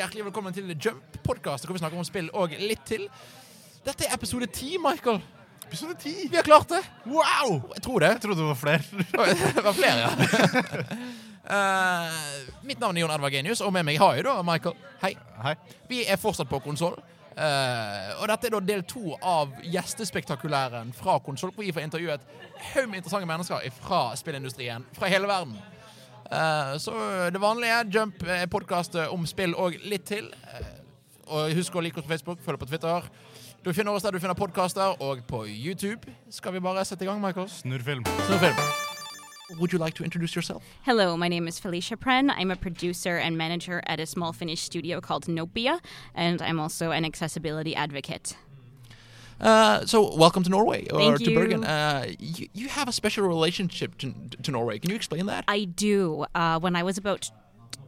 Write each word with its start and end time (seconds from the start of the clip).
hjertelig 0.00 0.24
velkommen 0.30 0.54
til 0.56 0.70
Jump-podkast, 0.80 1.66
hvor 1.66 1.76
vi 1.76 1.80
snakker 1.82 1.98
om 2.00 2.06
spill 2.08 2.30
og 2.32 2.54
litt 2.56 2.80
til. 2.88 3.02
Dette 3.84 4.06
er 4.06 4.14
episode 4.16 4.46
ti, 4.48 4.78
Michael. 4.80 5.18
Episode 5.66 5.96
ti! 6.00 6.14
Vi 6.30 6.38
har 6.38 6.46
klart 6.46 6.70
det. 6.72 6.80
Wow! 7.04 7.58
Jeg 7.74 7.82
tror 7.84 8.00
det. 8.00 8.14
Jeg 8.14 8.22
trodde 8.22 8.40
det 8.40 8.46
var 8.48 8.56
flere. 8.56 8.82
Det 9.58 9.64
var 9.64 9.76
flere, 9.76 9.98
ja. 10.00 10.08
uh, 11.50 12.62
mitt 12.68 12.80
navn 12.80 12.96
er 12.96 13.04
Jon 13.04 13.12
Edvard 13.12 13.34
Genius, 13.34 13.60
og 13.60 13.74
med 13.76 13.84
meg 13.90 14.00
har 14.00 14.16
jeg 14.16 14.24
da 14.24 14.38
Michael. 14.46 14.78
Hei. 15.02 15.12
Hei. 15.44 15.54
Vi 15.90 16.00
er 16.08 16.20
fortsatt 16.22 16.48
på 16.48 16.62
konsoll. 16.64 16.96
og 18.20 18.24
dette 18.28 18.48
er 18.48 18.52
da 18.56 18.60
del 18.60 18.82
to 18.88 19.14
av 19.22 19.52
gjestespektakulæren 19.62 20.94
fra 20.96 21.18
konsoll, 21.24 21.52
hvor 21.54 21.64
vi 21.64 21.72
får 21.72 21.84
intervjuet 21.86 22.24
haug 22.72 22.88
med 22.88 23.02
interessante 23.02 23.28
mennesker 23.28 23.68
fra 23.84 24.00
spillindustrien 24.16 24.84
fra 24.96 25.12
hele 25.12 25.28
verden. 25.28 25.60
Eh, 26.30 26.78
så 26.78 26.92
det 27.32 27.40
vanlige, 27.40 27.84
Jump 27.94 28.22
podkast 28.50 28.94
om 29.10 29.26
spill 29.26 29.54
og 29.54 29.74
litt 29.84 30.06
til. 30.06 30.30
Eh, 30.54 30.68
og 31.30 31.54
husk 31.54 31.74
å 31.74 31.82
like 31.82 31.98
oss 31.98 32.06
på 32.06 32.12
Facebook, 32.14 32.42
følg 32.44 32.58
på 32.58 32.68
Twitter. 32.70 33.06
Du 33.64 33.72
finner 33.72 33.92
oss 33.92 34.02
der 34.02 34.14
du 34.14 34.20
finner 34.20 34.34
podkaster, 34.34 34.94
og 35.02 35.24
på 35.28 35.44
YouTube. 35.46 36.10
Skal 36.30 36.52
vi 36.52 36.60
bare 36.60 36.84
sette 36.84 37.04
i 37.04 37.06
gang, 37.06 37.20
Michael? 37.20 37.48
Snurrfilm. 37.48 38.06
Snurrfilm. 38.26 38.56
Would 39.58 39.72
you 39.72 39.78
like 39.78 39.94
to 39.94 40.04
introduce 40.04 40.36
yourself? 40.36 40.62
Hello, 40.82 41.16
my 41.16 41.28
name 41.28 41.48
is 41.48 41.58
Felicia 41.58 41.96
Pren. 41.96 42.30
I'm 42.30 42.52
a 42.52 42.56
producer 42.56 43.16
and 43.16 43.36
manager 43.36 43.82
at 43.86 43.98
a 43.98 44.06
small 44.06 44.32
Finnish 44.32 44.62
studio 44.62 45.00
called 45.00 45.26
Nopia, 45.26 45.80
and 46.14 46.40
I'm 46.40 46.60
also 46.60 46.92
an 46.92 47.04
accessibility 47.04 47.74
advocate. 47.74 48.36
Uh, 49.40 49.86
so, 49.86 50.14
welcome 50.14 50.42
to 50.42 50.50
Norway 50.50 50.86
or 50.90 51.00
Thank 51.00 51.18
to 51.18 51.30
you. 51.30 51.38
Bergen. 51.38 51.64
Uh, 51.64 52.06
you, 52.18 52.48
you 52.52 52.68
have 52.68 52.88
a 52.88 52.92
special 52.92 53.26
relationship 53.26 53.96
to, 53.98 54.12
to 54.42 54.50
Norway. 54.50 54.78
Can 54.78 54.90
you 54.90 54.96
explain 54.96 55.26
that? 55.26 55.44
I 55.48 55.64
do. 55.64 56.26
Uh, 56.34 56.60
when 56.60 56.76
I 56.76 56.82
was 56.82 56.98
about 56.98 57.30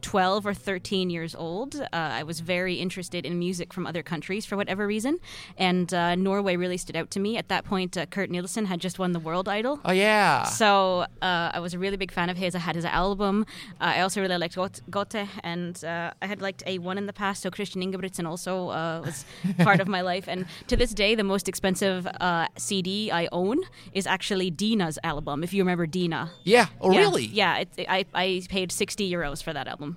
12 0.03 0.45
or 0.45 0.53
13 0.53 1.09
years 1.09 1.33
old, 1.33 1.75
uh, 1.75 1.87
I 1.91 2.23
was 2.23 2.39
very 2.41 2.75
interested 2.75 3.25
in 3.25 3.39
music 3.39 3.73
from 3.73 3.87
other 3.87 4.03
countries 4.03 4.45
for 4.45 4.55
whatever 4.57 4.85
reason, 4.85 5.17
and 5.57 5.91
uh, 5.93 6.13
Norway 6.15 6.55
really 6.55 6.77
stood 6.77 6.95
out 6.95 7.09
to 7.11 7.19
me. 7.19 7.37
At 7.37 7.47
that 7.47 7.63
point, 7.65 7.97
uh, 7.97 8.05
Kurt 8.05 8.29
Nielsen 8.29 8.65
had 8.65 8.79
just 8.81 8.99
won 8.99 9.13
the 9.13 9.19
World 9.19 9.47
Idol. 9.49 9.79
oh 9.85 9.91
yeah. 9.91 10.43
So 10.43 11.05
uh, 11.21 11.51
I 11.53 11.59
was 11.59 11.73
a 11.73 11.79
really 11.79 11.97
big 11.97 12.11
fan 12.11 12.29
of 12.29 12.37
his. 12.37 12.53
I 12.55 12.59
had 12.59 12.75
his 12.75 12.85
album. 12.85 13.45
Uh, 13.81 13.95
I 13.97 14.01
also 14.01 14.21
really 14.21 14.37
liked 14.37 14.55
Got- 14.55 14.81
Gåte, 14.89 15.27
and 15.43 15.83
uh, 15.83 16.11
I 16.21 16.27
had 16.27 16.41
liked 16.41 16.63
A1 16.65 16.97
in 16.97 17.05
the 17.07 17.13
past. 17.13 17.41
So 17.41 17.49
Christian 17.49 17.81
Ingebrigtsen 17.81 18.27
also 18.27 18.69
uh, 18.69 19.01
was 19.05 19.25
part 19.63 19.79
of 19.79 19.87
my 19.87 20.01
life. 20.01 20.25
And 20.27 20.45
to 20.67 20.75
this 20.75 20.93
day, 20.93 21.15
the 21.15 21.23
most 21.23 21.47
expensive 21.47 22.07
uh, 22.19 22.47
CD 22.57 23.09
I 23.11 23.27
own 23.31 23.59
is 23.93 24.05
actually 24.05 24.51
Dina's 24.51 24.99
album. 25.03 25.43
If 25.43 25.53
you 25.53 25.63
remember 25.63 25.85
Dina. 25.87 26.31
yeah. 26.43 26.67
Oh 26.81 26.91
Yeah. 26.91 26.99
really? 26.99 27.25
Yeah. 27.25 27.59
It, 27.59 27.69
I 27.87 28.05
I 28.13 28.41
paid 28.49 28.71
sixty 28.71 29.09
euros 29.11 29.41
for 29.41 29.53
that 29.53 29.67
album. 29.67 29.92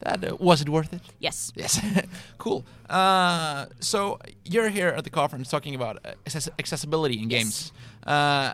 That 0.00 0.24
uh, 0.24 0.36
was 0.38 0.60
it 0.60 0.68
worth 0.68 0.92
it? 0.92 1.00
Yes. 1.18 1.52
Yes. 1.56 1.80
cool. 2.38 2.64
Uh, 2.88 3.66
so 3.80 4.18
you're 4.44 4.68
here 4.68 4.88
at 4.88 5.04
the 5.04 5.10
conference 5.10 5.48
talking 5.48 5.74
about 5.74 5.96
uh, 6.04 6.10
access- 6.26 6.50
accessibility 6.58 7.20
in 7.22 7.28
games. 7.28 7.72
Uh, 8.06 8.52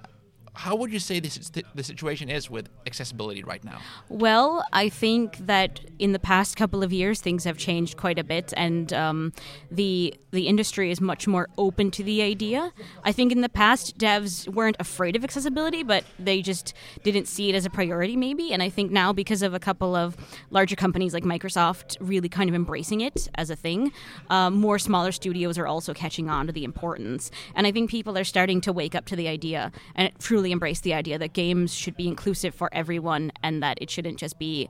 how 0.54 0.76
would 0.76 0.92
you 0.92 0.98
say 0.98 1.18
this 1.18 1.38
is 1.38 1.50
the 1.50 1.82
situation 1.82 2.28
is 2.28 2.50
with 2.50 2.68
accessibility 2.86 3.42
right 3.42 3.64
now? 3.64 3.78
Well, 4.10 4.64
I 4.72 4.90
think 4.90 5.38
that 5.46 5.80
in 5.98 6.12
the 6.12 6.18
past 6.18 6.56
couple 6.56 6.82
of 6.82 6.92
years, 6.92 7.20
things 7.22 7.44
have 7.44 7.56
changed 7.56 7.96
quite 7.96 8.18
a 8.18 8.24
bit, 8.24 8.52
and 8.56 8.92
um, 8.92 9.32
the 9.70 10.14
the 10.30 10.46
industry 10.48 10.90
is 10.90 11.00
much 11.00 11.26
more 11.26 11.48
open 11.56 11.90
to 11.92 12.02
the 12.02 12.22
idea. 12.22 12.72
I 13.02 13.12
think 13.12 13.32
in 13.32 13.40
the 13.40 13.48
past, 13.48 13.96
devs 13.98 14.46
weren't 14.46 14.76
afraid 14.78 15.16
of 15.16 15.24
accessibility, 15.24 15.82
but 15.82 16.04
they 16.18 16.42
just 16.42 16.74
didn't 17.02 17.28
see 17.28 17.48
it 17.48 17.54
as 17.54 17.64
a 17.64 17.70
priority, 17.70 18.16
maybe. 18.16 18.52
And 18.52 18.62
I 18.62 18.68
think 18.68 18.90
now, 18.90 19.12
because 19.12 19.42
of 19.42 19.54
a 19.54 19.58
couple 19.58 19.94
of 19.96 20.16
larger 20.50 20.76
companies 20.76 21.14
like 21.14 21.24
Microsoft 21.24 21.96
really 22.00 22.28
kind 22.28 22.50
of 22.50 22.54
embracing 22.54 23.00
it 23.00 23.28
as 23.36 23.48
a 23.48 23.56
thing, 23.56 23.92
um, 24.28 24.54
more 24.54 24.78
smaller 24.78 25.12
studios 25.12 25.56
are 25.56 25.66
also 25.66 25.94
catching 25.94 26.28
on 26.28 26.46
to 26.46 26.52
the 26.52 26.64
importance. 26.64 27.30
And 27.54 27.66
I 27.66 27.72
think 27.72 27.90
people 27.90 28.18
are 28.18 28.24
starting 28.24 28.60
to 28.62 28.72
wake 28.72 28.94
up 28.94 29.06
to 29.06 29.16
the 29.16 29.28
idea 29.28 29.72
and 29.94 30.10
truly 30.18 30.41
embrace 30.50 30.80
the 30.80 30.94
idea 30.94 31.18
that 31.18 31.32
games 31.34 31.72
should 31.72 31.96
be 31.96 32.08
inclusive 32.08 32.54
for 32.54 32.68
everyone 32.72 33.30
and 33.44 33.62
that 33.62 33.78
it 33.80 33.88
shouldn't 33.90 34.18
just 34.18 34.38
be 34.40 34.68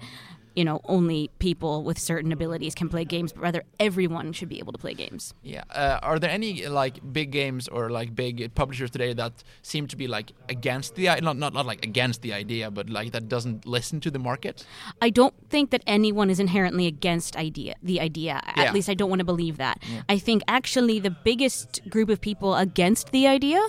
you 0.55 0.67
know 0.67 0.83
only 0.85 1.31
people 1.39 1.83
with 1.83 1.99
certain 1.99 2.31
abilities 2.31 2.75
can 2.75 2.87
play 2.87 3.07
games 3.07 3.33
but 3.33 3.41
rather 3.41 3.63
everyone 3.81 4.35
should 4.35 4.51
be 4.51 4.59
able 4.59 4.71
to 4.71 4.79
play 4.79 4.93
games 4.93 5.33
Yeah. 5.43 5.65
Uh, 5.71 5.99
are 6.03 6.19
there 6.19 6.29
any 6.31 6.67
like 6.67 7.01
big 7.11 7.31
games 7.31 7.69
or 7.69 7.89
like 7.89 8.15
big 8.15 8.55
publishers 8.55 8.91
today 8.91 9.15
that 9.15 9.33
seem 9.63 9.87
to 9.87 9.97
be 9.97 10.07
like 10.07 10.33
against 10.51 10.95
the 10.95 11.05
not 11.23 11.39
not 11.39 11.55
not 11.55 11.65
like 11.65 11.83
against 11.83 12.21
the 12.21 12.35
idea, 12.35 12.71
but 12.71 12.91
like 12.91 13.13
that 13.13 13.31
doesn't 13.31 13.65
listen 13.65 13.99
to 14.01 14.11
the 14.11 14.19
market? 14.19 14.67
i 15.01 15.09
don't 15.09 15.33
think 15.49 15.71
that 15.71 15.83
anyone 15.87 16.29
is 16.29 16.39
inherently 16.39 16.87
against 16.87 17.35
idea 17.35 17.75
the 17.83 17.99
idea 17.99 18.43
Yeah. 18.45 18.65
at 18.65 18.75
least 18.75 18.91
i 18.91 18.95
don't 19.01 19.09
want 19.09 19.21
to 19.21 19.25
believe 19.35 19.57
that 19.57 19.77
i 20.15 20.19
think 20.19 20.43
actually 20.49 20.99
the 21.01 21.15
biggest 21.31 21.81
group 21.89 22.11
of 22.11 22.21
people 22.21 22.51
against 22.57 23.11
the 23.11 23.27
idea 23.27 23.61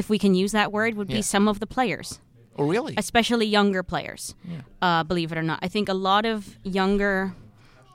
if 0.00 0.04
we 0.12 0.18
can 0.24 0.32
use 0.42 0.52
that 0.60 0.70
word 0.78 0.92
would 0.96 1.08
Yeah. 1.10 1.16
be 1.18 1.22
some 1.22 1.44
of 1.52 1.56
the 1.62 1.66
players 1.76 2.08
Oh 2.58 2.66
really? 2.74 2.94
especially 2.96 3.46
younger 3.58 3.82
players. 3.92 4.22
Uh, 4.86 5.02
believe 5.10 5.32
it 5.32 5.38
or 5.38 5.46
not, 5.52 5.58
I 5.66 5.68
think 5.74 5.88
a 5.88 5.98
lot 6.10 6.24
of 6.34 6.38
younger 6.80 7.34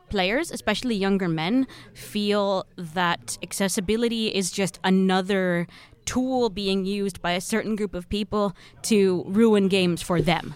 players, 0.09 0.51
especially 0.51 0.95
younger 0.95 1.27
men, 1.41 1.55
feel 1.93 2.65
that 2.95 3.37
accessibility 3.47 4.23
is 4.39 4.51
just 4.61 4.79
another 4.83 5.67
tool 6.05 6.49
being 6.49 6.85
used 6.85 7.21
by 7.21 7.31
a 7.31 7.41
certain 7.41 7.75
group 7.75 7.93
of 7.93 8.09
people 8.09 8.55
to 8.83 9.23
ruin 9.27 9.67
games 9.67 10.01
for 10.01 10.21
them. 10.21 10.55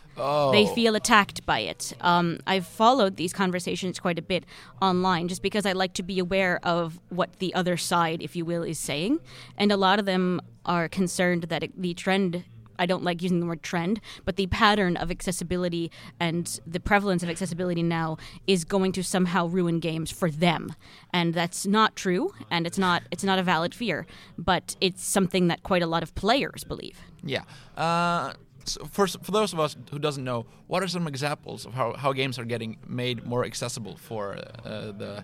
They 0.52 0.66
feel 0.74 0.96
attacked 0.96 1.46
by 1.46 1.60
it. 1.60 1.94
Um, 2.02 2.40
I've 2.48 2.66
followed 2.66 3.18
these 3.18 3.34
conversations 3.34 4.00
quite 4.00 4.18
a 4.18 4.22
bit 4.22 4.46
online 4.82 5.28
just 5.28 5.42
because 5.42 5.66
I 5.66 5.74
like 5.74 5.94
to 5.96 6.04
be 6.04 6.20
aware 6.20 6.60
of 6.64 7.00
what 7.10 7.40
the 7.40 7.54
other 7.54 7.78
side, 7.78 8.22
if 8.22 8.36
you 8.36 8.46
will, 8.46 8.64
is 8.64 8.80
saying. 8.80 9.20
And 9.58 9.72
a 9.72 9.78
lot 9.78 10.00
of 10.00 10.06
them 10.06 10.42
are 10.66 10.88
concerned 10.88 11.44
that 11.44 11.64
it, 11.64 11.82
the 11.82 11.94
trend 11.94 12.44
I 12.80 12.86
don't 12.86 13.04
like 13.04 13.22
using 13.22 13.40
the 13.40 13.46
word 13.46 13.64
trend, 13.64 14.02
but 14.24 14.36
the 14.36 14.48
pattern 14.48 14.98
of 14.98 15.12
accessibility 15.12 15.92
and 16.20 16.60
the 16.66 16.80
prevalence 16.80 17.24
of 17.24 17.30
accessibility 17.30 17.84
now 17.84 18.18
is 18.48 18.64
going 18.64 18.92
to 18.94 19.04
somehow 19.04 19.48
ruin 19.48 19.80
games 19.80 20.12
for 20.12 20.30
them. 20.30 20.74
And 21.14 21.34
that's 21.34 21.66
not 21.66 21.96
true 21.96 22.34
and 22.50 22.68
it's 22.68 22.78
not 22.78 23.04
it's 23.12 23.24
not 23.24 23.40
a 23.40 23.44
valid 23.44 23.74
fear, 23.74 24.06
but 24.38 24.76
it's 24.82 25.04
something 25.04 25.48
that 25.48 25.64
quite 25.64 25.82
a 25.82 25.88
lot 25.88 26.04
of 26.04 26.14
players 26.16 26.64
believe. 26.64 27.00
Yeah. 27.24 27.44
Uh, 27.76 28.34
so 28.66 28.86
for 28.86 29.08
for 29.08 29.32
those 29.32 29.54
of 29.54 29.60
us 29.60 29.76
who 29.92 30.00
doesn't 30.00 30.24
know, 30.24 30.46
what 30.68 30.84
are 30.84 30.88
some 30.88 31.08
examples 31.08 31.66
of 31.66 31.74
how, 31.74 31.94
how 31.94 32.14
games 32.14 32.40
are 32.40 32.46
getting 32.46 32.78
made 32.88 33.26
more 33.26 33.46
accessible 33.46 33.98
for 33.98 34.38
uh, 34.64 34.92
the 34.92 35.24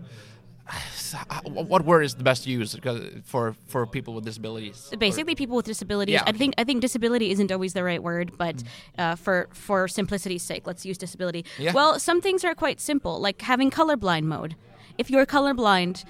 what 1.44 1.86
word 1.86 2.04
is 2.04 2.16
the 2.16 2.24
best 2.24 2.48
used 2.48 2.80
for 3.26 3.56
for 3.68 3.86
people 3.86 4.14
with 4.14 4.26
disabilities? 4.26 4.92
Basically, 4.98 5.36
people 5.36 5.56
with 5.56 5.66
disabilities. 5.66 6.14
Yeah, 6.14 6.24
I 6.26 6.32
think 6.32 6.54
I 6.58 6.64
think 6.64 6.82
disability 6.82 7.32
isn't 7.32 7.52
always 7.52 7.74
the 7.74 7.84
right 7.84 8.02
word, 8.02 8.32
but 8.38 8.64
uh, 8.98 9.16
for 9.16 9.50
for 9.54 9.88
simplicity's 9.88 10.44
sake, 10.44 10.68
let's 10.68 10.86
use 10.86 10.98
disability. 10.98 11.46
Yeah. 11.58 11.74
Well, 11.74 12.00
some 12.00 12.22
things 12.22 12.44
are 12.44 12.56
quite 12.56 12.80
simple, 12.80 13.20
like 13.20 13.42
having 13.42 13.72
colorblind 13.72 14.24
mode. 14.24 14.56
If 14.98 15.09
you're 15.09 15.26
colorblind 15.26 16.06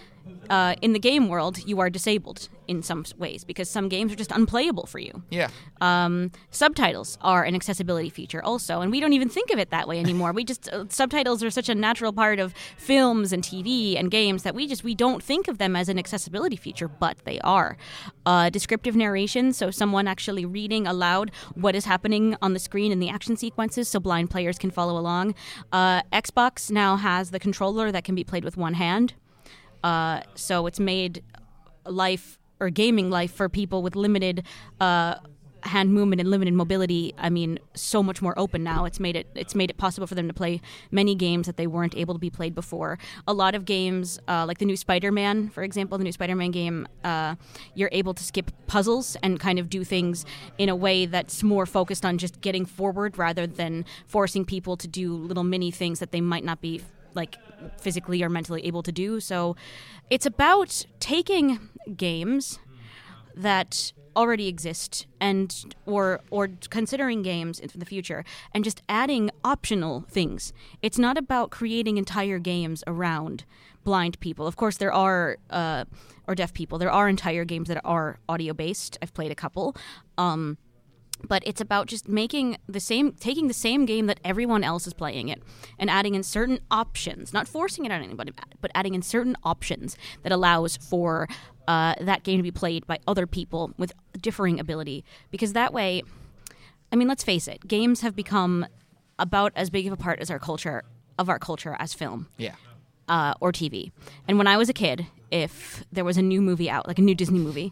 uh, 0.50 0.76
in 0.82 0.94
the 0.94 1.00
game 1.00 1.30
world, 1.30 1.66
you 1.66 1.80
are 1.80 1.90
disabled 1.90 2.50
in 2.68 2.82
some 2.82 3.06
ways 3.18 3.44
because 3.44 3.70
some 3.70 3.90
games 3.90 4.12
are 4.12 4.16
just 4.16 4.32
unplayable 4.32 4.86
for 4.86 5.00
you. 5.00 5.24
yeah. 5.30 5.50
Um, 5.82 6.32
subtitles 6.52 7.18
are 7.22 7.44
an 7.44 7.56
accessibility 7.56 8.10
feature 8.10 8.44
also, 8.44 8.82
and 8.82 8.92
we 8.92 9.00
don't 9.00 9.14
even 9.14 9.30
think 9.30 9.52
of 9.52 9.60
it 9.60 9.72
that 9.72 9.88
way 9.88 10.00
anymore. 10.00 10.32
we 10.32 10.44
just 10.44 10.70
uh, 10.70 10.86
subtitles 10.90 11.44
are 11.44 11.50
such 11.50 11.70
a 11.70 11.76
natural 11.76 12.14
part 12.14 12.40
of 12.40 12.54
films 12.78 13.34
and 13.34 13.44
TV 13.44 14.00
and 14.00 14.12
games 14.12 14.44
that 14.44 14.56
we 14.56 14.68
just 14.68 14.84
we 14.84 14.96
don't 14.96 15.24
think 15.24 15.48
of 15.48 15.58
them 15.58 15.76
as 15.76 15.90
an 15.90 15.98
accessibility 15.98 16.56
feature, 16.56 16.88
but 16.88 17.18
they 17.26 17.40
are. 17.42 17.78
Uh, 18.26 18.50
descriptive 18.50 18.96
narration, 18.96 19.52
so 19.54 19.72
someone 19.72 20.08
actually 20.08 20.46
reading 20.46 20.86
aloud 20.86 21.32
what 21.56 21.76
is 21.76 21.86
happening 21.86 22.36
on 22.42 22.54
the 22.54 22.60
screen 22.60 22.92
in 22.92 23.00
the 23.00 23.10
action 23.10 23.36
sequences, 23.36 23.88
so 23.88 24.00
blind 24.00 24.30
players 24.30 24.58
can 24.58 24.72
follow 24.72 24.98
along. 24.98 25.34
Uh, 25.72 26.02
Xbox 26.14 26.70
now 26.72 26.96
has 26.96 27.32
the 27.32 27.40
controller 27.40 27.92
that 27.92 28.04
can 28.04 28.16
be 28.16 28.24
played 28.24 28.44
with 28.44 28.56
one 28.58 28.76
hand. 28.76 29.14
Uh, 29.84 30.22
so 30.36 30.68
it's 30.68 30.80
made 30.80 31.24
life 31.86 32.38
or 32.60 32.70
gaming 32.70 33.10
life 33.10 33.34
for 33.34 33.50
people 33.50 33.82
with 33.82 33.96
limited 33.96 34.44
uh, 34.80 35.16
hand 35.64 35.94
movement 35.94 36.20
and 36.20 36.30
limited 36.30 36.54
mobility. 36.54 37.14
I 37.18 37.30
mean, 37.30 37.60
so 37.74 38.02
much 38.02 38.22
more 38.22 38.38
open 38.38 38.64
now. 38.64 38.86
It's 38.86 39.00
made 39.00 39.16
it 39.16 39.28
it's 39.36 39.56
made 39.56 39.70
it 39.70 39.78
possible 39.78 40.08
for 40.08 40.16
them 40.16 40.28
to 40.28 40.34
play 40.34 40.62
many 40.92 41.16
games 41.16 41.48
that 41.48 41.58
they 41.58 41.68
weren't 41.68 41.96
able 41.96 42.14
to 42.14 42.20
be 42.20 42.30
played 42.30 42.56
before. 42.56 42.98
A 43.28 43.34
lot 43.34 43.56
of 43.56 43.66
games, 43.66 44.20
uh, 44.28 44.46
like 44.48 44.58
the 44.58 44.66
new 44.66 44.78
Spider-Man, 44.78 45.50
for 45.50 45.64
example, 45.64 45.98
the 45.98 46.04
new 46.04 46.12
Spider-Man 46.12 46.52
game, 46.52 46.88
uh, 47.04 47.36
you're 47.76 47.90
able 47.92 48.14
to 48.14 48.24
skip 48.24 48.52
puzzles 48.68 49.18
and 49.22 49.40
kind 49.40 49.60
of 49.60 49.70
do 49.70 49.84
things 49.84 50.26
in 50.58 50.70
a 50.70 50.76
way 50.76 51.06
that's 51.06 51.44
more 51.44 51.66
focused 51.66 52.06
on 52.06 52.18
just 52.18 52.42
getting 52.42 52.66
forward 52.66 53.18
rather 53.18 53.46
than 53.46 53.86
forcing 54.08 54.46
people 54.46 54.78
to 54.78 54.88
do 54.88 55.14
little 55.14 55.44
mini 55.44 55.72
things 55.72 56.00
that 56.00 56.12
they 56.12 56.22
might 56.22 56.44
not 56.44 56.62
be 56.62 56.82
like 57.14 57.38
physically 57.78 58.24
or 58.24 58.30
mentally 58.30 58.66
able 58.66 58.84
to 58.84 58.92
do. 58.92 59.20
So 59.20 59.56
it's 60.10 60.26
about 60.26 60.86
taking 61.00 61.70
games 61.96 62.60
that 63.36 63.94
already 64.16 64.48
exist 64.48 65.08
and 65.20 65.74
or 65.86 66.20
or 66.30 66.50
considering 66.70 67.22
games 67.22 67.60
in 67.60 67.70
the 67.76 67.86
future 67.86 68.26
and 68.54 68.64
just 68.64 68.82
adding 68.90 69.32
optional 69.44 70.06
things. 70.10 70.54
It's 70.82 71.00
not 71.00 71.18
about 71.18 71.50
creating 71.50 71.98
entire 71.98 72.40
games 72.40 72.84
around 72.88 73.46
blind 73.84 74.20
people. 74.20 74.48
Of 74.48 74.56
course, 74.56 74.78
there 74.78 74.94
are 74.94 75.38
uh, 75.50 75.86
or 76.28 76.36
deaf 76.36 76.54
people. 76.54 76.78
There 76.78 76.92
are 76.92 77.10
entire 77.10 77.46
games 77.46 77.68
that 77.68 77.82
are 77.84 78.20
audio 78.28 78.54
based. 78.54 78.98
I've 79.02 79.14
played 79.14 79.32
a 79.32 79.36
couple. 79.36 79.76
Um, 80.18 80.58
but 81.28 81.42
it's 81.46 81.62
about 81.62 81.88
just 81.88 82.08
making 82.08 82.58
the 82.68 82.80
same 82.80 83.12
taking 83.14 83.48
the 83.48 83.54
same 83.54 83.86
game 83.86 84.06
that 84.08 84.20
everyone 84.24 84.64
else 84.64 84.88
is 84.88 84.94
playing 84.94 85.30
it 85.30 85.42
and 85.80 85.90
adding 85.90 86.16
in 86.16 86.24
certain 86.24 86.60
options 86.70 87.34
not 87.34 87.48
forcing 87.48 87.86
it 87.86 87.92
on 87.92 88.02
anybody 88.04 88.32
but 88.62 88.72
adding 88.76 88.94
in 88.94 89.02
certain 89.02 89.36
options 89.44 89.98
that 90.24 90.32
allows 90.32 90.78
for 90.78 91.28
uh, 91.68 91.94
that 92.02 92.24
game 92.24 92.38
to 92.38 92.44
be 92.44 92.52
played 92.52 92.86
by 92.88 93.00
other 93.08 93.26
people 93.28 93.72
with 93.78 93.92
differing 94.20 94.60
ability 94.60 95.04
because 95.30 95.54
that 95.54 95.74
way 95.74 96.02
i 96.92 96.96
mean 96.96 97.08
let's 97.08 97.24
face 97.24 97.48
it 97.48 97.68
games 97.68 98.02
have 98.02 98.16
become 98.16 98.66
about 99.20 99.52
as 99.56 99.70
big 99.70 99.86
of 99.88 99.94
a 99.94 99.98
part 99.98 100.20
as 100.20 100.30
our 100.32 100.40
culture 100.40 100.84
of 101.20 101.30
our 101.30 101.38
culture 101.40 101.76
as 101.80 101.94
film 101.94 102.28
Yeah. 102.38 102.56
uh, 103.08 103.34
or 103.40 103.52
TV. 103.52 103.92
And 104.28 104.38
when 104.40 104.48
I 104.48 104.58
was 104.58 104.70
a 104.70 104.74
kid, 104.74 105.06
if 105.30 105.84
there 105.92 106.04
was 106.06 106.18
a 106.18 106.22
new 106.22 106.42
movie 106.42 106.70
out, 106.70 106.88
like 106.88 106.98
a 106.98 107.02
new 107.04 107.14
Disney 107.14 107.38
movie, 107.38 107.72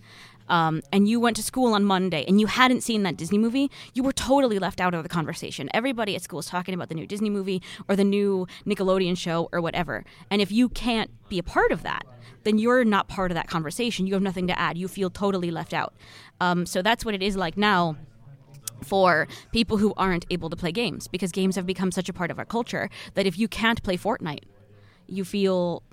um, 0.49 0.81
and 0.91 1.07
you 1.07 1.19
went 1.19 1.35
to 1.37 1.43
school 1.43 1.73
on 1.73 1.83
Monday 1.83 2.25
and 2.27 2.39
you 2.39 2.47
hadn't 2.47 2.81
seen 2.81 3.03
that 3.03 3.17
Disney 3.17 3.37
movie, 3.37 3.69
you 3.93 4.03
were 4.03 4.11
totally 4.11 4.59
left 4.59 4.81
out 4.81 4.93
of 4.93 5.03
the 5.03 5.09
conversation. 5.09 5.69
Everybody 5.73 6.15
at 6.15 6.21
school 6.21 6.39
is 6.39 6.47
talking 6.47 6.73
about 6.73 6.89
the 6.89 6.95
new 6.95 7.07
Disney 7.07 7.29
movie 7.29 7.61
or 7.87 7.95
the 7.95 8.03
new 8.03 8.47
Nickelodeon 8.65 9.17
show 9.17 9.49
or 9.51 9.61
whatever. 9.61 10.03
And 10.29 10.41
if 10.41 10.51
you 10.51 10.69
can't 10.69 11.11
be 11.29 11.39
a 11.39 11.43
part 11.43 11.71
of 11.71 11.83
that, 11.83 12.05
then 12.43 12.57
you're 12.57 12.85
not 12.85 13.07
part 13.07 13.31
of 13.31 13.35
that 13.35 13.47
conversation. 13.47 14.07
You 14.07 14.13
have 14.13 14.23
nothing 14.23 14.47
to 14.47 14.57
add. 14.57 14.77
You 14.77 14.87
feel 14.87 15.09
totally 15.09 15.51
left 15.51 15.73
out. 15.73 15.93
Um, 16.41 16.65
so 16.65 16.81
that's 16.81 17.05
what 17.05 17.13
it 17.13 17.21
is 17.21 17.35
like 17.35 17.57
now 17.57 17.97
for 18.81 19.27
people 19.51 19.77
who 19.77 19.93
aren't 19.97 20.25
able 20.29 20.49
to 20.49 20.55
play 20.55 20.71
games 20.71 21.07
because 21.07 21.31
games 21.31 21.55
have 21.55 21.65
become 21.65 21.91
such 21.91 22.07
a 22.07 22.13
part 22.13 22.31
of 22.31 22.39
our 22.39 22.45
culture 22.45 22.89
that 23.15 23.25
if 23.25 23.37
you 23.37 23.47
can't 23.47 23.83
play 23.83 23.97
Fortnite, 23.97 24.43
you 25.07 25.25
feel 25.25 25.83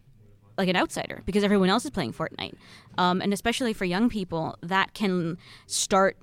like 0.58 0.68
an 0.68 0.76
outsider 0.76 1.22
because 1.26 1.44
everyone 1.44 1.68
else 1.68 1.84
is 1.84 1.90
playing 1.90 2.12
Fortnite. 2.12 2.54
Um, 2.98 3.20
and 3.20 3.32
especially 3.32 3.72
for 3.72 3.84
young 3.84 4.08
people, 4.08 4.56
that 4.62 4.94
can 4.94 5.38
start 5.66 6.16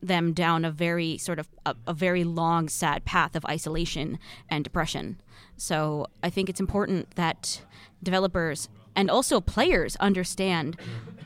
them 0.00 0.32
down 0.32 0.64
a 0.64 0.70
very 0.70 1.18
sort 1.18 1.38
of 1.38 1.48
a, 1.66 1.74
a 1.86 1.92
very 1.92 2.24
long, 2.24 2.68
sad 2.68 3.04
path 3.04 3.34
of 3.34 3.44
isolation 3.46 4.18
and 4.48 4.64
depression. 4.64 5.20
So 5.56 6.06
I 6.22 6.30
think 6.30 6.48
it's 6.48 6.60
important 6.60 7.14
that 7.16 7.62
developers 8.02 8.68
and 8.94 9.10
also 9.10 9.40
players 9.40 9.96
understand 9.96 10.76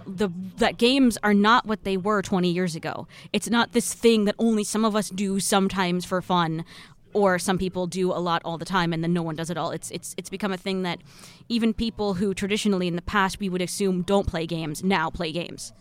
the 0.07 0.29
that 0.57 0.79
games 0.79 1.17
are 1.23 1.35
not 1.35 1.65
what 1.65 1.85
they 1.85 1.97
were 1.97 2.23
20 2.23 2.51
years 2.51 2.75
ago. 2.75 3.07
It's 3.33 3.49
not 3.49 3.73
this 3.73 3.95
thing 3.95 4.25
that 4.25 4.35
only 4.39 4.65
some 4.65 4.85
of 4.85 4.97
us 4.97 5.11
do 5.11 5.39
sometimes 5.39 6.05
for 6.05 6.21
fun 6.21 6.65
or 7.13 7.39
some 7.39 7.59
people 7.59 7.87
do 7.87 8.13
a 8.13 8.19
lot 8.19 8.43
all 8.45 8.59
the 8.59 8.65
time 8.65 8.93
and 8.93 9.03
then 9.03 9.13
no 9.13 9.23
one 9.23 9.35
does 9.35 9.51
it 9.51 9.57
all. 9.57 9.71
It's 9.71 9.91
it's 9.91 10.15
it's 10.17 10.31
become 10.31 10.53
a 10.53 10.57
thing 10.57 10.83
that 10.83 11.01
even 11.49 11.75
people 11.75 12.15
who 12.15 12.35
traditionally 12.35 12.89
in 12.89 12.97
the 12.97 13.03
past 13.03 13.41
we 13.41 13.49
would 13.49 13.63
assume 13.63 14.03
don't 14.03 14.27
play 14.27 14.47
games 14.47 14.83
now 14.83 15.11
play 15.11 15.33
games. 15.33 15.73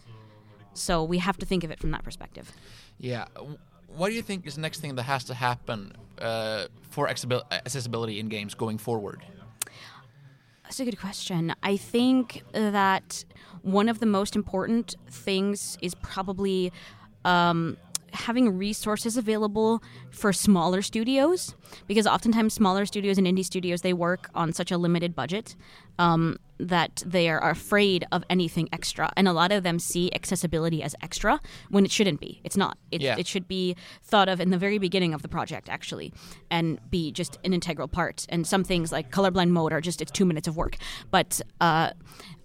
So 0.74 1.04
we 1.04 1.18
have 1.18 1.38
to 1.38 1.46
think 1.46 1.64
of 1.64 1.72
it 1.72 1.80
from 1.80 1.92
that 1.92 2.04
perspective. 2.04 2.52
Yeah. 2.98 3.26
What 3.88 4.10
do 4.10 4.16
you 4.16 4.22
think 4.22 4.48
is 4.48 4.56
the 4.56 4.62
next 4.62 4.80
thing 4.80 4.96
that 4.96 5.04
has 5.04 5.26
to 5.26 5.34
happen 5.34 5.94
uh, 6.20 6.68
for 6.90 7.10
accessibility 7.10 8.20
in 8.20 8.30
games 8.30 8.54
going 8.54 8.78
forward? 8.78 9.22
That's 10.64 10.80
a 10.80 10.86
good 10.86 11.00
question. 11.00 11.54
I 11.62 11.76
think 11.76 12.44
that 12.54 13.26
one 13.62 13.90
of 13.90 14.00
the 14.00 14.06
most 14.06 14.38
important 14.38 14.96
things 15.10 15.78
is 15.82 15.94
probably 15.96 16.72
um, 17.26 17.76
having 18.14 18.58
resources 18.58 19.18
available 19.18 19.82
for 20.12 20.34
smaller 20.34 20.82
studios 20.82 21.56
because 21.88 22.06
oftentimes 22.06 22.54
smaller 22.54 22.86
studios 22.86 23.18
and 23.18 23.26
indie 23.28 23.46
studios 23.46 23.82
they 23.82 23.94
work 23.94 24.30
on 24.36 24.52
such 24.54 24.72
a 24.72 24.78
limited 24.78 25.16
budget 25.16 25.56
um, 26.00 26.38
that 26.58 27.04
they 27.06 27.28
are 27.30 27.50
afraid 27.50 28.06
of 28.12 28.24
anything 28.30 28.70
extra. 28.72 29.12
And 29.18 29.28
a 29.28 29.34
lot 29.34 29.52
of 29.52 29.64
them 29.64 29.78
see 29.80 30.12
accessibility 30.14 30.82
as 30.84 30.96
extra 31.02 31.40
when 31.70 31.86
it 31.86 31.92
shouldn't 31.92 32.20
be. 32.20 32.40
It's 32.44 32.58
not. 32.58 32.78
It, 32.92 33.02
Yeah. 33.02 33.16
it 33.18 33.28
should 33.28 33.48
be 33.48 33.76
thought 34.04 34.30
of 34.30 34.40
in 34.40 34.52
the 34.52 34.58
very 34.58 34.78
beginning 34.78 35.14
of 35.14 35.22
the 35.22 35.28
project 35.28 35.70
actually 35.70 36.14
and 36.50 36.80
be 36.90 37.12
just 37.12 37.40
an 37.44 37.54
integral 37.54 37.88
part. 37.88 38.26
And 38.30 38.46
some 38.46 38.64
things 38.64 38.92
like 38.92 39.12
colorblind 39.12 39.50
mode 39.50 39.74
are 39.74 39.82
just 39.82 40.02
it's 40.02 40.12
two 40.12 40.26
minutes 40.26 40.48
of 40.48 40.56
work. 40.56 40.78
But 41.10 41.42
uh, 41.60 41.92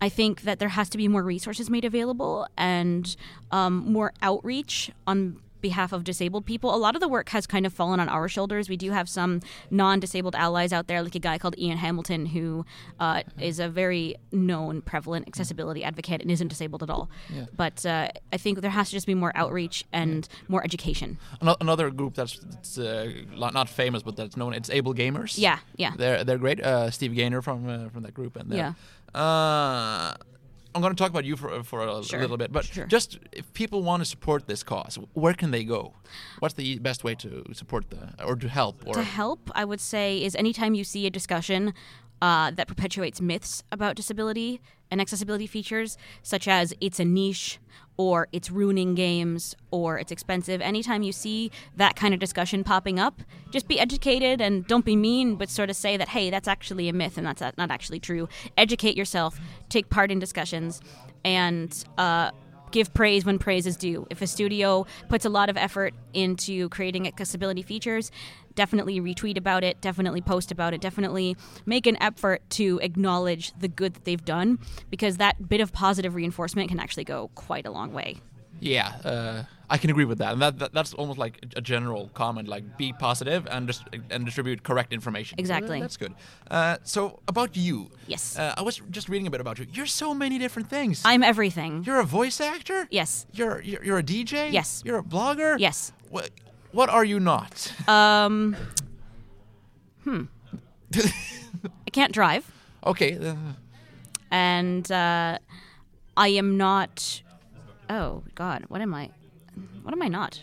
i 0.03 0.09
think 0.11 0.43
that 0.43 0.59
there 0.59 0.69
has 0.69 0.91
to 0.91 0.99
be 0.99 1.09
more 1.09 1.23
resources 1.23 1.71
made 1.71 1.85
available 1.85 2.47
and 2.59 3.17
um, 3.51 3.91
more 3.91 4.13
outreach 4.21 4.91
on 5.07 5.41
behalf 5.61 5.93
of 5.93 6.05
disabled 6.05 6.45
people 6.47 6.75
a 6.75 6.77
lot 6.77 6.95
of 6.95 7.01
the 7.01 7.09
work 7.09 7.29
has 7.31 7.47
kind 7.47 7.67
of 7.67 7.73
fallen 7.73 8.01
on 8.01 8.09
our 8.09 8.29
shoulders 8.29 8.69
we 8.69 8.77
do 8.77 8.91
have 8.91 9.09
some 9.09 9.41
non-disabled 9.71 10.35
allies 10.35 10.73
out 10.73 10.87
there 10.87 11.03
like 11.03 11.15
a 11.15 11.19
guy 11.19 11.39
called 11.39 11.59
ian 11.59 11.79
hamilton 11.79 12.27
who 12.27 12.65
uh, 13.01 13.23
is 13.41 13.59
a 13.59 13.69
very 13.69 14.17
known 14.33 14.81
prevalent 14.83 15.27
accessibility 15.29 15.83
advocate 15.85 16.21
and 16.23 16.31
isn't 16.31 16.49
disabled 16.49 16.83
at 16.83 16.91
all 16.91 17.09
but 17.57 17.85
uh, 17.87 18.09
i 18.33 18.37
think 18.37 18.61
there 18.61 18.71
has 18.71 18.89
to 18.89 18.93
just 18.93 19.07
be 19.07 19.15
more 19.15 19.33
outreach 19.35 19.85
and 19.93 20.29
more 20.49 20.63
education 20.65 21.19
Another 21.61 21.91
group 21.91 22.15
that's, 22.15 22.39
that's 22.39 22.79
uh, 22.79 23.11
not 23.35 23.69
famous 23.69 24.03
but 24.03 24.17
that's 24.17 24.37
known. 24.37 24.53
It's 24.55 24.71
Able 24.71 24.95
Gamers. 24.95 25.35
Yeah, 25.39 25.59
yeah. 25.77 25.93
They're 25.97 26.25
they're 26.25 26.39
great. 26.39 26.61
Uh, 26.61 26.91
Steve 26.91 27.15
Gaynor 27.15 27.43
from 27.43 27.69
uh, 27.69 27.89
from 27.91 28.03
that 28.03 28.15
group 28.15 28.37
and 28.37 28.53
Yeah. 28.53 28.73
I'm 30.77 30.83
going 30.83 30.95
to 30.95 31.03
talk 31.03 31.09
about 31.11 31.25
you 31.25 31.37
for 31.37 31.63
for 31.65 31.81
a 31.87 32.05
Sure, 32.05 32.21
little 32.21 32.37
bit, 32.37 32.53
but 32.53 32.67
sure. 32.67 32.85
just 32.87 33.19
if 33.33 33.51
people 33.55 33.83
want 33.83 34.03
to 34.03 34.05
support 34.05 34.47
this 34.47 34.63
cause, 34.63 34.99
where 35.15 35.33
can 35.33 35.51
they 35.51 35.65
go? 35.65 35.95
What's 36.39 36.55
the 36.55 36.79
best 36.79 37.03
way 37.03 37.15
to 37.15 37.43
support 37.53 37.89
the 37.91 38.13
or 38.23 38.37
to 38.37 38.49
help 38.49 38.77
or 38.87 38.95
to 38.95 39.03
help, 39.03 39.51
I 39.55 39.65
would 39.65 39.81
say, 39.81 40.23
is 40.23 40.35
anytime 40.37 40.75
you 40.75 40.85
see 40.85 41.07
a 41.07 41.11
discussion 41.11 41.73
uh, 42.23 42.51
that 42.53 42.69
perpetuates 42.69 43.21
myths 43.21 43.63
about 43.71 43.97
disability 43.97 44.61
and 44.91 45.01
accessibility 45.01 45.47
features, 45.47 45.99
such 46.23 46.49
as 46.49 46.73
it's 46.81 47.01
a 47.01 47.05
niche 47.05 47.59
or 47.97 48.29
it's 48.33 48.51
ruining 48.51 48.95
games 48.95 49.57
or 49.71 49.99
it's 49.99 50.13
expensive, 50.13 50.61
anytime 50.61 51.03
you 51.03 51.13
see 51.13 51.51
that 51.77 51.97
kind 51.97 52.13
of 52.13 52.21
discussion 52.21 52.63
popping 52.63 52.99
up, 52.99 53.23
just 53.51 53.69
be 53.69 53.81
educated 53.81 54.41
and 54.41 54.67
don't 54.67 54.85
be 54.85 54.97
mean, 54.97 55.37
but 55.37 55.49
sort 55.49 55.71
of 55.71 55.77
say 55.77 55.97
that, 55.97 56.09
hey, 56.09 56.31
that's 56.31 56.49
actually 56.49 56.89
a 56.89 56.93
myth 56.93 57.17
and 57.17 57.27
that's 57.27 57.41
not 57.57 57.71
actually 57.71 57.99
true. 57.99 58.29
Educate 58.57 58.97
yourself, 58.97 59.41
take 59.69 59.89
part 59.89 60.11
in 60.11 60.19
discussions, 60.19 60.81
and 61.25 61.85
uh, 61.97 62.31
give 62.71 62.93
praise 62.93 63.25
when 63.25 63.39
praise 63.39 63.67
is 63.67 63.77
due. 63.77 64.07
If 64.11 64.21
a 64.21 64.27
studio 64.27 64.87
puts 65.09 65.25
a 65.25 65.31
lot 65.31 65.49
of 65.49 65.57
effort 65.57 65.95
into 66.13 66.69
creating 66.69 67.07
accessibility 67.07 67.63
features, 67.63 68.11
definitely 68.57 69.01
retweet 69.01 69.37
about 69.39 69.63
it, 69.63 69.81
definitely 69.81 70.21
post 70.21 70.51
about 70.51 70.75
it, 70.75 70.81
definitely 70.81 71.37
make 71.65 71.87
an 71.87 71.97
effort 72.03 72.43
to 72.51 72.81
acknowledge 72.83 73.53
the 73.61 73.69
good 73.69 73.95
that 73.95 74.05
they've 74.05 74.25
done 74.25 74.59
because 74.91 75.19
that 75.19 75.49
bit 75.49 75.61
of 75.61 75.73
positive 75.73 76.17
reinforcement 76.17 76.69
can 76.69 76.81
actually 76.81 77.05
go 77.05 77.31
quite 77.37 77.65
a 77.67 77.71
long 77.71 77.93
way. 77.93 78.17
Yeah, 78.59 78.89
uh, 79.05 79.43
I 79.69 79.77
can 79.77 79.91
agree 79.91 80.07
with 80.07 80.17
that, 80.19 80.33
and 80.33 80.41
that, 80.41 80.59
that 80.61 80.73
that's 80.73 80.95
almost 80.95 81.19
like 81.19 81.45
a 81.57 81.61
general 81.61 82.09
comment, 82.15 82.49
like 82.49 82.79
be 82.79 82.95
positive 82.95 83.47
and 83.51 83.67
dis- 83.67 83.83
and 84.09 84.25
distribute 84.25 84.63
correct 84.63 84.95
information. 84.95 85.39
Exactly. 85.39 85.79
That's 85.79 85.99
good. 85.99 86.15
Uh, 86.51 86.79
so 86.83 87.21
about 87.29 87.55
you, 87.55 87.91
Yes. 88.07 88.39
uh, 88.39 88.55
I 88.57 88.63
was 88.63 88.81
just 88.91 89.11
reading 89.11 89.27
a 89.27 89.31
bit 89.31 89.43
about 89.43 89.59
you. 89.59 89.67
You're 89.75 89.85
so 89.85 90.15
many 90.15 90.39
different 90.39 90.71
things. 90.71 91.03
I'm 91.05 91.23
everything. 91.23 91.85
you're 91.85 92.01
a 92.01 92.05
voice 92.07 92.41
actor. 92.41 92.89
Yes. 92.91 93.27
You're 93.33 93.61
you're, 93.61 93.85
you're 93.85 93.99
a 93.99 94.03
DJ. 94.03 94.51
Yes. 94.53 94.83
You're 94.87 94.99
a 95.01 95.03
blogger. 95.03 95.59
Yes. 95.59 95.93
What 96.09 96.31
what 96.73 96.89
are 96.89 97.05
you 97.05 97.21
not? 97.21 97.73
Um, 97.89 98.57
hmm. 100.05 100.23
I 100.95 101.91
can't 101.93 102.13
drive. 102.13 102.51
okay. 102.85 103.17
Uh, 103.19 103.35
and 104.31 104.91
uh, 104.91 105.39
I 106.17 106.29
am 106.29 106.57
not. 106.57 107.23
Oh 107.89 108.23
God, 108.35 108.65
what 108.69 108.81
am 108.81 108.93
I? 108.95 109.11
What 109.83 109.95
am 109.95 110.03
I 110.03 110.09
not? 110.09 110.43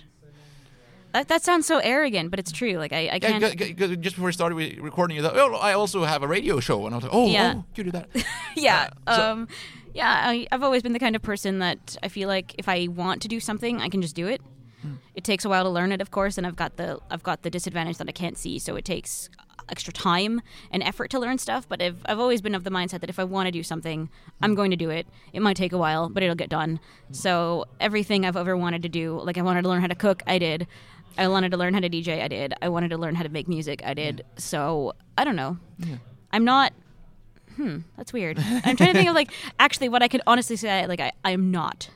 That, 1.13 1.27
that 1.27 1.43
sounds 1.43 1.67
so 1.67 1.77
arrogant, 1.77 2.31
but 2.31 2.39
it's 2.39 2.51
true. 2.51 2.73
Like 2.77 2.91
I, 2.93 3.09
I 3.13 3.19
can't. 3.19 3.43
g- 3.57 3.73
g- 3.73 3.73
g- 3.73 3.95
just 3.97 4.15
before 4.15 4.27
we 4.27 4.31
started 4.31 4.55
recording, 4.81 5.15
you 5.17 5.21
thought, 5.21 5.37
oh, 5.37 5.53
I 5.55 5.73
also 5.73 6.03
have 6.05 6.23
a 6.23 6.27
radio 6.27 6.59
show, 6.59 6.85
and 6.87 6.95
I 6.95 6.97
was 6.97 7.03
like, 7.03 7.13
oh, 7.13 7.27
Yeah. 7.27 7.53
oh 7.57 7.65
you 7.75 7.83
do 7.83 7.91
that. 7.91 8.09
yeah. 8.55 8.89
uh, 9.05 9.15
so- 9.15 9.31
um, 9.31 9.47
yeah. 9.93 10.09
I, 10.25 10.47
I've 10.51 10.63
always 10.63 10.81
been 10.81 10.93
the 10.93 10.99
kind 10.99 11.15
of 11.15 11.21
person 11.21 11.59
that 11.59 11.97
I 12.01 12.07
feel 12.07 12.27
like 12.27 12.55
if 12.57 12.67
I 12.67 12.87
want 12.87 13.21
to 13.23 13.27
do 13.27 13.39
something, 13.39 13.79
I 13.79 13.89
can 13.89 14.01
just 14.01 14.15
do 14.15 14.25
it. 14.27 14.41
It 15.15 15.23
takes 15.23 15.45
a 15.45 15.49
while 15.49 15.63
to 15.63 15.69
learn 15.69 15.91
it, 15.91 16.01
of 16.01 16.11
course, 16.11 16.37
and 16.37 16.45
I've 16.47 16.55
got 16.55 16.77
the 16.77 16.99
I've 17.09 17.23
got 17.23 17.43
the 17.43 17.49
disadvantage 17.49 17.97
that 17.97 18.09
I 18.09 18.11
can't 18.11 18.37
see, 18.37 18.59
so 18.59 18.75
it 18.75 18.85
takes 18.85 19.29
extra 19.69 19.93
time 19.93 20.41
and 20.71 20.83
effort 20.83 21.09
to 21.11 21.19
learn 21.19 21.37
stuff. 21.37 21.67
But 21.67 21.81
I've 21.81 22.01
I've 22.05 22.19
always 22.19 22.41
been 22.41 22.55
of 22.55 22.63
the 22.63 22.69
mindset 22.69 23.01
that 23.01 23.09
if 23.09 23.19
I 23.19 23.23
want 23.23 23.47
to 23.47 23.51
do 23.51 23.63
something, 23.63 24.09
I'm 24.41 24.55
going 24.55 24.71
to 24.71 24.77
do 24.77 24.89
it. 24.89 25.07
It 25.31 25.41
might 25.41 25.57
take 25.57 25.71
a 25.73 25.77
while, 25.77 26.09
but 26.09 26.23
it'll 26.23 26.35
get 26.35 26.49
done. 26.49 26.79
So 27.11 27.65
everything 27.79 28.25
I've 28.25 28.37
ever 28.37 28.57
wanted 28.57 28.83
to 28.83 28.89
do, 28.89 29.19
like 29.23 29.37
I 29.37 29.41
wanted 29.41 29.63
to 29.63 29.69
learn 29.69 29.81
how 29.81 29.87
to 29.87 29.95
cook, 29.95 30.23
I 30.27 30.37
did. 30.37 30.67
I 31.17 31.27
wanted 31.27 31.51
to 31.51 31.57
learn 31.57 31.75
how 31.75 31.79
to 31.79 31.89
DJ, 31.89 32.23
I 32.23 32.27
did. 32.27 32.55
I 32.61 32.69
wanted 32.69 32.89
to 32.89 32.97
learn 32.97 33.13
how 33.15 33.23
to 33.23 33.29
make 33.29 33.47
music, 33.47 33.83
I 33.85 33.93
did. 33.93 34.25
So 34.37 34.93
I 35.17 35.23
don't 35.23 35.35
know. 35.35 35.57
I'm 36.31 36.43
not 36.43 36.73
hmm, 37.55 37.79
that's 37.97 38.11
weird. 38.11 38.39
I'm 38.39 38.75
trying 38.75 38.93
to 38.93 38.93
think 38.93 39.09
of 39.09 39.15
like 39.15 39.31
actually 39.59 39.89
what 39.89 40.01
I 40.01 40.07
could 40.07 40.21
honestly 40.25 40.55
say 40.55 40.87
like 40.87 40.99
I, 40.99 41.11
I'm 41.23 41.51
not. 41.51 41.89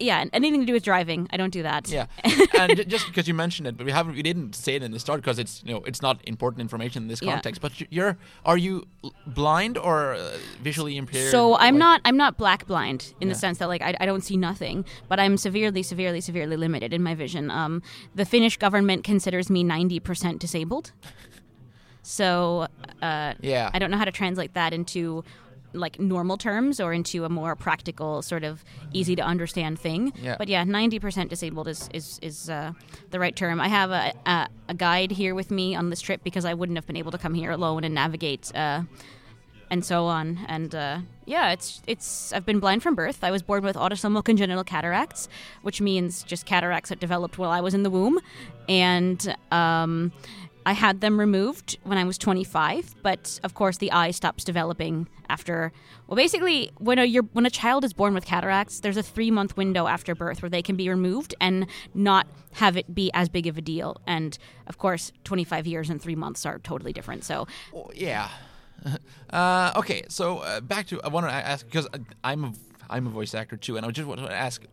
Yeah, 0.00 0.24
anything 0.32 0.60
to 0.60 0.66
do 0.66 0.72
with 0.72 0.84
driving, 0.84 1.26
I 1.30 1.36
don't 1.36 1.52
do 1.52 1.62
that. 1.62 1.88
Yeah, 1.88 2.06
and 2.58 2.88
just 2.88 3.06
because 3.06 3.26
you 3.28 3.34
mentioned 3.34 3.66
it, 3.68 3.76
but 3.76 3.84
we 3.86 3.92
haven't, 3.92 4.14
we 4.14 4.22
didn't 4.22 4.54
say 4.54 4.74
it 4.76 4.82
in 4.82 4.92
the 4.92 4.98
start 4.98 5.20
because 5.20 5.38
it's 5.38 5.62
you 5.64 5.72
know 5.74 5.82
it's 5.84 6.00
not 6.02 6.20
important 6.24 6.60
information 6.60 7.02
in 7.04 7.08
this 7.08 7.20
Yeah. 7.22 7.32
context. 7.32 7.60
But 7.60 7.72
you're 7.92 8.16
are 8.44 8.56
you 8.58 8.86
blind 9.26 9.76
or 9.78 10.14
uh, 10.14 10.36
visually 10.62 10.96
impaired? 10.96 11.30
So 11.30 11.56
I'm 11.56 11.74
Like- 11.74 11.78
not 11.80 12.00
I'm 12.04 12.16
not 12.16 12.36
black 12.38 12.66
blind 12.66 13.14
in 13.20 13.28
the 13.28 13.34
sense 13.34 13.58
that 13.58 13.68
like 13.68 13.82
I, 13.82 13.94
I 14.00 14.06
don't 14.06 14.22
see 14.22 14.36
nothing, 14.36 14.84
but 15.08 15.18
I'm 15.20 15.36
severely, 15.36 15.82
severely, 15.82 16.20
severely 16.20 16.56
limited 16.56 16.92
in 16.92 17.02
my 17.02 17.14
vision. 17.14 17.50
Um, 17.50 17.82
the 18.14 18.24
Finnish 18.24 18.56
government 18.56 19.04
considers 19.04 19.50
me 19.50 19.64
90% 19.64 20.38
disabled. 20.38 20.92
So 22.02 22.66
uh, 23.02 23.34
Yeah. 23.40 23.70
I 23.72 23.78
don't 23.78 23.90
know 23.90 23.98
how 23.98 24.04
to 24.04 24.12
translate 24.12 24.54
that 24.54 24.72
into 24.72 25.24
like 25.72 25.98
normal 25.98 26.36
terms 26.36 26.80
or 26.80 26.92
into 26.92 27.24
a 27.24 27.28
more 27.28 27.54
practical 27.56 28.22
sort 28.22 28.44
of 28.44 28.64
easy 28.92 29.14
to 29.16 29.22
understand 29.22 29.78
thing. 29.78 30.12
Yeah. 30.22 30.36
But 30.38 30.48
yeah, 30.48 30.64
90% 30.64 31.28
disabled 31.28 31.68
is 31.68 31.88
is, 31.92 32.18
is 32.22 32.50
uh, 32.50 32.72
the 33.10 33.20
right 33.20 33.34
term. 33.34 33.60
I 33.60 33.68
have 33.68 33.90
a, 33.90 34.12
a 34.26 34.48
a 34.68 34.74
guide 34.74 35.10
here 35.10 35.34
with 35.34 35.50
me 35.50 35.74
on 35.74 35.90
this 35.90 36.00
trip 36.00 36.22
because 36.22 36.44
I 36.44 36.54
wouldn't 36.54 36.76
have 36.76 36.86
been 36.86 36.96
able 36.96 37.10
to 37.12 37.18
come 37.18 37.34
here 37.34 37.50
alone 37.50 37.84
and 37.84 37.94
navigate. 37.94 38.54
Uh, 38.54 38.82
and 39.70 39.84
so 39.84 40.06
on. 40.06 40.38
And 40.48 40.74
uh, 40.74 41.00
yeah, 41.26 41.52
it's 41.52 41.82
it's. 41.86 42.32
I've 42.32 42.46
been 42.46 42.60
blind 42.60 42.82
from 42.82 42.94
birth. 42.94 43.22
I 43.22 43.30
was 43.30 43.42
born 43.42 43.62
with 43.62 43.76
autosomal 43.76 44.24
congenital 44.24 44.64
cataracts, 44.64 45.28
which 45.62 45.80
means 45.80 46.22
just 46.22 46.46
cataracts 46.46 46.88
that 46.88 47.00
developed 47.00 47.38
while 47.38 47.50
I 47.50 47.60
was 47.60 47.74
in 47.74 47.82
the 47.82 47.90
womb, 47.90 48.18
and 48.68 49.36
um, 49.50 50.12
I 50.68 50.72
had 50.72 51.00
them 51.00 51.18
removed 51.18 51.78
when 51.84 51.96
I 51.96 52.04
was 52.04 52.18
25. 52.18 52.96
But 53.02 53.40
of 53.42 53.54
course, 53.54 53.78
the 53.78 53.90
eye 53.90 54.10
stops 54.10 54.44
developing 54.44 55.08
after. 55.30 55.72
Well, 56.06 56.16
basically, 56.16 56.70
when 56.76 56.98
a 56.98 57.06
you're, 57.06 57.22
when 57.32 57.46
a 57.46 57.50
child 57.50 57.86
is 57.86 57.94
born 57.94 58.12
with 58.12 58.26
cataracts, 58.26 58.80
there's 58.80 58.98
a 58.98 59.02
three 59.02 59.30
month 59.30 59.56
window 59.56 59.86
after 59.86 60.14
birth 60.14 60.42
where 60.42 60.50
they 60.50 60.60
can 60.60 60.76
be 60.76 60.90
removed 60.90 61.34
and 61.40 61.66
not 61.94 62.26
have 62.52 62.76
it 62.76 62.94
be 62.94 63.10
as 63.14 63.30
big 63.30 63.46
of 63.46 63.56
a 63.56 63.62
deal. 63.62 63.96
And 64.06 64.36
of 64.66 64.76
course, 64.76 65.10
25 65.24 65.66
years 65.66 65.88
and 65.88 66.02
three 66.02 66.16
months 66.16 66.44
are 66.44 66.58
totally 66.58 66.92
different. 66.92 67.24
So 67.24 67.46
yeah. 67.94 68.28
Uh, 69.30 69.72
okay, 69.76 70.02
so 70.08 70.38
uh, 70.38 70.58
back 70.60 70.86
to 70.86 71.02
I 71.02 71.08
want 71.08 71.26
to 71.26 71.32
ask 71.32 71.66
because 71.66 71.86
I'm 72.24 72.44
a, 72.44 72.52
I'm 72.88 73.06
a 73.06 73.10
voice 73.10 73.34
actor 73.34 73.58
too, 73.58 73.76
and 73.76 73.84
I 73.84 73.90
just 73.90 74.08
want 74.08 74.20
to 74.20 74.32
ask 74.32 74.64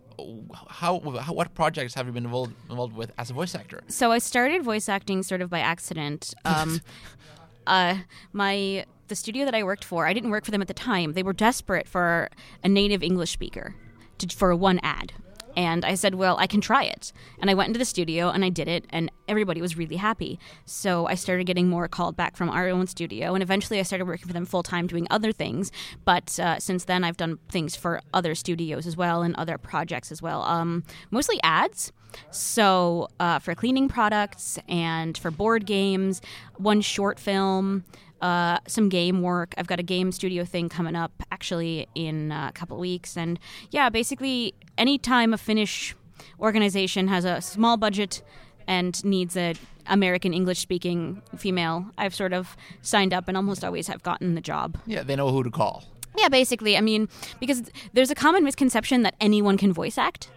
how, 0.68 1.00
how 1.00 1.34
what 1.34 1.54
projects 1.54 1.94
have 1.94 2.08
you 2.08 2.14
been 2.14 2.26
involved 2.26 2.54
involved 2.70 2.96
with 2.96 3.12
as 3.18 3.30
a 3.30 3.34
voice 3.34 3.56
actor? 3.56 3.82
So 3.88 4.12
I 4.12 4.20
started 4.20 4.64
voice 4.64 4.90
acting 4.90 5.24
sort 5.24 5.42
of 5.42 5.50
by 5.50 5.60
accident. 5.60 6.34
Um, 6.44 6.82
uh, 7.68 7.98
my 8.34 8.86
the 9.08 9.16
studio 9.16 9.46
that 9.46 9.56
I 9.56 9.64
worked 9.64 9.84
for, 9.84 10.08
I 10.08 10.14
didn't 10.14 10.32
work 10.32 10.46
for 10.46 10.52
them 10.52 10.62
at 10.62 10.68
the 10.68 10.74
time. 10.74 11.14
They 11.14 11.24
were 11.24 11.34
desperate 11.34 11.88
for 11.88 12.30
a 12.64 12.70
native 12.70 13.04
English 13.04 13.32
speaker 13.32 13.76
to, 14.18 14.28
for 14.36 14.56
one 14.56 14.80
ad. 14.82 15.14
And 15.56 15.86
I 15.86 15.96
said, 15.96 16.16
well, 16.16 16.38
I 16.38 16.48
can 16.48 16.62
try 16.62 16.84
it. 16.84 17.14
And 17.40 17.50
I 17.50 17.54
went 17.54 17.68
into 17.68 17.80
the 17.80 17.86
studio 17.86 18.30
and 18.30 18.44
I 18.44 18.50
did 18.50 18.68
it, 18.68 18.86
and 18.90 19.12
everybody 19.28 19.62
was 19.62 19.78
really 19.78 19.96
happy. 19.96 20.40
So 20.66 21.08
I 21.08 21.16
started 21.16 21.46
getting 21.46 21.68
more 21.68 21.88
called 21.88 22.16
back 22.16 22.36
from 22.36 22.50
our 22.50 22.68
own 22.70 22.88
studio, 22.88 23.34
and 23.34 23.44
eventually 23.44 23.80
I 23.80 23.84
started 23.84 24.06
working 24.06 24.28
for 24.28 24.34
them 24.34 24.46
full 24.46 24.64
time 24.64 24.88
doing 24.88 25.08
other 25.10 25.32
things. 25.32 25.72
But 26.04 26.40
uh, 26.40 26.60
since 26.60 26.86
then, 26.86 27.04
I've 27.04 27.18
done 27.18 27.40
things 27.50 27.76
for 27.76 28.02
other 28.14 28.36
studios 28.36 28.88
as 28.88 28.98
well 28.98 29.22
and 29.22 29.36
other 29.36 29.58
projects 29.58 30.12
as 30.12 30.22
well, 30.22 30.44
um, 30.44 30.84
mostly 31.12 31.40
ads. 31.44 31.92
So 32.32 33.10
uh, 33.20 33.40
for 33.40 33.56
cleaning 33.56 33.90
products 33.90 34.58
and 34.70 35.18
for 35.18 35.32
board 35.32 35.66
games, 35.66 36.22
one 36.56 36.82
short 36.82 37.20
film 37.20 37.84
uh, 38.22 38.60
some 38.68 38.90
game 38.90 39.22
work. 39.22 39.54
I've 39.58 39.68
got 39.68 39.80
a 39.80 39.84
game 39.84 40.12
studio 40.12 40.46
thing 40.46 40.70
coming 40.70 40.96
up 40.96 41.12
actually 41.32 41.88
in 41.96 42.32
a 42.32 42.52
couple 42.54 42.78
weeks. 42.78 43.18
And 43.18 43.40
yeah, 43.72 43.90
basically, 43.90 44.54
anytime 44.78 45.34
a 45.34 45.38
Finnish 45.38 45.96
organization 46.40 47.08
has 47.08 47.26
a 47.26 47.42
small 47.42 47.78
budget 47.78 48.22
and 48.68 49.04
needs 49.04 49.38
a 49.38 49.54
American 49.88 50.34
English 50.34 50.60
speaking 50.60 51.22
female, 51.38 51.86
I've 51.98 52.16
sort 52.16 52.34
of 52.34 52.58
signed 52.82 53.14
up 53.14 53.28
and 53.28 53.38
almost 53.38 53.64
always 53.64 53.88
have 53.88 54.02
gotten 54.02 54.36
the 54.36 54.42
job. 54.42 54.78
Yeah, 54.88 55.04
they 55.04 55.16
know 55.16 55.30
who 55.30 55.44
to 55.44 55.52
call. 55.52 55.84
Yeah, 56.18 56.30
basically. 56.30 56.78
I 56.78 56.82
mean, 56.82 57.10
because 57.40 57.70
there's 57.94 58.10
a 58.10 58.16
common 58.16 58.44
misconception 58.44 59.04
that 59.04 59.16
anyone 59.20 59.58
can 59.58 59.74
voice 59.74 59.98
act, 59.98 60.30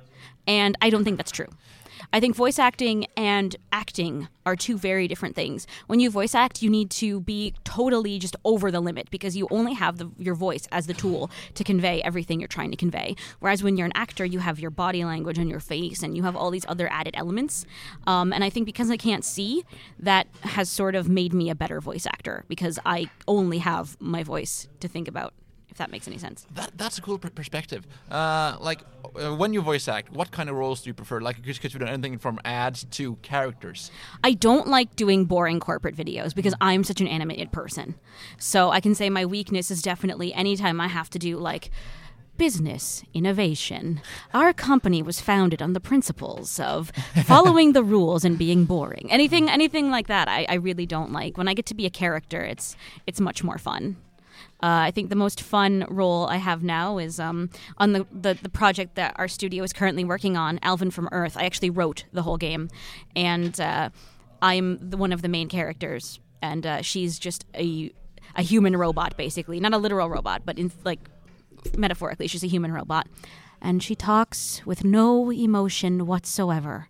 and 0.47 0.77
I 0.83 0.91
don't 0.91 1.05
think 1.05 1.17
that's 1.17 1.31
true. 1.31 1.49
I 2.11 2.21
think 2.21 2.35
voice 2.35 2.59
acting 2.59 3.07
and 3.19 3.55
acting 3.71 4.29
are 4.47 4.57
two 4.57 4.79
very 4.79 5.09
different 5.09 5.37
things. 5.37 5.67
When 5.89 6.01
you 6.01 6.11
voice 6.11 6.35
act, 6.35 6.63
you 6.63 6.71
need 6.71 6.91
to 6.93 7.21
be 7.21 7.53
totally 7.65 8.19
just 8.19 8.35
over 8.47 8.71
the 8.71 8.81
limit 8.81 9.11
because 9.11 9.37
you 9.37 9.47
only 9.51 9.75
have 9.75 9.99
the, 9.99 10.11
your 10.17 10.35
voice 10.35 10.67
as 10.73 10.87
the 10.87 10.95
tool 10.95 11.31
to 11.53 11.65
convey 11.65 12.01
everything 12.03 12.41
you're 12.41 12.49
trying 12.49 12.71
to 12.71 12.79
convey. 12.79 13.15
Whereas 13.41 13.63
when 13.63 13.77
you're 13.77 13.85
an 13.85 13.93
actor, 13.95 14.25
you 14.25 14.39
have 14.39 14.59
your 14.59 14.71
body 14.71 15.05
language 15.05 15.37
and 15.37 15.51
your 15.51 15.61
face, 15.61 16.03
and 16.03 16.17
you 16.17 16.23
have 16.23 16.35
all 16.35 16.51
these 16.51 16.65
other 16.67 16.91
added 16.91 17.15
elements. 17.15 17.67
Um, 18.07 18.33
and 18.33 18.43
I 18.43 18.49
think 18.49 18.65
because 18.65 18.91
I 18.91 18.97
can't 18.97 19.25
see, 19.25 19.65
that 19.99 20.29
has 20.41 20.71
sort 20.71 20.95
of 20.95 21.11
made 21.11 21.35
me 21.35 21.51
a 21.51 21.55
better 21.55 21.79
voice 21.79 22.07
actor 22.07 22.45
because 22.49 22.79
I 22.87 23.11
only 23.27 23.59
have 23.59 23.99
my 24.01 24.23
voice 24.23 24.67
to 24.81 24.89
think 24.89 25.09
about. 25.09 25.35
If 25.71 25.77
that 25.79 25.91
makes 25.91 26.09
any 26.09 26.19
sense. 26.19 26.47
That 26.55 26.73
that's 26.77 26.99
a 26.99 27.03
cool 27.03 27.19
per- 27.19 27.31
perspective. 27.31 27.87
Uh, 28.11 28.57
like 28.61 28.81
uh, 29.15 29.35
when 29.35 29.53
you 29.53 29.61
voice 29.61 29.87
act, 29.87 30.13
what 30.13 30.31
kind 30.31 30.49
of 30.49 30.57
roles 30.57 30.83
do 30.83 30.91
you 30.91 30.95
prefer? 30.95 31.21
Like, 31.21 31.43
because 31.43 31.63
you've 31.63 31.81
done 31.81 31.89
anything 31.89 32.19
from 32.19 32.41
ads 32.45 32.85
to 32.85 33.17
characters. 33.17 33.91
I 34.25 34.33
don't 34.33 34.69
like 34.69 34.97
doing 34.97 35.25
boring 35.25 35.61
corporate 35.61 35.95
videos 35.97 36.35
because 36.35 36.55
I'm 36.61 36.85
such 36.85 37.01
an 37.01 37.09
animated 37.09 37.53
person. 37.53 37.97
So 38.39 38.71
I 38.71 38.81
can 38.81 38.95
say 38.95 39.11
my 39.11 39.27
weakness 39.27 39.71
is 39.71 39.83
definitely 39.83 40.33
anytime 40.35 40.81
I 40.81 40.89
have 40.89 41.11
to 41.11 41.19
do 41.19 41.37
like 41.37 41.71
business 42.39 43.03
innovation. 43.13 44.01
Our 44.33 44.53
company 44.53 45.03
was 45.03 45.21
founded 45.21 45.61
on 45.61 45.73
the 45.73 45.81
principles 45.81 46.61
of 46.61 46.91
following 47.25 47.73
the 47.73 47.83
rules 47.83 48.25
and 48.25 48.39
being 48.39 48.65
boring. 48.65 49.09
Anything 49.11 49.51
anything 49.51 49.91
like 49.91 50.07
that 50.07 50.29
I, 50.29 50.47
I 50.49 50.55
really 50.55 50.87
don't 50.87 51.13
like. 51.13 51.37
When 51.37 51.49
I 51.49 51.55
get 51.55 51.67
to 51.67 51.75
be 51.75 51.85
a 51.85 51.91
character 51.91 52.43
it's 52.43 52.77
it's 53.07 53.21
much 53.21 53.43
more 53.45 53.59
fun. 53.59 53.97
Uh, 54.61 54.89
I 54.89 54.91
think 54.91 55.09
the 55.09 55.17
most 55.17 55.41
fun 55.41 55.87
role 55.89 56.27
I 56.27 56.37
have 56.37 56.65
now 56.65 56.99
is 56.99 57.21
um, 57.21 57.49
on 57.77 57.93
the, 57.93 58.07
the, 58.11 58.37
the 58.43 58.49
project 58.49 58.97
that 58.97 59.15
our 59.17 59.29
studio 59.29 59.63
is 59.63 59.73
currently 59.73 60.05
working 60.05 60.37
on, 60.37 60.59
Alvin 60.63 60.91
from 60.91 61.09
Earth. 61.13 61.37
I 61.37 61.45
actually 61.45 61.71
wrote 61.71 62.05
the 62.13 62.23
whole 62.23 62.37
game, 62.37 62.69
and 63.15 63.61
uh, 63.61 63.91
I'm 64.43 64.91
the, 64.91 64.97
one 64.97 65.13
of 65.13 65.23
the 65.23 65.29
main 65.29 65.49
characters, 65.49 66.19
and 66.43 66.67
uh, 66.67 66.83
she's 66.83 67.19
just 67.19 67.45
a 67.55 67.93
a 68.37 68.43
human 68.43 68.77
robot, 68.77 69.17
basically, 69.17 69.59
not 69.59 69.73
a 69.73 69.79
literal 69.79 70.09
robot, 70.09 70.43
but 70.45 70.59
in 70.59 70.71
like 70.85 71.01
metaphorically, 71.77 72.27
she's 72.27 72.45
a 72.45 72.49
human 72.49 72.73
robot, 72.73 73.07
and 73.61 73.83
she 73.83 73.95
talks 73.95 74.65
with 74.67 74.85
no 74.85 75.31
emotion 75.33 76.07
whatsoever. 76.07 76.89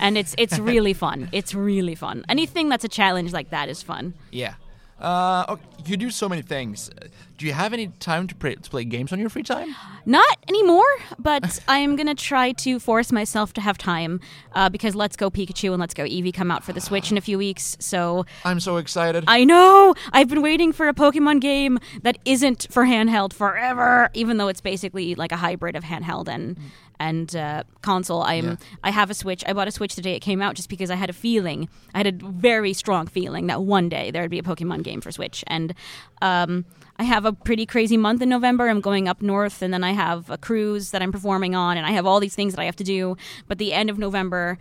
And 0.00 0.18
it's 0.18 0.34
it's 0.38 0.58
really 0.72 0.92
fun. 0.92 1.28
It's 1.32 1.54
really 1.54 1.94
fun. 1.94 2.24
Anything 2.28 2.68
that's 2.68 2.84
a 2.84 2.88
challenge 2.88 3.32
like 3.32 3.50
that 3.50 3.68
is 3.68 3.82
fun. 3.82 4.14
Yeah. 4.30 4.54
Uh, 5.00 5.44
okay, 5.48 5.62
you 5.86 5.96
do 5.96 6.10
so 6.10 6.28
many 6.28 6.42
things. 6.42 6.90
Do 7.36 7.46
you 7.46 7.52
have 7.52 7.72
any 7.72 7.88
time 8.00 8.26
to, 8.26 8.34
play 8.34 8.56
to 8.56 8.70
play 8.70 8.84
games 8.84 9.12
on 9.12 9.20
your 9.20 9.28
free 9.28 9.44
time? 9.44 9.74
Not 10.04 10.26
anymore, 10.48 10.82
but 11.18 11.60
I 11.68 11.78
am 11.78 11.94
gonna 11.94 12.16
try 12.16 12.50
to 12.52 12.80
force 12.80 13.12
myself 13.12 13.52
to 13.54 13.60
have 13.60 13.78
time 13.78 14.20
uh, 14.54 14.68
because 14.68 14.96
Let's 14.96 15.16
Go 15.16 15.30
Pikachu 15.30 15.70
and 15.70 15.78
Let's 15.78 15.94
Go 15.94 16.02
Eevee 16.04 16.34
come 16.34 16.50
out 16.50 16.64
for 16.64 16.72
the 16.72 16.80
Switch 16.80 17.12
in 17.12 17.16
a 17.16 17.20
few 17.20 17.38
weeks. 17.38 17.76
So 17.78 18.26
I'm 18.44 18.58
so 18.58 18.78
excited. 18.78 19.24
I 19.28 19.44
know 19.44 19.94
I've 20.12 20.28
been 20.28 20.42
waiting 20.42 20.72
for 20.72 20.88
a 20.88 20.94
Pokemon 20.94 21.40
game 21.40 21.78
that 22.02 22.18
isn't 22.24 22.66
for 22.70 22.84
handheld 22.84 23.32
forever, 23.32 24.10
even 24.14 24.38
though 24.38 24.48
it's 24.48 24.60
basically 24.60 25.14
like 25.14 25.30
a 25.30 25.36
hybrid 25.36 25.76
of 25.76 25.84
handheld 25.84 26.26
and 26.26 26.58
and 27.00 27.34
uh, 27.34 27.64
console. 27.82 28.22
I'm 28.22 28.44
Yeah. 28.46 28.56
I 28.84 28.90
have 28.90 29.10
a 29.10 29.14
Switch. 29.14 29.44
I 29.46 29.52
bought 29.52 29.68
a 29.68 29.70
Switch 29.70 29.94
the 29.94 30.02
day 30.02 30.14
it 30.14 30.20
came 30.20 30.42
out 30.42 30.54
just 30.54 30.68
because 30.68 30.90
I 30.90 30.96
had 30.96 31.10
a 31.10 31.12
feeling, 31.12 31.68
I 31.94 31.98
had 31.98 32.06
a 32.06 32.12
very 32.26 32.72
strong 32.72 33.06
feeling 33.06 33.46
that 33.46 33.62
one 33.62 33.88
day 33.88 34.10
there 34.10 34.22
would 34.22 34.30
be 34.30 34.38
a 34.38 34.42
Pokemon 34.42 34.82
game 34.82 35.00
for 35.00 35.10
Switch, 35.12 35.44
and 35.46 35.74
um, 36.22 36.64
I 36.96 37.04
have 37.04 37.24
a 37.24 37.32
pretty 37.32 37.66
crazy 37.66 37.96
month 37.96 38.22
in 38.22 38.28
November. 38.28 38.68
I'm 38.68 38.80
going 38.80 39.08
up 39.08 39.22
north, 39.22 39.62
and 39.62 39.72
then 39.72 39.84
I 39.84 39.92
have 39.92 40.30
a 40.30 40.38
cruise 40.38 40.90
that 40.90 41.02
I'm 41.02 41.12
performing 41.12 41.54
on, 41.54 41.76
and 41.76 41.86
I 41.86 41.92
have 41.92 42.06
all 42.06 42.20
these 42.20 42.34
things 42.34 42.54
that 42.54 42.60
I 42.60 42.64
have 42.64 42.76
to 42.76 42.84
do. 42.84 43.16
But 43.46 43.58
the 43.58 43.72
end 43.72 43.90
of 43.90 43.98
November, 43.98 44.58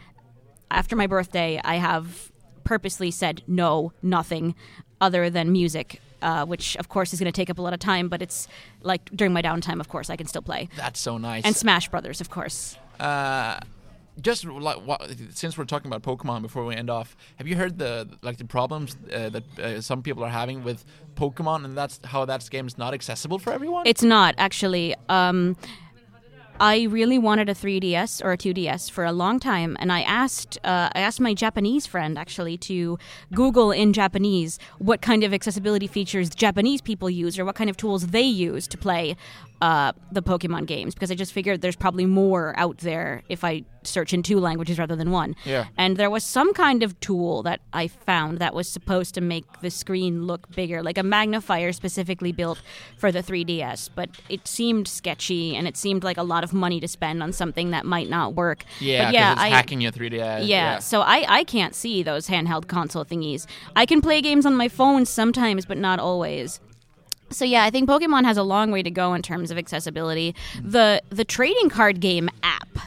after 0.70 0.96
my 0.96 1.08
birthday, 1.08 1.60
I 1.64 1.76
have 1.76 2.32
purposely 2.64 3.12
said 3.12 3.44
no, 3.48 3.94
nothing 4.02 4.54
other 5.00 5.30
than 5.30 5.52
music, 5.52 6.02
uh, 6.22 6.46
which 6.46 6.76
of 6.78 6.90
course 6.90 7.14
is 7.14 7.20
going 7.20 7.32
to 7.32 7.36
take 7.36 7.50
up 7.50 7.60
a 7.60 7.62
lot 7.62 7.74
of 7.74 7.80
time. 7.80 8.08
But 8.10 8.22
it's 8.22 8.48
like 8.84 9.10
during 9.16 9.34
my 9.34 9.42
downtime, 9.42 9.80
of 9.80 9.88
course, 9.90 10.10
I 10.10 10.16
can 10.16 10.28
still 10.28 10.42
play. 10.42 10.70
That's 10.76 11.00
so 11.00 11.18
nice. 11.18 11.44
And 11.46 11.56
Smash 11.56 11.90
Brothers, 11.90 12.22
of 12.22 12.30
course. 12.30 12.78
uh, 13.00 13.60
just 14.20 14.46
like 14.46 14.78
what, 14.78 15.14
since 15.34 15.58
we're 15.60 15.66
talking 15.66 15.94
about 15.94 16.02
Pokemon 16.02 16.42
before 16.42 16.66
we 16.66 16.76
end 16.76 16.90
off, 16.90 17.16
have 17.36 17.48
you 17.48 17.56
heard 17.56 17.78
the 17.78 18.10
like 18.24 18.38
the 18.38 18.46
problems 18.46 18.98
uh, 19.14 19.30
that 19.30 19.60
uh, 19.60 19.80
some 19.82 20.02
people 20.02 20.24
are 20.24 20.30
having 20.32 20.64
with 20.64 20.84
Pokemon, 21.16 21.66
and 21.66 21.78
that's 21.78 22.00
how 22.04 22.26
that 22.26 22.50
game 22.50 22.66
is 22.66 22.80
not 22.80 22.96
accessible 22.96 23.38
for 23.38 23.54
everyone? 23.54 23.86
It's 23.86 24.02
not 24.04 24.34
actually. 24.40 24.96
Um, 25.08 25.56
I 26.60 26.84
really 26.90 27.20
wanted 27.20 27.50
a 27.50 27.54
3DS 27.54 28.26
or 28.26 28.32
a 28.32 28.38
2DS 28.38 28.90
for 28.90 29.06
a 29.06 29.12
long 29.12 29.40
time, 29.40 29.78
and 29.80 29.92
I 29.92 30.02
asked 30.02 30.58
uh, 30.64 30.90
I 30.96 31.02
asked 31.02 31.20
my 31.20 31.36
Japanese 31.36 31.86
friend 31.86 32.18
actually 32.18 32.58
to 32.70 32.98
Google 33.32 33.72
in 33.72 33.94
Japanese 33.94 34.58
what 34.80 35.02
kind 35.02 35.24
of 35.24 35.36
accessibility 35.36 35.86
features 35.86 36.32
Japanese 36.32 36.82
people 36.82 37.12
use 37.12 37.38
or 37.38 37.46
what 37.46 37.54
kind 37.54 37.70
of 37.70 37.78
tools 37.78 38.08
they 38.08 38.24
use 38.24 38.68
to 38.70 38.78
play 38.78 39.16
uh, 39.62 39.92
the 40.12 40.22
Pokemon 40.22 40.68
games 40.68 40.94
because 40.94 41.12
I 41.12 41.16
just 41.16 41.34
figured 41.34 41.62
there's 41.62 41.76
probably 41.76 42.06
more 42.06 42.54
out 42.58 42.78
there 42.80 43.24
if 43.30 43.44
I 43.44 43.64
search 43.84 44.14
in 44.14 44.22
two 44.22 44.40
languages 44.40 44.78
rather 44.78 44.96
than 44.96 45.12
one. 45.12 45.36
Yeah. 45.46 45.66
And 45.78 45.98
there 45.98 46.10
was 46.10 46.24
some 46.24 46.54
kind 46.54 46.84
of 46.84 47.00
tool 47.00 47.42
that 47.44 47.62
I 47.74 47.88
found 47.88 48.40
that 48.40 48.54
was 48.54 48.68
supposed 48.68 49.16
to 49.16 49.22
make 49.22 49.46
the 49.62 49.72
screen 49.72 50.26
look 50.26 50.50
bigger, 50.56 50.84
like 50.84 50.98
a 50.98 51.04
magnifier 51.04 51.72
specifically 51.72 52.32
built 52.32 52.62
for 52.98 53.12
the 53.12 53.24
3DS. 53.24 53.90
But 53.96 54.10
it 54.30 54.48
seemed 54.48 54.88
sketchy 54.88 55.56
and 55.56 55.68
it 55.68 55.78
seemed 55.78 56.04
like 56.04 56.18
a 56.18 56.24
lot 56.24 56.44
of 56.44 56.54
money 56.54 56.80
to 56.80 56.88
spend 56.88 57.24
on 57.24 57.32
something 57.32 57.72
that 57.72 57.86
might 57.86 58.10
not 58.10 58.36
work. 58.36 58.64
Yeah, 58.80 59.06
but 59.06 59.14
yeah, 59.14 59.32
it's 59.34 59.42
I, 59.42 59.50
hacking 59.50 59.82
your 59.82 59.92
3DS. 59.92 60.12
yeah, 60.20 60.40
yeah. 60.42 60.80
so 60.80 61.02
I, 61.02 61.26
I 61.28 61.44
can't 61.44 61.74
see 61.74 62.04
those 62.04 62.28
handheld 62.28 62.68
console 62.68 63.06
thingies. 63.06 63.48
I 63.76 63.86
can 63.86 64.02
play 64.02 64.22
games 64.22 64.46
on 64.46 64.56
my 64.56 64.68
phone 64.68 65.06
sometimes, 65.06 65.66
but 65.66 65.78
not 65.78 66.00
always. 66.00 66.60
So 67.30 67.46
yeah, 67.46 67.64
I 67.64 67.70
think 67.70 67.90
Pokemon 67.90 68.24
has 68.26 68.38
a 68.38 68.44
long 68.44 68.72
way 68.72 68.84
to 68.84 68.92
go 68.92 69.14
in 69.14 69.22
terms 69.22 69.52
of 69.52 69.58
accessibility. 69.58 70.36
The 70.64 71.02
the 71.10 71.26
trading 71.26 71.70
card 71.70 72.00
game 72.00 72.30
app, 72.44 72.78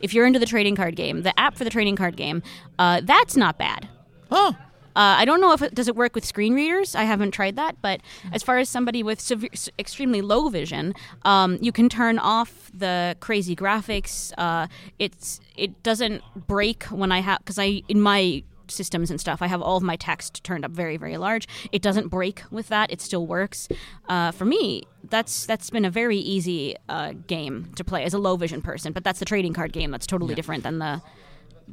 if 0.00 0.14
you're 0.14 0.26
into 0.26 0.38
the 0.38 0.46
trading 0.46 0.76
card 0.76 0.96
game, 0.96 1.22
the 1.22 1.38
app 1.38 1.56
for 1.56 1.64
the 1.64 1.70
trading 1.70 1.96
card 1.96 2.16
game, 2.16 2.42
uh, 2.78 3.00
that's 3.04 3.36
not 3.36 3.58
bad. 3.58 3.88
Huh. 4.30 4.52
Uh, 4.96 5.14
I 5.16 5.24
don't 5.26 5.40
know 5.40 5.52
if 5.52 5.62
it 5.62 5.76
does 5.76 5.86
it 5.86 5.94
work 5.94 6.16
with 6.16 6.24
screen 6.24 6.54
readers. 6.54 6.96
I 6.96 7.04
haven't 7.04 7.30
tried 7.30 7.54
that, 7.54 7.80
but 7.80 8.00
as 8.32 8.42
far 8.42 8.58
as 8.58 8.68
somebody 8.68 9.04
with 9.04 9.20
severe, 9.20 9.50
extremely 9.78 10.22
low 10.22 10.48
vision, 10.48 10.92
um, 11.22 11.56
you 11.60 11.70
can 11.70 11.88
turn 11.88 12.18
off 12.18 12.68
the 12.74 13.16
crazy 13.20 13.54
graphics. 13.54 14.32
Uh, 14.36 14.66
it's 14.98 15.38
it 15.56 15.84
doesn't 15.84 16.24
break 16.34 16.82
when 16.84 17.12
I 17.12 17.20
have 17.20 17.38
because 17.38 17.60
I 17.60 17.82
in 17.88 18.00
my 18.00 18.42
systems 18.70 19.10
and 19.10 19.20
stuff 19.20 19.42
I 19.42 19.46
have 19.46 19.60
all 19.62 19.76
of 19.76 19.82
my 19.82 19.96
text 19.96 20.42
turned 20.44 20.64
up 20.64 20.70
very 20.70 20.96
very 20.96 21.16
large. 21.16 21.46
It 21.72 21.82
doesn't 21.82 22.08
break 22.08 22.42
with 22.50 22.68
that. 22.68 22.90
It 22.92 23.00
still 23.00 23.26
works. 23.26 23.68
Uh, 24.08 24.30
for 24.32 24.44
me, 24.44 24.82
that's 25.04 25.46
that's 25.46 25.70
been 25.70 25.84
a 25.84 25.90
very 25.90 26.18
easy 26.18 26.76
uh, 26.88 27.12
game 27.26 27.70
to 27.76 27.84
play 27.84 28.04
as 28.04 28.14
a 28.14 28.18
low 28.18 28.36
vision 28.36 28.62
person. 28.62 28.92
But 28.92 29.04
that's 29.04 29.18
the 29.18 29.24
trading 29.24 29.52
card 29.54 29.72
game. 29.72 29.90
That's 29.90 30.06
totally 30.06 30.34
different 30.34 30.62
than 30.62 30.78
the 30.78 31.02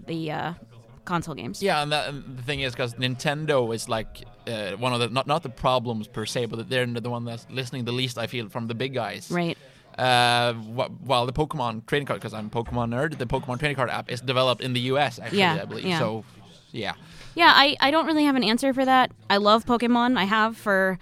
the 0.07 0.31
uh, 0.31 0.53
console 1.05 1.35
games. 1.35 1.61
Yeah, 1.63 1.81
and, 1.81 1.91
that, 1.91 2.09
and 2.09 2.37
the 2.37 2.43
thing 2.43 2.59
is, 2.61 2.73
because 2.73 2.95
Nintendo 2.95 3.73
is 3.73 3.87
like 3.87 4.25
uh, 4.47 4.71
one 4.71 4.93
of 4.93 4.99
the 4.99 5.09
not 5.09 5.27
not 5.27 5.43
the 5.43 5.49
problems 5.49 6.07
per 6.07 6.25
se, 6.25 6.45
but 6.47 6.57
that 6.57 6.69
they're 6.69 6.85
the 6.85 7.09
one 7.09 7.25
that's 7.25 7.47
listening 7.49 7.85
the 7.85 7.91
least. 7.93 8.17
I 8.17 8.27
feel 8.27 8.49
from 8.49 8.67
the 8.67 8.75
big 8.75 8.93
guys. 8.93 9.29
Right. 9.31 9.57
Uh, 9.97 10.51
wh- 10.53 10.91
while 11.07 11.25
the 11.25 11.31
Pokemon 11.31 11.85
trading 11.85 12.05
card, 12.05 12.19
because 12.19 12.33
I'm 12.33 12.47
a 12.47 12.49
Pokemon 12.49 12.89
nerd, 12.89 13.17
the 13.17 13.25
Pokemon 13.25 13.59
trading 13.59 13.77
card 13.77 13.89
app 13.89 14.11
is 14.11 14.19
developed 14.19 14.61
in 14.61 14.73
the 14.73 14.81
U.S. 14.91 15.19
Actually, 15.19 15.39
Yeah, 15.39 15.59
I 15.61 15.65
believe. 15.65 15.85
yeah. 15.85 15.99
So, 15.99 16.25
yeah. 16.75 16.93
Yeah, 17.35 17.51
I, 17.53 17.75
I 17.79 17.91
don't 17.91 18.05
really 18.05 18.25
have 18.25 18.35
an 18.35 18.43
answer 18.43 18.73
for 18.73 18.85
that. 18.85 19.11
I 19.29 19.37
love 19.37 19.65
Pokemon. 19.65 20.17
I 20.17 20.23
have 20.23 20.55
for, 20.55 20.97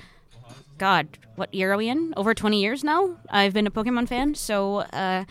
God, 0.78 1.08
what 1.36 1.54
year 1.54 1.74
are 1.74 1.78
we 1.78 1.90
in? 1.90 2.14
Over 2.18 2.34
20 2.34 2.60
years 2.62 2.84
now? 2.84 3.18
I've 3.30 3.54
been 3.54 3.68
a 3.68 3.72
Pokemon 3.72 4.08
fan. 4.08 4.36
So, 4.36 4.78
uh, 4.78 5.26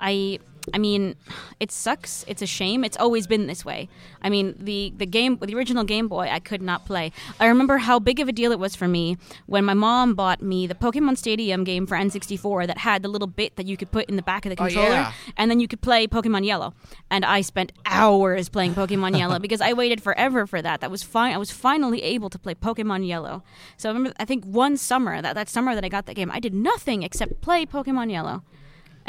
I. 0.00 0.38
I 0.74 0.78
mean, 0.78 1.16
it 1.58 1.70
sucks. 1.72 2.24
It's 2.28 2.42
a 2.42 2.46
shame. 2.46 2.84
It's 2.84 2.96
always 2.96 3.26
been 3.26 3.46
this 3.46 3.64
way. 3.64 3.88
I 4.22 4.28
mean, 4.28 4.54
the 4.58 4.92
the 4.96 5.06
game, 5.06 5.38
the 5.40 5.54
original 5.54 5.84
Game 5.84 6.06
Boy, 6.08 6.28
I 6.30 6.38
could 6.40 6.62
not 6.62 6.84
play. 6.84 7.12
I 7.38 7.46
remember 7.46 7.78
how 7.78 7.98
big 7.98 8.20
of 8.20 8.28
a 8.28 8.32
deal 8.32 8.52
it 8.52 8.58
was 8.58 8.74
for 8.76 8.86
me 8.88 9.16
when 9.46 9.64
my 9.64 9.74
mom 9.74 10.14
bought 10.14 10.42
me 10.42 10.66
the 10.66 10.74
Pokemon 10.74 11.16
Stadium 11.18 11.64
game 11.64 11.86
for 11.86 11.96
N64 11.96 12.66
that 12.66 12.78
had 12.78 13.02
the 13.02 13.08
little 13.08 13.26
bit 13.28 13.56
that 13.56 13.66
you 13.66 13.76
could 13.76 13.90
put 13.90 14.08
in 14.08 14.16
the 14.16 14.22
back 14.22 14.44
of 14.46 14.50
the 14.54 14.62
Oh, 14.62 14.66
controller, 14.66 14.88
yeah. 14.90 15.12
and 15.36 15.50
then 15.50 15.60
you 15.60 15.68
could 15.68 15.80
play 15.80 16.06
Pokemon 16.06 16.44
Yellow. 16.44 16.74
And 17.10 17.24
I 17.24 17.40
spent 17.40 17.72
hours 17.86 18.48
playing 18.48 18.74
Pokemon 18.74 19.16
Yellow 19.18 19.38
because 19.46 19.60
I 19.60 19.72
waited 19.72 20.02
forever 20.02 20.46
for 20.46 20.60
that. 20.62 20.80
That 20.80 20.90
was 20.90 21.02
fine. 21.02 21.34
I 21.34 21.38
was 21.38 21.50
finally 21.50 22.02
able 22.02 22.28
to 22.30 22.38
play 22.38 22.54
Pokemon 22.54 23.06
Yellow. 23.06 23.42
So 23.76 23.88
I 23.88 23.92
remember, 23.92 24.14
I 24.18 24.24
think 24.24 24.44
one 24.44 24.76
summer 24.76 25.22
that 25.22 25.34
that 25.34 25.48
summer 25.48 25.74
that 25.74 25.84
I 25.84 25.88
got 25.88 26.06
that 26.06 26.14
game, 26.16 26.30
I 26.30 26.40
did 26.40 26.54
nothing 26.54 27.02
except 27.02 27.40
play 27.40 27.64
Pokemon 27.66 28.10
Yellow, 28.10 28.42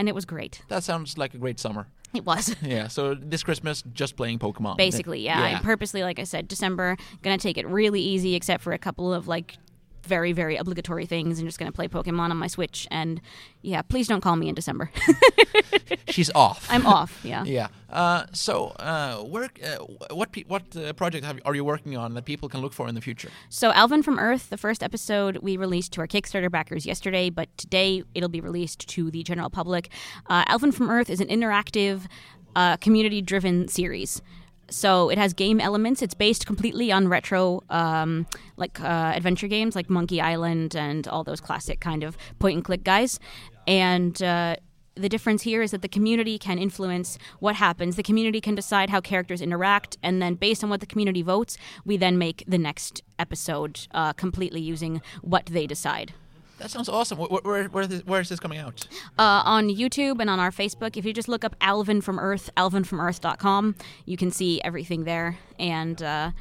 and 0.01 0.09
it 0.09 0.15
was 0.15 0.25
great. 0.25 0.63
That 0.67 0.83
sounds 0.83 1.15
like 1.15 1.35
a 1.35 1.37
great 1.37 1.59
summer. 1.59 1.85
It 2.11 2.25
was. 2.25 2.55
Yeah. 2.63 2.87
So 2.87 3.13
this 3.13 3.43
Christmas, 3.43 3.83
just 3.93 4.15
playing 4.15 4.39
Pokemon. 4.39 4.75
Basically, 4.75 5.21
yeah. 5.21 5.59
I 5.59 5.63
purposely, 5.63 6.01
like 6.01 6.17
I 6.17 6.23
said, 6.23 6.47
December, 6.47 6.97
gonna 7.21 7.37
take 7.37 7.55
it 7.59 7.67
really 7.67 8.01
easy, 8.01 8.33
except 8.33 8.63
for 8.63 8.73
a 8.73 8.79
couple 8.79 9.13
of 9.13 9.27
like 9.27 9.57
very, 10.05 10.31
very 10.33 10.55
obligatory 10.57 11.05
things, 11.05 11.39
and 11.39 11.47
just 11.47 11.59
gonna 11.59 11.71
play 11.71 11.87
Pokemon 11.87 12.31
on 12.31 12.37
my 12.37 12.47
Switch. 12.47 12.87
And 12.91 13.21
yeah, 13.61 13.81
please 13.81 14.07
don't 14.07 14.21
call 14.21 14.35
me 14.35 14.49
in 14.49 14.55
December. 14.55 14.89
She's 16.09 16.31
off. 16.35 16.67
I'm 16.69 16.85
off. 16.85 17.19
Yeah. 17.23 17.43
Yeah. 17.51 17.67
Uh, 17.89 18.25
so, 18.31 18.67
uh, 18.79 19.21
work. 19.27 19.59
Uh, 19.61 19.83
what 20.15 20.31
pe- 20.31 20.45
what 20.45 20.63
uh, 20.77 20.93
project 20.93 21.25
have, 21.25 21.39
are 21.43 21.53
you 21.53 21.65
working 21.65 21.97
on 21.97 22.13
that 22.13 22.23
people 22.23 22.47
can 22.47 22.61
look 22.61 22.71
for 22.71 22.87
in 22.87 22.95
the 22.95 23.01
future? 23.01 23.29
So, 23.49 23.73
Alvin 23.73 24.01
from 24.03 24.17
Earth, 24.19 24.49
the 24.49 24.57
first 24.57 24.81
episode 24.81 25.37
we 25.41 25.57
released 25.57 25.91
to 25.93 26.01
our 26.01 26.07
Kickstarter 26.07 26.49
backers 26.49 26.85
yesterday, 26.85 27.29
but 27.29 27.49
today 27.57 28.03
it'll 28.15 28.29
be 28.29 28.39
released 28.39 28.87
to 28.87 29.11
the 29.11 29.23
general 29.23 29.49
public. 29.49 29.89
Uh, 30.27 30.45
Alvin 30.47 30.71
from 30.71 30.89
Earth 30.89 31.09
is 31.09 31.19
an 31.19 31.27
interactive, 31.27 32.05
uh, 32.55 32.77
community 32.77 33.21
driven 33.21 33.67
series. 33.67 34.21
So 34.71 35.09
it 35.09 35.17
has 35.17 35.33
game 35.33 35.59
elements. 35.59 36.01
It's 36.01 36.13
based 36.13 36.45
completely 36.45 36.91
on 36.91 37.09
retro, 37.09 37.61
um, 37.69 38.25
like 38.55 38.79
uh, 38.79 39.11
adventure 39.13 39.47
games, 39.47 39.75
like 39.75 39.89
Monkey 39.89 40.21
Island 40.21 40.75
and 40.75 41.07
all 41.07 41.23
those 41.23 41.41
classic 41.41 41.81
kind 41.81 42.03
of 42.03 42.17
point 42.39 42.55
and 42.55 42.63
click 42.63 42.83
guys. 42.83 43.19
And 43.67 44.21
uh, 44.23 44.55
the 44.95 45.09
difference 45.09 45.41
here 45.43 45.61
is 45.61 45.71
that 45.71 45.81
the 45.81 45.89
community 45.89 46.37
can 46.37 46.57
influence 46.57 47.17
what 47.39 47.55
happens. 47.55 47.97
The 47.97 48.03
community 48.03 48.39
can 48.39 48.55
decide 48.55 48.89
how 48.89 49.01
characters 49.01 49.41
interact, 49.41 49.97
and 50.01 50.21
then 50.21 50.35
based 50.35 50.63
on 50.63 50.69
what 50.69 50.79
the 50.79 50.85
community 50.85 51.21
votes, 51.21 51.57
we 51.85 51.97
then 51.97 52.17
make 52.17 52.43
the 52.47 52.57
next 52.57 53.01
episode 53.19 53.87
uh, 53.93 54.13
completely 54.13 54.61
using 54.61 55.01
what 55.21 55.45
they 55.47 55.67
decide. 55.67 56.13
That 56.61 56.69
sounds 56.69 56.89
awesome. 56.89 57.17
Where 57.17 57.41
where, 57.41 57.63
where, 57.69 57.83
is, 57.83 58.05
where 58.05 58.21
is 58.21 58.29
this 58.29 58.39
coming 58.39 58.59
out? 58.59 58.87
Uh, 59.17 59.41
on 59.45 59.67
YouTube 59.69 60.21
and 60.21 60.29
on 60.29 60.39
our 60.39 60.51
Facebook, 60.51 60.95
if 60.95 61.05
you 61.05 61.11
just 61.11 61.27
look 61.27 61.43
up 61.43 61.55
Alvin 61.59 62.01
from 62.01 62.19
Earth, 62.19 62.51
alvinfromearth.com, 62.55 63.75
you 64.05 64.15
can 64.15 64.29
see 64.29 64.61
everything 64.61 65.03
there. 65.03 65.39
And 65.57 66.01
uh, 66.03 66.31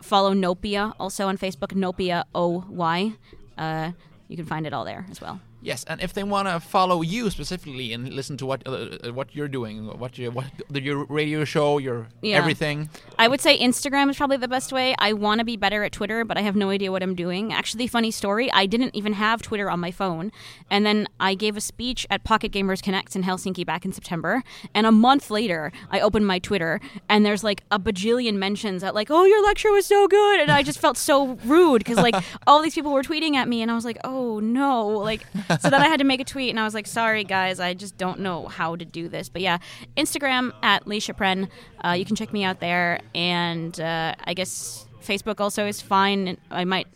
follow 0.00 0.34
Nopia 0.34 0.94
also 0.98 1.28
on 1.28 1.38
Facebook, 1.38 1.74
Nopia 1.74 2.24
O 2.34 2.64
Y. 2.68 3.12
Uh, 3.56 3.92
you 4.26 4.36
can 4.36 4.46
find 4.46 4.66
it 4.66 4.72
all 4.72 4.84
there 4.84 5.06
as 5.10 5.20
well. 5.20 5.40
Yes, 5.62 5.84
and 5.84 6.00
if 6.00 6.12
they 6.12 6.24
want 6.24 6.48
to 6.48 6.58
follow 6.58 7.02
you 7.02 7.30
specifically 7.30 7.92
and 7.92 8.12
listen 8.12 8.36
to 8.38 8.46
what 8.46 8.66
uh, 8.66 8.70
uh, 8.72 9.12
what 9.12 9.34
you're 9.34 9.46
doing, 9.48 9.86
what 9.98 10.18
you 10.18 10.30
what 10.32 10.46
your 10.70 11.04
radio 11.06 11.44
show, 11.44 11.78
your 11.78 12.08
Yeah. 12.20 12.38
everything. 12.38 12.90
I 13.16 13.28
would 13.28 13.40
say 13.40 13.56
Instagram 13.58 14.10
is 14.10 14.16
probably 14.16 14.38
the 14.38 14.48
best 14.48 14.72
way. 14.72 14.94
I 14.98 15.12
want 15.12 15.38
to 15.38 15.44
be 15.44 15.56
better 15.56 15.84
at 15.84 15.92
Twitter, 15.92 16.24
but 16.24 16.36
I 16.36 16.40
have 16.42 16.56
no 16.56 16.70
idea 16.70 16.90
what 16.90 17.02
I'm 17.02 17.14
doing. 17.14 17.52
Actually, 17.52 17.86
funny 17.86 18.10
story, 18.10 18.50
I 18.52 18.66
didn't 18.66 18.96
even 18.96 19.12
have 19.12 19.40
Twitter 19.40 19.70
on 19.70 19.78
my 19.78 19.92
phone. 19.92 20.32
And 20.68 20.84
then 20.84 21.06
I 21.20 21.34
gave 21.34 21.56
a 21.56 21.60
speech 21.60 22.06
at 22.10 22.24
Pocket 22.24 22.50
Gamers 22.50 22.82
Connect 22.82 23.14
in 23.14 23.22
Helsinki 23.22 23.64
back 23.64 23.84
in 23.84 23.92
September. 23.92 24.42
And 24.74 24.84
a 24.84 24.92
month 24.92 25.30
later, 25.30 25.70
I 25.90 26.00
opened 26.00 26.26
my 26.26 26.40
Twitter 26.40 26.80
and 27.08 27.24
there's 27.24 27.44
like 27.44 27.62
a 27.70 27.78
bajillion 27.78 28.34
mentions 28.34 28.82
that, 28.82 28.94
like, 28.96 29.10
oh, 29.10 29.24
your 29.24 29.42
lecture 29.44 29.70
was 29.70 29.86
so 29.86 30.08
good. 30.08 30.40
And 30.40 30.50
I 30.50 30.64
just 30.64 30.80
felt 30.80 30.96
so 30.96 31.34
rude 31.44 31.78
because, 31.84 31.98
like, 31.98 32.16
all 32.48 32.60
these 32.62 32.74
people 32.74 32.92
were 32.92 33.02
tweeting 33.04 33.34
at 33.36 33.46
me. 33.48 33.62
And 33.62 33.70
I 33.70 33.74
was 33.74 33.84
like, 33.84 33.98
oh, 34.02 34.40
no. 34.40 34.88
Like, 34.88 35.24
so 35.60 35.70
then 35.70 35.82
I 35.82 35.88
had 35.88 35.98
to 35.98 36.04
make 36.04 36.20
a 36.20 36.24
tweet 36.24 36.50
and 36.50 36.60
I 36.60 36.64
was 36.64 36.74
like, 36.74 36.86
sorry, 36.86 37.24
guys, 37.24 37.60
I 37.60 37.74
just 37.74 37.96
don't 37.96 38.20
know 38.20 38.46
how 38.48 38.76
to 38.76 38.84
do 38.84 39.08
this. 39.08 39.28
But 39.28 39.42
yeah, 39.42 39.58
Instagram 39.96 40.52
at 40.62 40.84
Leisha 40.84 41.14
Pren. 41.16 41.48
Uh, 41.84 41.92
you 41.92 42.04
can 42.04 42.16
check 42.16 42.32
me 42.32 42.44
out 42.44 42.60
there. 42.60 43.00
And 43.14 43.78
uh, 43.80 44.14
I 44.24 44.34
guess 44.34 44.86
Facebook 45.02 45.40
also 45.40 45.66
is 45.66 45.80
fine. 45.80 46.38
I 46.50 46.64
might 46.64 46.86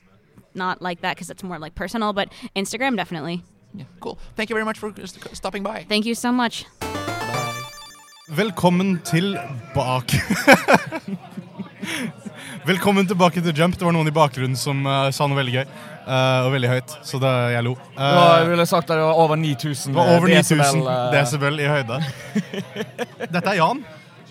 not 0.55 0.81
like 0.81 1.01
that 1.03 1.17
because 1.17 1.31
it's 1.31 1.43
more 1.43 1.59
like 1.59 1.75
personal, 1.75 2.13
but 2.13 2.33
Instagram 2.55 2.97
definitely. 2.97 3.43
Yeah, 3.75 3.85
cool. 4.01 4.19
Thank 4.37 4.51
you 4.51 4.55
very 4.55 4.65
much 4.65 4.79
for 4.79 4.93
stopping 5.33 5.63
by. 5.63 5.85
Thank 5.89 6.07
you 6.07 6.15
so 6.15 6.33
much. 6.33 6.65
Velkommen 8.29 9.03
tilbake. 9.05 10.21
Velkommen 12.67 13.07
tilbake 13.07 13.43
til 13.43 13.55
Jump. 13.57 13.77
Det 13.79 13.87
var 13.87 13.95
noen 13.95 14.09
i 14.11 14.15
bakgrunnen 14.15 14.59
som 14.59 14.81
uh, 14.87 15.09
sa 15.15 15.29
noe 15.29 15.39
veldig 15.39 15.55
gøy. 15.55 15.67
Uh, 16.07 16.47
og 16.47 16.53
veldig 16.55 16.71
høyt, 16.71 16.97
så 17.07 17.19
da 17.23 17.35
jeg 17.51 17.67
lo. 17.67 17.75
Uh, 17.97 18.01
Da 18.03 18.25
ville 18.47 18.63
jeg 18.63 18.71
sagt 18.71 18.91
at 18.91 18.97
det 18.97 19.05
var 19.07 19.21
over 19.23 19.39
9000 19.41 19.95
det 19.95 19.99
var 19.99 20.11
over 20.17 20.31
9000 20.31 20.83
desibel, 21.15 21.59
eh, 21.59 21.67
i 21.67 21.71
høyde. 21.71 22.01
Dette 23.35 23.47
er 23.55 23.59
Jan. 23.59 23.85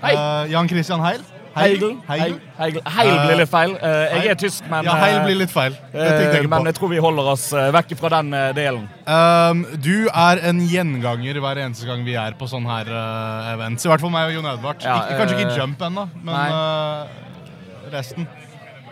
Eh, 0.03 0.51
Jan 0.51 0.69
Christian 0.71 1.03
Heil. 1.03 1.23
Heigl. 1.55 1.93
Heigl. 2.03 2.33
Heigl. 2.57 2.79
Heil 2.97 3.13
blir 3.23 3.37
litt 3.39 3.51
feil. 3.51 3.75
Eh, 3.79 4.15
jeg 4.17 4.31
er 4.33 4.39
tysk, 4.39 4.65
men 4.71 4.87
Ja, 4.87 4.95
Heil 4.99 5.19
eh, 5.21 5.23
blir 5.23 5.37
litt 5.39 5.53
feil. 5.53 5.75
Det 5.93 6.03
eh, 6.03 6.23
jeg 6.35 6.49
Men 6.51 6.67
jeg 6.67 6.75
tror 6.75 6.91
vi 6.91 6.99
holder 6.99 7.29
oss 7.31 7.45
eh, 7.55 7.69
vekk 7.75 7.93
fra 8.01 8.11
den 8.17 8.35
eh, 8.35 8.49
delen. 8.57 8.89
Um, 9.07 9.63
du 9.79 10.09
er 10.11 10.41
en 10.51 10.59
gjenganger 10.67 11.39
hver 11.43 11.61
eneste 11.63 11.87
gang 11.87 12.03
vi 12.07 12.17
er 12.19 12.35
på 12.39 12.49
sånn 12.51 12.67
her 12.67 12.91
events. 13.53 13.87
I 13.87 13.93
hvert 13.93 14.03
fall 14.03 14.11
meg 14.11 14.33
og 14.33 14.35
Jon 14.39 14.49
Edvard. 14.51 14.83
Ja, 14.83 14.97
kanskje 15.15 15.39
ikke 15.39 15.53
eh, 15.53 15.61
Jump 15.61 15.87
ennå, 15.87 16.09
men 16.27 17.23
resten. 17.93 18.27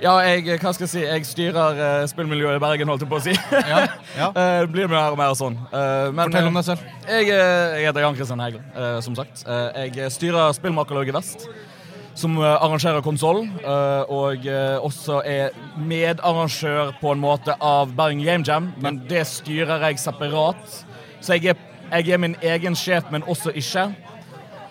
Ja, 0.04 0.18
jeg, 0.26 0.58
hva 0.60 0.72
skal 0.76 0.84
jeg 0.84 0.92
si, 0.92 1.02
jeg 1.06 1.26
styrer 1.30 1.78
uh, 1.80 2.06
spillmiljøet 2.10 2.58
i 2.58 2.62
Bergen, 2.64 2.90
holdt 2.92 3.06
jeg 3.06 3.12
på 3.12 3.20
å 3.20 3.24
si. 3.24 3.36
Ja, 3.54 3.84
ja. 4.18 4.30
Uh, 4.36 4.58
Det 4.66 4.72
blir 4.74 4.90
mer 4.92 5.14
og 5.14 5.20
mer 5.20 5.36
sånn. 5.38 5.56
Uh, 5.72 6.10
men, 6.12 6.26
Fortell 6.26 6.50
om 6.50 6.58
eh, 6.58 6.60
deg 6.60 6.66
selv. 6.68 6.90
Jeg, 7.08 7.30
eh, 7.32 7.76
jeg 7.78 7.88
heter 7.88 8.04
Jan 8.04 8.18
Kristian 8.18 8.44
Hegel, 8.44 8.64
eh, 8.74 8.98
som 9.06 9.16
sagt. 9.16 9.46
Eh, 9.48 9.86
Jeg 9.94 10.12
styrer 10.12 10.52
Spillmakerlaget 10.58 11.16
Vest, 11.16 11.46
som 12.20 12.36
eh, 12.42 12.50
arrangerer 12.58 13.06
konsoll. 13.06 13.46
Og 14.12 14.44
eh, 14.50 14.76
også 14.84 15.22
er 15.30 15.56
medarrangør 15.80 16.92
på 17.00 17.14
en 17.14 17.24
måte 17.24 17.56
av 17.64 17.94
Bergen 17.96 18.26
Game 18.26 18.44
Jam, 18.44 18.74
men 18.84 19.00
det 19.08 19.24
styrer 19.30 19.88
jeg 19.88 20.02
separat. 20.04 20.82
Så 21.24 21.38
jeg 21.38 21.54
er, 21.54 21.62
jeg 21.94 22.12
er 22.18 22.20
min 22.26 22.36
egen 22.44 22.76
sjef, 22.76 23.08
men 23.14 23.24
også 23.24 23.56
ikke. 23.56 23.88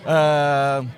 Eh, 0.02 0.92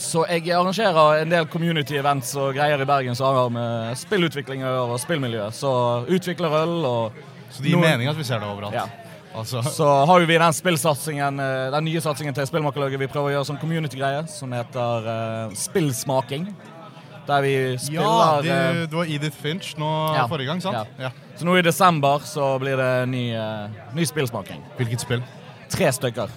Så 0.00 0.24
jeg 0.28 0.48
arrangerer 0.56 1.22
en 1.22 1.30
del 1.30 1.46
community 1.46 1.94
events 2.00 2.34
og 2.40 2.54
greier 2.56 2.80
i 2.80 2.86
Bergen 2.88 3.14
som 3.14 3.34
har 3.36 3.50
med 3.52 3.98
spillutvikling 4.00 4.64
å 4.64 4.70
gjøre, 4.70 4.88
og 4.94 5.00
spillmiljø. 5.02 5.50
Så 5.54 5.72
utvikler 6.08 6.56
øl 6.62 6.84
og 6.88 7.12
Så 7.52 7.62
det 7.62 7.70
gir 7.70 7.76
Noen- 7.76 7.90
mening 7.90 8.08
at 8.08 8.16
vi 8.16 8.24
ser 8.24 8.40
det 8.40 8.48
overalt. 8.48 8.72
Ja. 8.74 8.86
Altså, 9.34 9.62
Så 9.62 9.86
har 10.06 10.20
jo 10.20 10.26
vi 10.26 10.36
den 10.38 10.52
spillsatsingen, 10.52 11.40
eh, 11.40 11.70
den 11.70 11.84
nye 11.84 12.00
satsingen 12.00 12.34
til 12.34 12.46
Spillmakerlaget. 12.46 12.98
Vi 12.98 13.06
prøver 13.06 13.30
å 13.30 13.32
gjøre 13.36 13.46
som 13.46 13.56
community-greie 13.58 14.26
som 14.28 14.52
heter 14.52 15.06
uh, 15.48 15.54
Spillsmaking. 15.54 16.54
Der 17.26 17.40
vi 17.40 17.52
ja, 17.72 17.78
spiller 17.78 18.42
det, 18.42 18.50
eh, 18.50 18.86
det 18.86 18.92
var 18.92 19.04
Edith 19.04 19.36
Finch 19.36 19.74
nå 19.78 20.14
Ja. 20.16 20.26
forrige 20.26 20.46
gang, 20.46 20.60
sant? 20.60 20.74
Ja. 20.98 21.04
Ja. 21.04 21.10
Så 21.36 21.44
nå 21.44 21.56
i 21.56 21.62
desember 21.62 22.18
så 22.24 22.58
blir 22.58 22.76
det 22.76 23.08
ny, 23.08 23.34
uh, 23.36 23.68
ny 23.94 24.04
spillsmaking. 24.04 24.60
Hvilket 24.76 25.00
spill? 25.00 25.22
Tre 25.70 25.86
stykker. 25.92 26.28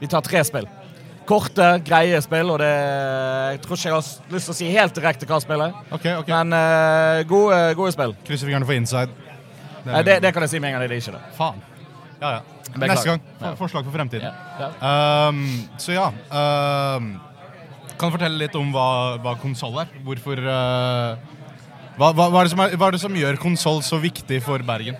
Vi 0.00 0.06
tar 0.06 0.20
tre 0.22 0.42
spill. 0.44 0.66
Korte, 1.28 1.66
greie 1.84 2.18
spill, 2.24 2.48
og 2.54 2.58
det 2.62 2.68
Jeg 2.72 3.60
tror 3.64 3.76
ikke 3.76 3.88
jeg 3.90 3.96
har 3.98 4.34
lyst 4.34 4.48
til 4.48 4.54
å 4.54 4.56
si 4.56 4.68
helt 4.72 4.94
direkte 4.96 5.28
hva 5.28 5.38
spillet 5.44 5.68
er, 5.68 5.88
Ok, 5.92 6.06
ok. 6.22 6.30
men 6.32 6.54
uh, 6.56 7.22
gode, 7.28 7.58
gode 7.76 7.92
spill. 7.92 8.14
Krysser 8.24 8.48
fingrene 8.48 8.68
for 8.68 8.78
inside. 8.78 9.12
Det, 9.84 9.90
Nei, 9.92 10.02
det, 10.08 10.16
det 10.24 10.32
kan 10.34 10.44
jeg 10.46 10.54
si 10.54 10.60
med 10.60 10.72
en 10.72 10.78
gang. 10.78 10.88
Det 10.88 10.96
er 10.96 11.02
ikke 11.02 11.16
det. 11.18 11.20
Faen. 11.36 11.60
Ja, 12.22 12.30
ja. 12.38 12.40
Beklager. 12.68 12.92
Neste 12.94 13.08
gang. 13.12 13.20
For- 13.40 13.58
Forslag 13.62 13.84
for 13.86 13.94
fremtiden. 13.96 14.28
Ja. 14.28 14.68
Ja. 14.80 15.28
Um, 15.28 15.44
så 15.80 15.94
ja 15.94 16.08
um, 16.10 17.06
Kan 17.96 18.10
du 18.10 18.16
fortelle 18.18 18.36
litt 18.42 18.56
om 18.58 18.68
hva, 18.74 18.88
hva 19.24 19.32
konsoll 19.40 19.78
er? 19.80 19.92
Hvorfor 20.04 20.42
uh, 20.44 21.16
hva, 21.98 22.12
hva, 22.14 22.28
hva, 22.30 22.42
er 22.42 22.46
det 22.46 22.52
som 22.52 22.60
er, 22.62 22.74
hva 22.78 22.88
er 22.90 22.94
det 22.94 23.00
som 23.02 23.16
gjør 23.18 23.40
konsoll 23.42 23.80
så 23.82 23.98
viktig 24.02 24.38
for 24.44 24.62
Bergen? 24.66 24.98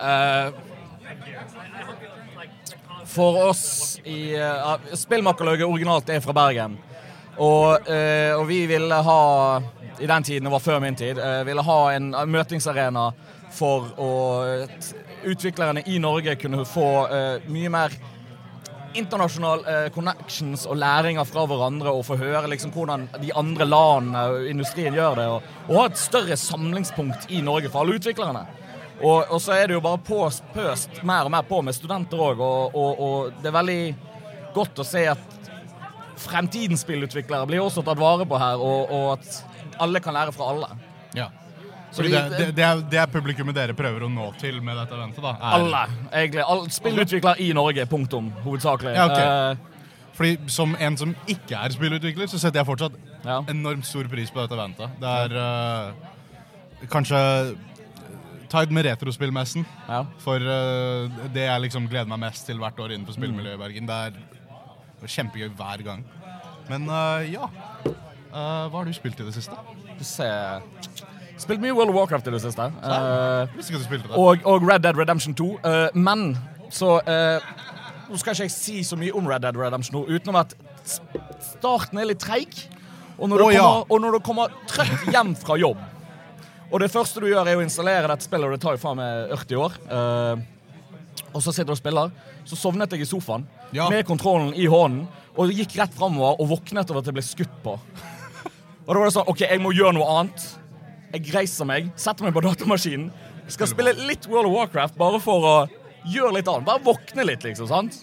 Eh, 0.00 0.50
for 3.10 3.40
oss 3.48 3.98
i 4.06 4.32
uh, 4.38 4.76
Spillmakerlauget 4.94 5.66
originalt 5.66 6.10
er 6.14 6.22
fra 6.24 6.34
Bergen. 6.36 6.78
Og, 7.40 7.88
uh, 7.88 8.32
og 8.38 8.46
vi 8.48 8.62
ville 8.70 9.02
ha, 9.06 9.20
i 9.98 10.08
den 10.08 10.26
tiden, 10.26 10.46
det 10.46 10.54
var 10.54 10.64
før 10.64 10.80
min 10.82 10.98
tid, 10.98 11.18
uh, 11.18 11.42
ville 11.46 11.64
ha 11.66 11.80
en 11.96 12.12
møtingsarena 12.30 13.10
for 13.50 13.90
å 13.98 14.10
utviklerne 15.26 15.82
i 15.90 15.98
Norge 16.00 16.36
kunne 16.40 16.64
få 16.68 16.88
uh, 17.10 17.50
mye 17.50 17.72
mer 17.72 17.96
internasjonal 18.98 19.62
uh, 19.66 19.88
connections 19.94 20.64
og 20.66 20.78
læringer 20.80 21.26
fra 21.28 21.44
hverandre 21.46 21.92
og 21.94 22.04
få 22.08 22.18
høre 22.18 22.48
liksom 22.50 22.72
hvordan 22.74 23.06
de 23.22 23.30
andre 23.38 23.66
landene 23.68 24.24
og 24.32 24.48
industrien 24.50 24.96
gjør 24.96 25.20
det, 25.20 25.28
og, 25.30 25.52
og 25.68 25.78
ha 25.78 25.84
et 25.90 26.00
større 26.00 26.38
samlingspunkt 26.40 27.30
i 27.30 27.42
Norge 27.46 27.70
for 27.70 27.84
alle 27.84 28.00
utviklerne. 28.00 28.46
Og, 29.00 29.30
og 29.32 29.40
så 29.40 29.54
er 29.56 29.66
det 29.70 29.74
jo 29.78 29.80
bare 29.84 29.98
pås, 30.04 30.42
pøst 30.54 31.02
mer 31.06 31.24
og 31.28 31.32
mer 31.32 31.44
på 31.48 31.62
med 31.64 31.72
studenter 31.76 32.20
òg, 32.20 32.40
og, 32.44 32.74
og, 32.76 33.00
og 33.00 33.40
det 33.40 33.48
er 33.48 33.56
veldig 33.56 33.80
godt 34.54 34.82
å 34.82 34.84
se 34.84 35.06
at 35.08 35.26
fremtidens 36.20 36.82
spillutviklere 36.84 37.46
blir 37.48 37.62
også 37.64 37.80
tatt 37.86 38.00
vare 38.00 38.26
på 38.28 38.38
her, 38.40 38.60
og, 38.60 39.14
at 39.16 39.78
alle 39.80 40.02
kan 40.04 40.12
lære 40.16 40.34
fra 40.36 40.50
alle. 40.52 40.68
Ja. 41.16 41.30
Så 41.90 42.04
det, 42.04 42.10
det, 42.36 42.50
det, 42.54 42.62
er, 42.62 42.82
det 42.92 43.00
er 43.02 43.08
publikummet 43.10 43.56
dere 43.56 43.74
prøver 43.74 44.04
å 44.06 44.10
nå 44.12 44.28
til 44.38 44.60
med 44.62 44.76
dette 44.78 44.94
eventet, 44.94 45.22
da? 45.24 45.32
er- 45.40 45.56
Alle, 45.56 45.80
egentlig. 46.12 46.44
All, 46.44 46.66
spillutvikler 46.70 47.40
i 47.42 47.48
Norge, 47.56 47.86
punktum. 47.90 48.28
Hovedsakelig. 48.44 48.92
Ja, 48.94 49.08
okay. 49.08 49.56
uh, 49.56 50.12
Fordi 50.18 50.36
som 50.52 50.76
en 50.78 51.00
som 51.00 51.16
ikke 51.26 51.56
er 51.56 51.74
spillutvikler, 51.74 52.28
så 52.30 52.38
setter 52.38 52.60
jeg 52.62 52.68
fortsatt 52.68 53.00
Ja. 53.24 53.40
enormt 53.50 53.88
stor 53.88 54.06
pris 54.12 54.30
på 54.30 54.40
dette 54.44 54.54
eventet. 54.60 54.92
Det 55.00 55.16
er 55.24 55.34
uh, 55.40 56.86
kanskje 56.92 57.18
Tide 58.50 58.74
med 58.74 58.86
retrospillmessen. 58.88 59.66
ja. 59.88 60.04
For 60.24 60.42
uh, 60.42 61.10
det 61.34 61.46
jeg 61.46 61.64
liksom 61.66 61.86
gleder 61.90 62.10
meg 62.10 62.18
mest 62.24 62.48
til 62.48 62.58
hvert 62.58 62.78
år 62.82 62.94
innenfor 62.96 63.14
spillmiljøet 63.14 63.54
i 63.54 63.60
Bergen. 63.60 63.86
Det 63.86 63.98
er 65.06 65.12
kjempegøy 65.14 65.52
hver 65.58 65.84
gang. 65.86 66.02
Men 66.70 66.88
uh, 66.90 67.22
ja. 67.30 67.46
Uh, 68.30 68.66
hva 68.70 68.80
har 68.80 68.88
du 68.90 68.94
spilt 68.94 69.20
i 69.22 69.26
det 69.26 69.34
siste? 69.34 69.56
Se 70.06 70.26
Spilt 71.40 71.62
mye 71.62 71.72
World 71.72 71.92
of 71.92 71.96
Warcraft 71.96 72.26
i 72.28 72.32
det 72.34 72.42
siste. 72.42 72.66
Det. 72.82 74.10
og, 74.12 74.42
og 74.44 74.66
Red 74.68 74.82
Dead 74.84 74.98
Redemption 74.98 75.32
2. 75.34 75.46
Eh, 75.64 75.96
men 75.96 76.34
så 76.68 76.98
Nå 78.10 78.18
skal 78.20 78.34
ikke 78.34 78.44
jeg 78.44 78.52
si 78.52 78.82
så 78.84 78.98
mye 79.00 79.14
om 79.16 79.24
Red 79.30 79.46
Dead 79.46 79.56
Redemption 79.56 80.02
2, 80.02 80.18
utenom 80.18 80.36
at 80.42 80.52
starten 80.84 82.02
er 82.02 82.10
litt 82.10 82.20
treig. 82.20 82.58
Og, 83.16 83.28
når 83.30 83.38
du 83.38 83.46
ja. 83.54 83.62
kommer- 83.62 83.86
og 83.88 84.00
når 84.04 84.18
du 84.18 84.20
kommer 84.26 84.52
trøtt 84.68 85.08
hjem 85.14 85.32
fra 85.38 85.56
jobb 85.56 85.80
Og 86.70 86.78
det 86.80 86.90
første 86.92 87.20
du 87.22 87.26
gjør, 87.26 87.48
er 87.50 87.58
å 87.58 87.64
installere 87.64 88.10
dette 88.12 88.26
spillet, 88.26 88.46
og 88.46 88.54
det 88.54 88.62
tar 88.62 88.76
jo 88.76 88.82
faen 88.82 88.98
meg 89.00 89.32
80 89.34 89.58
år. 89.58 89.78
Uh, 89.90 90.42
og 91.34 91.42
så 91.42 91.52
sitter 91.54 91.72
du 91.72 91.74
og 91.74 91.80
spiller. 91.80 92.12
Så 92.46 92.58
sovnet 92.58 92.92
jeg 92.94 93.02
i 93.04 93.08
sofaen 93.08 93.46
Ja. 93.74 93.88
med 93.90 94.06
kontrollen 94.06 94.54
i 94.54 94.66
hånden 94.70 95.06
og 95.36 95.52
gikk 95.54 95.76
rett 95.78 95.92
framover 95.94 96.40
og 96.40 96.48
våknet 96.50 96.90
over 96.90 97.02
at 97.02 97.10
jeg 97.10 97.14
ble 97.14 97.22
skutt 97.22 97.56
på. 97.64 97.76
Og 98.86 98.88
da 98.90 98.98
var 98.98 99.06
det 99.06 99.14
sånn 99.14 99.28
OK, 99.30 99.44
jeg 99.44 99.60
må 99.62 99.70
gjøre 99.76 99.94
noe 99.98 100.08
annet. 100.18 100.46
Jeg 101.12 101.34
reiser 101.34 101.68
meg, 101.68 101.90
setter 101.98 102.26
meg 102.26 102.34
på 102.34 102.42
datamaskinen. 102.42 103.10
Skal 103.50 103.70
spille 103.70 103.94
litt 103.98 104.26
World 104.30 104.50
of 104.50 104.56
Warcraft 104.56 104.98
bare 104.98 105.20
for 105.22 105.46
å 105.46 105.54
gjøre 106.10 106.36
litt 106.38 106.50
annet. 106.50 106.66
Bare 106.66 106.82
våkne 106.86 107.26
litt, 107.26 107.44
liksom. 107.46 107.68
sant? 107.70 108.00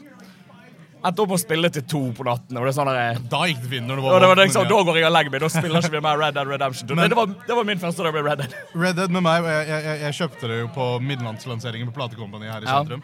Endte 1.05 1.21
opp 1.21 1.33
å 1.35 1.37
spille 1.37 1.69
til 1.69 1.83
to 1.85 1.99
på 2.17 2.25
natten. 2.25 2.57
Og 2.57 2.65
det 2.65 2.71
er 2.71 2.75
sånn 2.75 2.89
der, 2.89 3.19
Da 3.29 3.43
gikk 3.45 3.61
det 3.61 3.69
fint 3.69 3.87
når 3.87 3.99
du 3.99 4.05
var 4.07 4.19
det 4.23 4.29
var 4.31 4.39
liksom, 4.41 4.65
ja. 4.65 4.69
Da 4.71 4.83
går 4.87 4.97
jeg 4.97 5.05
og 5.05 5.13
legger 5.13 5.33
meg. 5.35 5.43
Da 5.43 5.49
spiller 5.53 5.85
ikke 5.85 5.93
vi 5.93 6.01
mer 6.07 6.17
Red 6.17 6.33
Dead 6.33 6.49
Redemption. 6.49 6.89
Men- 6.97 7.09
det, 7.13 7.17
var, 7.19 7.27
det 7.47 7.57
var 7.59 7.67
min 7.69 7.79
første 7.79 8.03
dag 8.03 8.13
med 8.17 8.25
Red 8.25 8.41
Dead. 8.41 8.55
Red 8.83 8.95
Dead 8.97 9.13
med 9.13 9.23
meg, 9.27 9.45
og 9.45 9.49
jeg, 9.53 9.67
jeg, 9.69 9.99
jeg, 10.01 10.17
kjøpte 10.21 10.51
det 10.51 10.59
jo 10.59 10.69
på 10.73 10.87
midnattslanseringen 11.05 11.91
på 11.91 11.97
platekompaniet 11.99 12.53
her 12.55 12.65
i 12.65 12.69
Ja. 12.71 12.79
sentrum. 12.81 13.03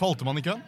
Tolvte 0.00 0.24
mann 0.24 0.40
i 0.40 0.44
køen. 0.48 0.62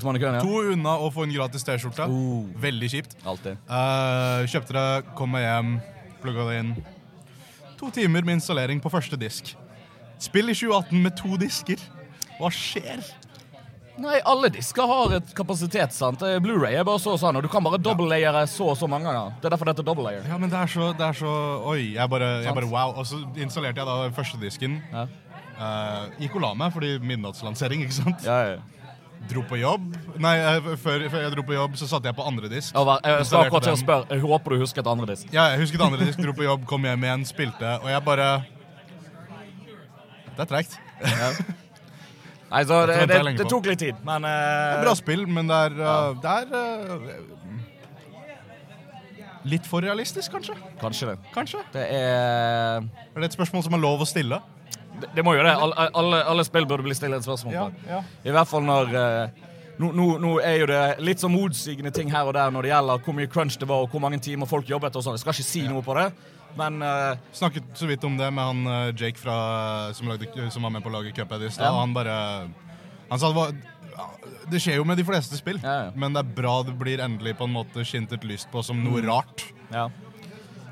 Mann 0.00 0.16
i 0.16 0.20
køen, 0.22 0.38
ja. 0.38 0.40
To 0.40 0.62
unna 0.72 0.94
å 1.04 1.10
få 1.12 1.26
en 1.26 1.34
gratis 1.34 1.66
T-skjorte. 1.66 2.06
Uh. 2.08 2.46
Veldig 2.62 2.88
kjipt. 2.88 3.16
Altid. 3.28 3.58
Eh, 3.68 4.46
kjøpte 4.48 4.72
det, 4.72 4.86
kom 5.18 5.34
meg 5.34 5.44
hjem, 5.44 5.74
plugga 6.22 6.46
det 6.48 6.60
inn. 6.62 6.70
To 7.82 7.90
timer 7.92 8.24
med 8.24 8.38
installering 8.38 8.80
på 8.80 8.88
første 8.94 9.18
disk. 9.20 9.52
Spill 10.22 10.48
i 10.48 10.54
2018 10.56 11.02
med 11.02 11.16
to 11.18 11.36
disker. 11.36 11.82
Hva 12.38 12.48
skjer? 12.54 13.02
Nei, 14.02 14.18
alle 14.26 14.48
disker 14.50 14.88
har 14.88 15.12
et 15.20 15.32
kapasitet, 15.36 15.94
sant. 15.94 16.22
Eh, 16.26 16.40
Blu-ray 16.42 16.74
er 16.74 16.86
bare 16.86 16.98
så 16.98 17.14
og 17.14 17.20
sånn, 17.22 17.36
og 17.38 17.44
du 17.44 17.48
kan 17.52 17.62
bare 17.62 17.78
dobbeltlayere 17.78 18.42
så 18.50 18.72
og 18.72 18.78
så 18.80 18.88
mange 18.90 19.06
ganger. 19.06 19.36
Det 19.38 19.46
er 19.46 19.54
derfor 19.54 19.68
det 19.68 19.76
heter 19.76 19.86
double 19.86 20.06
layer. 20.08 20.26
Ja, 20.26 20.38
men 20.42 20.50
det 20.50 20.58
er 20.58 20.72
så, 20.72 20.88
det 20.98 21.06
er 21.06 21.18
så 21.20 21.34
Oi, 21.70 21.92
jeg 21.94 22.10
bare, 22.10 22.32
jeg 22.42 22.56
bare 22.56 22.70
wow. 22.72 22.96
Og 22.98 23.06
så 23.06 23.20
installerte 23.38 23.78
jeg 23.78 23.86
da 23.86 23.96
den 24.02 24.16
første 24.16 24.40
disken. 24.42 24.80
Ja. 24.90 25.06
Uh, 25.52 26.10
gikk 26.18 26.34
og 26.40 26.42
la 26.42 26.52
meg 26.58 26.74
fordi 26.74 26.96
midnattslansering, 27.04 27.84
ikke 27.86 27.98
sant? 28.00 28.26
Ja, 28.26 28.56
ja. 28.56 28.60
Dro 29.30 29.44
på 29.46 29.54
jobb. 29.60 29.84
Nei, 30.18 30.34
eh, 30.40 30.72
før, 30.82 31.04
før 31.06 31.22
jeg 31.22 31.34
dro 31.36 31.46
på 31.46 31.54
jobb, 31.54 31.78
så 31.78 31.86
satte 31.86 32.10
jeg 32.10 32.18
på 32.18 32.26
andre 32.26 32.50
disk. 32.50 32.74
Ja, 32.74 32.98
Jeg 33.06 33.28
skal 33.28 33.46
akkurat 33.46 33.68
til 33.68 33.76
å 33.76 33.78
spørre. 33.78 34.08
Jeg 34.10 34.24
håper 34.24 34.56
du 34.56 34.64
husker 34.64 34.82
et 34.82 34.90
andre 34.90 35.12
disk. 35.12 35.30
Ja, 35.30 35.52
jeg 35.52 35.62
husket 35.62 35.84
andre 35.86 36.02
disk, 36.02 36.18
dro 36.18 36.34
på 36.34 36.48
jobb, 36.48 36.66
kom 36.66 36.90
hjem 36.90 37.06
igjen, 37.06 37.26
spilte, 37.28 37.76
og 37.78 37.92
jeg 37.92 38.02
bare 38.08 38.30
Det 40.32 40.42
er 40.42 40.50
treigt. 40.56 40.80
Nei, 42.52 42.64
så 42.68 42.82
det, 42.86 42.98
det, 43.08 43.20
det 43.38 43.46
tok 43.48 43.68
litt 43.70 43.80
tid, 43.80 44.00
men 44.04 44.26
Det 44.26 44.32
eh, 44.32 44.72
er 44.76 44.82
bra 44.84 44.92
spill, 44.98 45.22
men 45.24 45.48
det 45.48 45.60
er, 45.68 45.78
uh, 45.80 46.10
det 46.20 46.32
er 46.42 46.46
uh, 46.52 47.32
Litt 49.48 49.66
for 49.66 49.82
realistisk, 49.82 50.30
kanskje? 50.30 50.54
Kanskje 50.78 51.08
det. 51.12 51.16
Kanskje? 51.34 51.62
Det 51.72 51.86
er 51.96 52.82
Er 52.84 53.16
det 53.16 53.30
et 53.30 53.38
spørsmål 53.38 53.64
som 53.66 53.74
er 53.74 53.82
lov 53.82 54.04
å 54.04 54.06
stille? 54.06 54.38
Det, 55.00 55.08
det 55.16 55.24
må 55.24 55.34
jo 55.34 55.42
det. 55.42 55.54
Alle, 55.56 55.88
alle, 55.98 56.20
alle 56.30 56.44
spill 56.46 56.68
burde 56.68 56.84
bli 56.86 56.94
stilt 56.94 57.16
et 57.16 57.24
spørsmål 57.24 57.56
på. 57.56 57.88
ja. 57.88 58.02
I 58.28 58.34
hvert 58.36 58.50
fall 58.50 58.62
når 58.68 58.92
eh, 59.00 59.40
nå, 59.80 59.88
nå, 59.96 60.06
nå 60.22 60.34
er 60.44 60.60
jo 60.60 60.68
det 60.70 60.82
litt 61.02 61.22
sånn 61.22 61.32
motsigende 61.34 61.90
ting 61.94 62.12
her 62.12 62.28
og 62.28 62.36
der 62.36 62.52
når 62.54 62.66
det 62.66 62.70
gjelder 62.74 63.02
hvor 63.06 63.16
mye 63.16 63.30
crunch 63.32 63.58
det 63.58 63.68
var, 63.68 63.82
og 63.82 63.90
hvor 63.90 64.04
mange 64.04 64.20
timer 64.22 64.46
folk 64.50 64.68
jobbet 64.68 64.98
og 64.98 65.06
sånn. 65.06 65.16
Jeg 65.16 65.24
skal 65.24 65.34
ikke 65.34 65.48
si 65.48 65.64
noe 65.66 65.82
på 65.82 65.96
det, 65.98 66.06
men 66.56 66.82
uh, 66.82 67.16
Snakket 67.32 67.64
så 67.74 67.86
vidt 67.88 68.04
om 68.04 68.16
det 68.16 68.28
med 68.34 68.44
han 68.44 68.66
uh, 68.66 68.92
Jake 68.96 69.18
fra, 69.18 69.36
som, 69.96 70.08
lagde, 70.08 70.28
som 70.50 70.62
var 70.62 70.70
med 70.74 70.82
på 70.84 70.90
å 70.90 70.96
lage 70.98 71.12
Cuphead 71.16 71.42
i 71.46 71.50
stad. 71.50 71.66
Ja. 71.70 71.80
Han 71.80 71.94
bare 71.96 72.16
Han 73.10 73.18
sa 73.20 73.28
det 73.32 73.36
var 73.38 73.52
ja, 73.96 74.06
Det 74.50 74.60
skjer 74.60 74.76
jo 74.80 74.84
med 74.88 74.96
de 75.00 75.04
fleste 75.04 75.36
spill, 75.36 75.58
Ja, 75.62 75.90
men 75.94 76.12
det 76.16 76.22
er 76.24 76.34
bra 76.36 76.58
det 76.66 76.74
blir 76.80 77.00
endelig 77.04 77.36
på 77.38 77.44
en 77.48 77.52
måte 77.56 77.84
skintert 77.88 78.24
lyst 78.24 78.50
på 78.52 78.62
som 78.64 78.76
Mm. 78.80 78.88
noe 78.90 79.02
rart. 79.06 79.46
ja. 79.72 79.88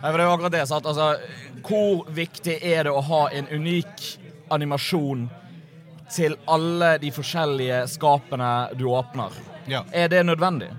Det 0.00 0.08
er 0.16 0.22
jo 0.24 0.30
akkurat 0.32 0.52
det. 0.54 0.62
Sant? 0.68 0.86
Altså, 0.88 1.18
hvor 1.68 2.06
viktig 2.16 2.54
er 2.64 2.84
det 2.88 2.92
å 2.96 3.02
ha 3.04 3.26
en 3.36 3.44
unik 3.52 4.06
animasjon 4.50 5.26
til 6.10 6.38
alle 6.48 6.94
de 7.02 7.10
forskjellige 7.12 7.82
skapene 7.92 8.48
du 8.80 8.86
åpner? 8.88 9.36
Ja. 9.68 9.82
Er 9.92 10.08
det 10.08 10.22
nødvendig? 10.24 10.70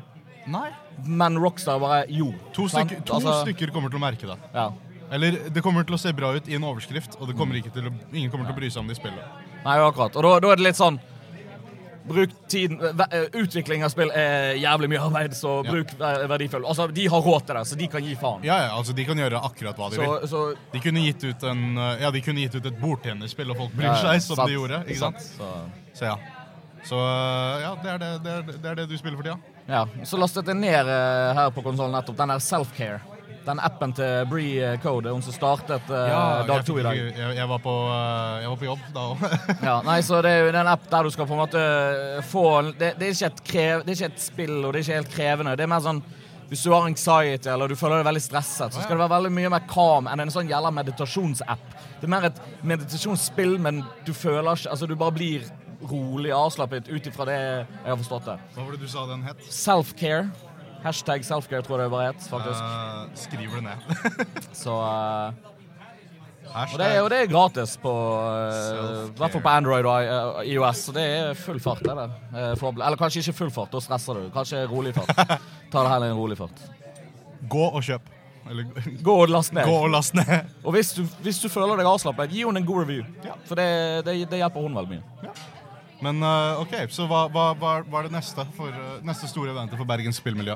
Nei. 0.50 0.72
Men 1.06 1.38
Rockstar 1.38 1.78
bare 1.80 2.00
jo. 2.10 2.32
To, 2.58 2.66
stykker, 2.68 3.04
to 3.06 3.14
Altså, 3.20 3.36
stykker 3.46 3.70
kommer 3.72 3.94
til 3.94 4.02
å 4.02 4.04
merke 4.08 4.26
det. 4.34 4.40
Ja. 4.58 4.72
Eller 5.12 5.38
det 5.52 5.62
kommer 5.64 5.84
til 5.84 5.98
å 5.98 6.00
se 6.00 6.14
bra 6.16 6.34
ut 6.38 6.48
i 6.48 6.56
en 6.56 6.64
overskrift, 6.64 7.18
og 7.20 7.28
det 7.28 7.36
kommer 7.38 7.58
å, 7.60 7.94
ingen 8.14 8.32
kommer 8.32 8.48
til 8.48 8.56
å 8.56 8.60
bry 8.62 8.70
seg 8.72 8.80
om 8.84 8.88
det 8.88 8.96
i 8.96 9.02
spillet. 9.02 9.40
Nei, 9.66 9.78
akkurat. 9.84 10.16
Og 10.16 10.24
da, 10.24 10.38
da 10.40 10.52
er 10.54 10.62
det 10.62 10.70
litt 10.72 10.80
sånn 10.80 11.02
Bruk 12.02 12.32
tiden 12.50 12.80
eh, 12.82 13.28
Utvikling 13.38 13.84
av 13.86 13.92
spill 13.94 14.10
er 14.18 14.56
jævlig 14.58 14.88
mye 14.90 15.02
arbeid, 15.06 15.36
så 15.38 15.60
Ja. 15.64 15.70
bruk 15.72 15.92
ver- 16.00 16.24
verdifull. 16.32 16.66
Altså, 16.66 16.88
de 16.92 17.06
har 17.14 17.22
råd 17.22 17.46
til 17.46 17.56
det, 17.56 17.62
så 17.70 17.78
de 17.78 17.88
kan 17.88 18.04
gi 18.04 18.16
faen. 18.18 18.42
Ja, 18.44 18.58
ja, 18.64 18.72
altså 18.78 18.96
De 18.98 19.06
kan 19.06 19.18
gjøre 19.22 19.38
akkurat 19.38 19.78
hva 19.78 19.90
de 19.92 20.00
Så, 20.00 20.02
vil. 20.02 20.28
så 20.32 20.42
De 20.74 20.80
kunne 20.82 21.04
gitt 21.06 21.24
ut 21.24 21.44
en 21.44 21.78
uh, 21.78 22.02
Ja, 22.02 22.10
de 22.12 22.22
kunne 22.26 22.42
gitt 22.42 22.56
ut 22.58 22.66
et 22.66 22.80
bordtennisspill, 22.82 23.52
og 23.54 23.58
folk 23.58 23.76
bryr 23.78 23.92
ja, 23.92 23.96
seg, 24.02 24.22
som 24.26 24.36
sant, 24.42 24.50
de 24.50 24.58
gjorde. 24.58 24.82
ikke 24.88 24.98
sant? 25.04 25.22
Så, 25.22 25.52
Så 25.94 26.06
ja. 26.10 26.18
Så 26.90 26.98
uh, 26.98 27.62
ja, 27.62 27.76
det 27.84 27.92
er 27.94 27.98
det, 28.02 28.12
det, 28.26 28.32
er, 28.40 28.42
det 28.58 28.72
er 28.72 28.76
det 28.82 28.90
du 28.90 28.98
spiller 28.98 29.22
for 29.22 29.30
tida. 29.30 29.38
ja. 29.70 29.86
så 30.04 30.18
lastet 30.18 30.48
jeg 30.50 30.58
ned 30.58 30.90
eh, 30.90 31.34
her 31.38 31.52
på 31.54 31.62
konsollen 31.62 31.94
nettopp 31.94 32.18
den 32.18 32.34
der 32.34 32.42
Selfcare. 32.42 32.98
Den 33.46 33.60
appen 33.60 33.94
til 33.98 34.26
Bree 34.30 34.76
Code, 34.84 35.10
hun 35.10 35.24
som 35.26 35.34
startet 35.34 35.90
eh, 35.90 36.46
dag 36.46 36.66
to 36.66 36.78
i 36.78 36.86
dag. 36.86 36.98
jeg, 36.98 37.36
jeg, 37.40 37.48
var 37.50 37.62
på, 37.64 37.74
uh, 37.90 38.42
jeg 38.44 38.52
var 38.52 38.60
på 38.62 38.68
jobb 38.68 38.88
da 38.94 39.06
òg. 39.14 39.24
Ja, 39.68 39.76
nei, 39.88 40.00
så 40.06 40.22
Det 40.22 40.32
er 40.32 40.44
jo 40.46 40.52
en 40.54 40.72
app 40.76 40.90
der 40.92 41.08
du 41.08 41.14
skal 41.14 41.30
på 41.30 41.38
en 41.38 41.42
måte 41.42 41.64
få 42.30 42.46
Det, 42.78 42.94
det, 43.02 43.14
er, 43.16 43.38
krev, 43.46 43.86
det 43.86 43.96
er 43.96 44.00
ikke 44.00 44.12
et 44.14 44.26
spill, 44.26 44.58
og 44.62 44.74
det 44.74 44.82
er 44.82 44.86
ikke 44.86 45.00
helt 45.00 45.16
krevende. 45.16 45.56
Det 45.58 45.66
er 45.66 45.74
mer 45.74 45.86
sånn 45.86 46.04
hvis 46.52 46.66
du 46.68 46.74
har 46.74 46.84
anxiety 46.84 47.48
eller 47.48 47.72
du 47.72 47.78
føler 47.80 48.02
deg 48.02 48.10
veldig 48.10 48.22
stresset, 48.26 48.74
så 48.76 48.82
skal 48.82 48.98
det 48.98 49.06
være 49.06 49.14
veldig 49.14 49.30
mye 49.32 49.52
mer 49.54 49.62
calm 49.72 50.10
enn 50.12 50.20
en 50.20 50.34
sånn 50.34 50.50
gjelder 50.50 50.74
meditasjonsapp. 50.76 51.62
Det 52.02 52.04
er 52.04 52.12
mer 52.12 52.28
et 52.28 52.42
meditasjonsspill, 52.68 53.56
men 53.64 53.80
du 54.04 54.12
føler 54.12 54.60
ikke 54.60 54.74
Altså, 54.74 54.90
du 54.90 54.98
bare 55.00 55.16
blir 55.16 55.46
rolig 55.88 56.34
avslappet 56.36 56.90
ut 56.92 57.08
ifra 57.08 57.28
det 57.30 57.38
jeg 57.40 57.88
har 57.88 58.00
forstått 58.04 58.28
det. 58.28 58.36
Hva 58.56 58.66
var 58.66 58.76
det 58.76 58.82
du 58.84 58.92
sa 58.92 59.06
den 59.10 59.24
het? 59.26 59.46
Self-care. 59.48 60.28
Hashtag 60.82 61.26
self-care, 61.26 61.62
tror 61.66 61.80
jeg 61.80 61.90
det 61.90 61.94
bare 61.94 62.10
het, 62.10 62.28
faktisk. 62.32 62.62
Uh, 62.62 63.16
skriver 63.16 63.60
det 63.60 63.64
ned. 63.70 63.80
Så 64.64 64.76
eh. 64.82 65.50
Og 66.52 66.74
det, 66.82 66.88
er, 66.88 66.98
og 67.00 67.10
det 67.14 67.18
er 67.22 67.28
gratis 67.32 67.78
på 67.80 67.92
uh, 67.92 69.06
I 69.08 69.20
hvert 69.22 69.36
fall 69.38 69.44
på 69.46 69.52
Android 69.54 69.88
og 69.88 70.42
iOS. 70.44 70.82
Så 70.88 70.96
det 70.96 71.06
er 71.06 71.38
full 71.38 71.62
fart. 71.64 71.86
Er. 71.88 72.02
Eh. 72.34 72.66
Eller 72.74 72.98
kanskje 73.00 73.24
ikke 73.24 73.38
full 73.44 73.54
fart, 73.56 73.72
da 73.72 73.84
stresser 73.84 74.20
du. 74.20 74.26
Kanskje 74.34 74.66
rolig 74.72 74.96
fart. 74.98 75.14
Ta 75.72 75.86
det 75.86 75.94
heller 75.94 76.10
i 76.10 76.16
en 76.16 76.20
rolig 76.20 76.40
fart. 76.42 76.66
Gå 77.52 77.70
og 77.70 77.86
kjøp. 77.86 78.10
Eller 78.50 78.68
Gå 79.08 79.16
og 79.22 79.30
last 79.30 79.54
ned. 79.54 79.70
gå 79.70 79.78
og 79.86 79.90
last 79.94 80.18
ned. 80.18 80.50
Og 80.66 80.76
hvis 80.76 80.92
du, 80.98 81.06
hvis 81.24 81.40
du 81.40 81.48
føler 81.50 81.78
deg 81.80 81.88
avslappet, 81.88 82.34
gi 82.34 82.44
henne 82.44 82.64
en 82.64 82.68
god 82.68 82.84
review. 82.84 83.06
For 83.46 83.60
det, 83.60 83.70
det, 84.08 84.18
det 84.32 84.42
hjelper 84.42 84.66
hun 84.66 84.76
veldig 84.82 84.98
mye. 84.98 85.36
Men 86.02 86.24
uh, 86.26 86.62
OK, 86.62 86.74
så 86.94 87.06
hva, 87.10 87.26
hva, 87.30 87.52
hva, 87.58 87.76
er 88.00 88.08
det 88.08 88.16
neste, 88.16 88.46
for, 88.58 88.74
uh, 88.74 88.98
neste 89.06 89.30
store 89.30 89.54
eventet 89.54 89.78
for 89.78 89.90
Bergens 89.90 90.18
spillmiljø? 90.22 90.56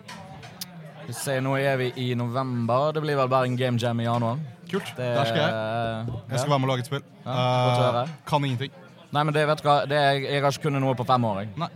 Vi 1.05 1.13
ser, 1.13 1.43
Nå 1.45 1.53
er 1.60 1.77
vi 1.77 1.91
i 2.01 2.08
november. 2.17 2.89
Det 2.95 3.03
blir 3.03 3.19
vel 3.19 3.29
Bergen 3.29 3.58
Game 3.60 3.81
Jam 3.81 4.01
i 4.01 4.08
januar. 4.08 4.41
Kult. 4.71 4.89
Det, 4.97 5.05
Der 5.05 5.29
skal 5.29 5.41
jeg. 5.43 6.15
Jeg 6.31 6.39
skal 6.39 6.55
være 6.55 6.60
med 6.63 6.69
og 6.69 6.73
lage 6.73 6.86
et 6.86 6.89
spill. 6.89 7.05
Ja. 7.25 8.01
Uh, 8.01 8.15
kan 8.25 8.47
ingenting. 8.47 8.73
Nei, 9.13 9.23
men 9.23 9.34
det 9.36 9.45
vet 9.47 9.62
du 9.62 9.69
hva, 9.69 9.77
det, 9.88 10.01
jeg, 10.01 10.25
jeg 10.25 10.41
har 10.41 10.55
ikke 10.55 10.65
kunnet 10.65 10.84
noe 10.84 10.97
på 10.97 11.05
fem 11.08 11.29
år. 11.29 11.43
Jeg. 11.43 11.53
Nei. 11.62 11.69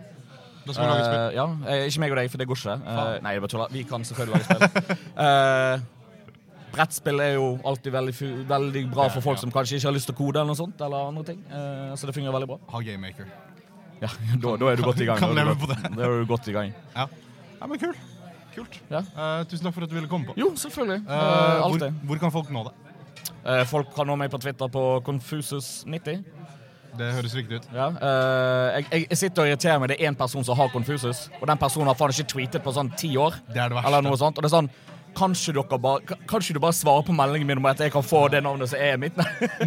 Da 0.66 0.74
skal 0.74 0.84
vi 0.84 0.90
lage 0.90 1.06
et 1.06 1.12
spill. 1.12 1.22
Uh, 1.22 1.38
ja, 1.38 1.46
eh, 1.76 1.86
Ikke 1.92 2.04
meg 2.04 2.18
og 2.18 2.20
deg, 2.20 2.34
for 2.34 2.42
det 2.42 2.50
går 2.50 2.60
ikke. 2.64 2.76
Uh, 2.90 3.14
nei, 3.24 3.38
jeg 3.38 3.46
bare 3.46 3.54
tuller. 3.54 3.78
Vi 3.78 3.86
kan 3.94 4.10
selvfølgelig 4.10 4.42
lage 4.42 4.50
spill. 4.50 5.00
uh, 5.22 5.88
brettspill 6.74 7.22
er 7.24 7.36
jo 7.38 7.52
alltid 7.66 7.94
veldig, 7.94 8.16
veldig 8.50 8.84
bra 8.94 9.08
for 9.10 9.26
folk 9.26 9.40
ja. 9.40 9.44
som 9.44 9.54
kanskje 9.54 9.80
ikke 9.80 9.90
har 9.90 9.96
lyst 9.96 10.10
til 10.10 10.18
å 10.18 10.20
kode 10.20 10.42
eller 10.42 10.54
noe 10.54 10.60
sånt. 10.60 10.82
Eller 10.86 11.12
andre 11.12 11.26
ting. 11.32 11.40
Eh, 11.50 11.94
så 11.98 12.10
det 12.10 12.16
fungerer 12.18 12.36
veldig 12.38 12.50
bra. 12.52 12.60
Ha 12.74 12.82
Gamemaker. 12.86 13.30
Ja, 14.00 14.10
da, 14.40 14.56
da 14.60 14.72
er 14.72 14.80
du 14.80 14.86
godt 14.88 15.02
i 15.04 15.08
gang. 15.10 15.20
Kan 15.20 15.36
leve 15.36 15.56
på 15.60 15.68
det. 15.70 15.80
Da 15.84 16.06
er 16.06 16.22
du 16.22 16.30
godt 16.30 16.48
i 16.48 16.56
gang. 16.56 16.74
Ja. 16.96 17.06
ja, 17.60 17.68
men 17.68 17.80
kul. 17.82 17.96
Kult. 18.56 18.80
Ja. 18.90 19.04
Uh, 19.14 19.46
tusen 19.50 19.68
takk 19.68 19.76
for 19.76 19.86
at 19.86 19.92
du 19.92 19.98
ville 19.98 20.10
komme 20.12 20.30
på. 20.30 20.36
Jo, 20.40 20.52
selvfølgelig. 20.58 21.04
Uh, 21.08 21.66
hvor, 21.68 21.86
hvor 22.12 22.22
kan 22.24 22.34
folk 22.34 22.52
nå 22.54 22.66
deg? 22.70 22.86
Uh, 23.44 23.64
folk 23.70 23.92
kan 23.96 24.08
nå 24.10 24.16
meg 24.20 24.32
på 24.32 24.40
Twitter 24.42 24.72
på 24.72 24.86
Confusus90. 25.08 26.24
Det 27.00 27.10
høres 27.16 27.36
riktig 27.38 27.60
ut. 27.62 27.68
Ja, 27.72 27.86
jeg, 28.74 29.06
jeg, 29.06 29.18
sitter 29.20 29.46
og 29.46 29.52
irriterer 29.52 29.78
meg. 29.80 29.92
Det 29.92 30.00
er 30.00 30.10
én 30.10 30.18
person 30.18 30.44
som 30.44 30.58
har 30.58 30.72
Confusus, 30.74 31.28
og 31.38 31.46
den 31.48 31.60
personen 31.62 31.88
har 31.88 31.96
faen 31.96 32.12
ikke 32.16 32.32
tweetet 32.34 32.66
på 32.66 32.74
sånn 32.76 32.90
ti 33.00 33.14
år. 33.16 33.38
Det 33.48 33.62
er 33.62 33.70
det 33.70 33.78
verste. 33.78 33.92
Eller 33.92 34.04
noe 34.04 34.20
sånt. 34.20 34.40
Og 34.40 34.44
det 34.44 34.50
er 34.50 34.56
sånn 34.58 34.72
Kanskje 35.18 35.54
bare 35.82 36.18
Kanskje 36.30 36.54
du 36.54 36.60
bare 36.62 36.76
svarer 36.78 37.02
på 37.08 37.14
meldingen 37.18 37.48
min 37.50 37.58
om 37.58 37.66
at 37.66 37.80
jeg 37.82 37.92
kan 37.92 38.04
få 38.06 38.28
det 38.30 38.44
navnet 38.46 38.70
som 38.70 38.82
er 38.82 39.00
mitt? 39.02 39.18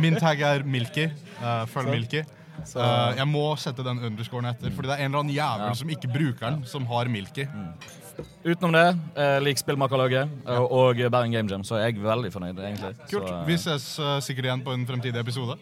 Min 0.02 0.14
tag 0.20 0.40
er 0.40 0.62
Milky. 0.62 1.08
Uh, 1.40 1.64
følg 1.70 1.90
Milky. 1.90 2.22
Så- 2.64 2.80
Uh, 2.80 3.14
jeg 3.16 3.26
må 3.28 3.56
sette 3.58 3.82
den 3.84 3.98
underscoren 3.98 4.44
etter, 4.46 4.70
fordi 4.70 4.88
det 4.88 4.98
er 4.98 5.04
en 5.04 5.10
eller 5.14 5.18
annen 5.24 5.34
jævel 5.34 5.66
Ja. 5.68 5.72
som 5.74 5.88
ikke 5.88 6.08
bruker 6.12 6.50
den, 6.50 6.64
som 6.64 6.86
har 6.86 7.04
Milky. 7.08 7.46
Utenom 8.44 8.72
det, 8.72 8.98
eh, 9.16 9.38
lik 9.40 9.56
Spillmakerlaget 9.58 10.28
eh, 10.46 10.58
og 10.60 10.96
Bergen 11.10 11.32
Game 11.32 11.48
Jam, 11.48 11.62
så 11.64 11.76
er 11.76 11.86
jeg 11.90 12.02
veldig 12.02 12.30
fornøyd, 12.32 12.58
egentlig. 12.60 12.94
Kult. 13.10 13.28
Så, 13.28 13.34
eh, 13.34 13.46
Vi 13.46 13.56
ses 13.56 13.98
uh, 13.98 14.20
sikkert 14.20 14.44
igjen 14.44 14.62
på 14.62 14.72
en 14.74 14.86
fremtidig 14.86 15.16
episode. 15.18 15.56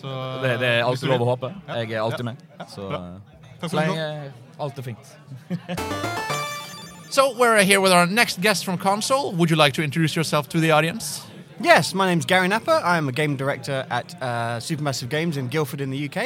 Så, 0.00 0.08
det, 0.42 0.58
det 0.60 0.68
er 0.68 0.82
hvis 0.84 1.00
du 1.00 1.06
alltid 1.06 1.08
lov 1.18 1.20
å 1.22 1.30
håpe. 1.36 1.54
Ja. 1.68 1.74
Jeg 1.74 1.92
er 1.92 2.00
alltid 2.02 2.18
Ja. 2.18 2.24
med. 2.24 2.36
Ja. 2.58 2.64
Så, 2.66 2.88
Bra. 2.88 2.96
eh, 2.98 3.58
Takk 3.60 3.70
så 3.70 3.76
du 3.76 3.76
lenge 3.86 4.32
alt 4.60 4.78
er 4.78 4.82
fint. 4.82 5.16
So 7.10 7.32
we're 7.38 7.62
here 7.62 7.80
with 7.80 7.92
our 7.92 8.06
next 8.06 8.40
guest 8.40 8.64
from 8.64 8.76
console. 8.76 9.30
Would 9.36 9.48
you 9.48 9.56
like 9.56 9.72
to 9.74 9.82
introduce 9.82 10.16
yourself 10.16 10.48
to 10.48 10.58
the 10.58 10.72
audience? 10.72 11.22
Yes, 11.60 11.94
my 11.94 12.06
name's 12.06 12.26
Gary 12.26 12.48
Napper. 12.48 12.80
I'm 12.84 13.08
a 13.08 13.12
game 13.12 13.36
director 13.36 13.86
at 13.88 14.14
uh, 14.20 14.58
Supermassive 14.58 15.08
Games 15.08 15.36
in 15.36 15.48
Guildford 15.48 15.80
in 15.80 15.90
the 15.90 16.04
UK, 16.08 16.16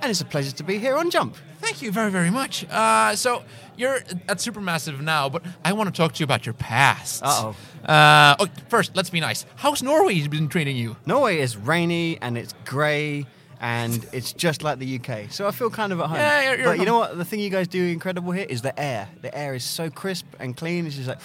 and 0.00 0.10
it's 0.10 0.22
a 0.22 0.24
pleasure 0.24 0.50
to 0.52 0.62
be 0.64 0.78
here 0.78 0.96
on 0.96 1.10
Jump. 1.10 1.36
Thank 1.60 1.82
you 1.82 1.92
very, 1.92 2.10
very 2.10 2.30
much. 2.30 2.64
Uh, 2.70 3.14
so 3.14 3.42
you're 3.76 3.96
at 3.96 4.38
Supermassive 4.38 5.00
now, 5.00 5.28
but 5.28 5.42
I 5.64 5.72
want 5.74 5.94
to 5.94 5.96
talk 5.96 6.14
to 6.14 6.20
you 6.20 6.24
about 6.24 6.46
your 6.46 6.54
past. 6.54 7.22
Uh-oh. 7.22 7.54
Uh, 7.84 8.36
oh, 8.40 8.46
first, 8.68 8.96
let's 8.96 9.10
be 9.10 9.20
nice. 9.20 9.44
How's 9.56 9.82
Norway 9.82 10.26
been 10.26 10.48
treating 10.48 10.76
you? 10.76 10.96
Norway 11.04 11.38
is 11.40 11.56
rainy 11.56 12.18
and 12.22 12.38
it's 12.38 12.54
grey 12.64 13.26
and 13.60 14.06
it's 14.12 14.32
just 14.32 14.62
like 14.62 14.78
the 14.78 14.98
UK, 15.00 15.30
so 15.30 15.46
I 15.46 15.50
feel 15.50 15.68
kind 15.68 15.92
of 15.92 16.00
at 16.00 16.06
home. 16.06 16.16
Yeah, 16.16 16.42
you're- 16.42 16.58
you're 16.62 16.66
but 16.72 16.78
you 16.78 16.86
know 16.86 16.98
what? 16.98 17.18
The 17.18 17.24
thing 17.24 17.40
you 17.40 17.50
guys 17.50 17.68
do 17.68 17.84
incredible 17.84 18.32
here 18.32 18.46
is 18.48 18.62
the 18.62 18.78
air. 18.80 19.08
The 19.20 19.36
air 19.36 19.54
is 19.54 19.64
so 19.64 19.90
crisp 19.90 20.26
and 20.38 20.56
clean. 20.56 20.86
It's 20.86 20.96
just 20.96 21.08
like, 21.08 21.20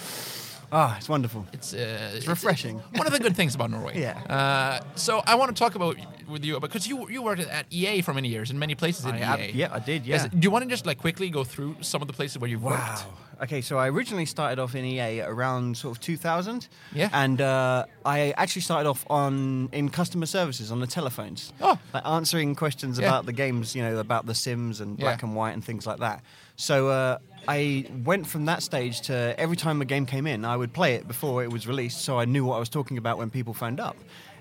ah, 0.74 0.96
it's 0.98 1.08
wonderful. 1.08 1.46
It's, 1.52 1.72
uh, 1.72 2.12
it's 2.16 2.26
refreshing. 2.26 2.76
one 3.00 3.06
of 3.06 3.12
the 3.12 3.18
good 3.20 3.36
things 3.36 3.54
about 3.54 3.70
Norway. 3.70 3.98
Yeah. 4.00 4.18
Uh, 4.28 4.80
so 4.96 5.22
I 5.26 5.34
want 5.36 5.54
to 5.54 5.58
talk 5.58 5.74
about 5.76 5.96
with 6.28 6.44
you 6.44 6.58
because 6.60 6.86
you 6.88 7.08
you 7.08 7.22
worked 7.22 7.40
at 7.42 7.66
EA 7.70 8.02
for 8.02 8.12
many 8.14 8.28
years 8.28 8.50
in 8.50 8.58
many 8.58 8.74
places 8.74 9.04
in 9.04 9.14
I 9.14 9.48
EA. 9.48 9.52
yeah, 9.52 9.68
I 9.72 9.78
did, 9.78 10.04
Yes. 10.06 10.22
yeah. 10.24 10.28
Do 10.40 10.44
you 10.46 10.50
want 10.50 10.64
to 10.64 10.70
just 10.70 10.84
like 10.86 10.98
quickly 10.98 11.30
go 11.30 11.44
through 11.44 11.76
some 11.80 12.02
of 12.02 12.08
the 12.08 12.14
places 12.14 12.38
where 12.38 12.50
you've 12.50 12.62
worked? 12.64 13.04
Okay, 13.42 13.60
so 13.62 13.76
I 13.78 13.88
originally 13.88 14.26
started 14.26 14.58
off 14.62 14.74
in 14.74 14.84
EA 14.84 15.20
around 15.22 15.76
sort 15.76 15.96
of 15.96 16.00
2000. 16.02 16.68
Yeah. 16.94 17.08
And 17.12 17.40
uh, 17.40 17.84
I 18.06 18.32
actually 18.36 18.62
started 18.62 18.88
off 18.88 19.04
on 19.10 19.68
in 19.72 19.88
customer 19.90 20.26
services 20.26 20.70
on 20.70 20.78
the 20.80 20.86
telephones. 20.86 21.52
Oh. 21.60 21.76
Like 21.92 22.06
answering 22.06 22.54
questions 22.54 22.98
Yeah. 22.98 23.08
about 23.08 23.26
the 23.26 23.32
games, 23.32 23.74
you 23.74 23.82
know, 23.82 23.98
about 23.98 24.26
the 24.26 24.34
Sims 24.34 24.80
and 24.80 24.96
Black 24.96 25.22
and 25.24 25.34
White 25.34 25.52
and 25.52 25.64
things 25.64 25.84
like 25.86 25.98
that. 25.98 26.22
So 26.56 26.88
uh, 26.88 27.18
I 27.48 27.86
went 28.04 28.26
from 28.26 28.46
that 28.46 28.62
stage 28.62 29.02
to 29.02 29.34
every 29.38 29.56
time 29.56 29.80
a 29.80 29.84
game 29.84 30.06
came 30.06 30.26
in, 30.26 30.44
I 30.44 30.56
would 30.56 30.72
play 30.72 30.94
it 30.94 31.06
before 31.06 31.42
it 31.42 31.52
was 31.52 31.66
released, 31.66 32.02
so 32.02 32.18
I 32.18 32.24
knew 32.24 32.44
what 32.44 32.56
I 32.56 32.58
was 32.58 32.68
talking 32.68 32.98
about 32.98 33.18
when 33.18 33.30
people 33.30 33.54
phoned 33.54 33.80
up. 33.80 33.96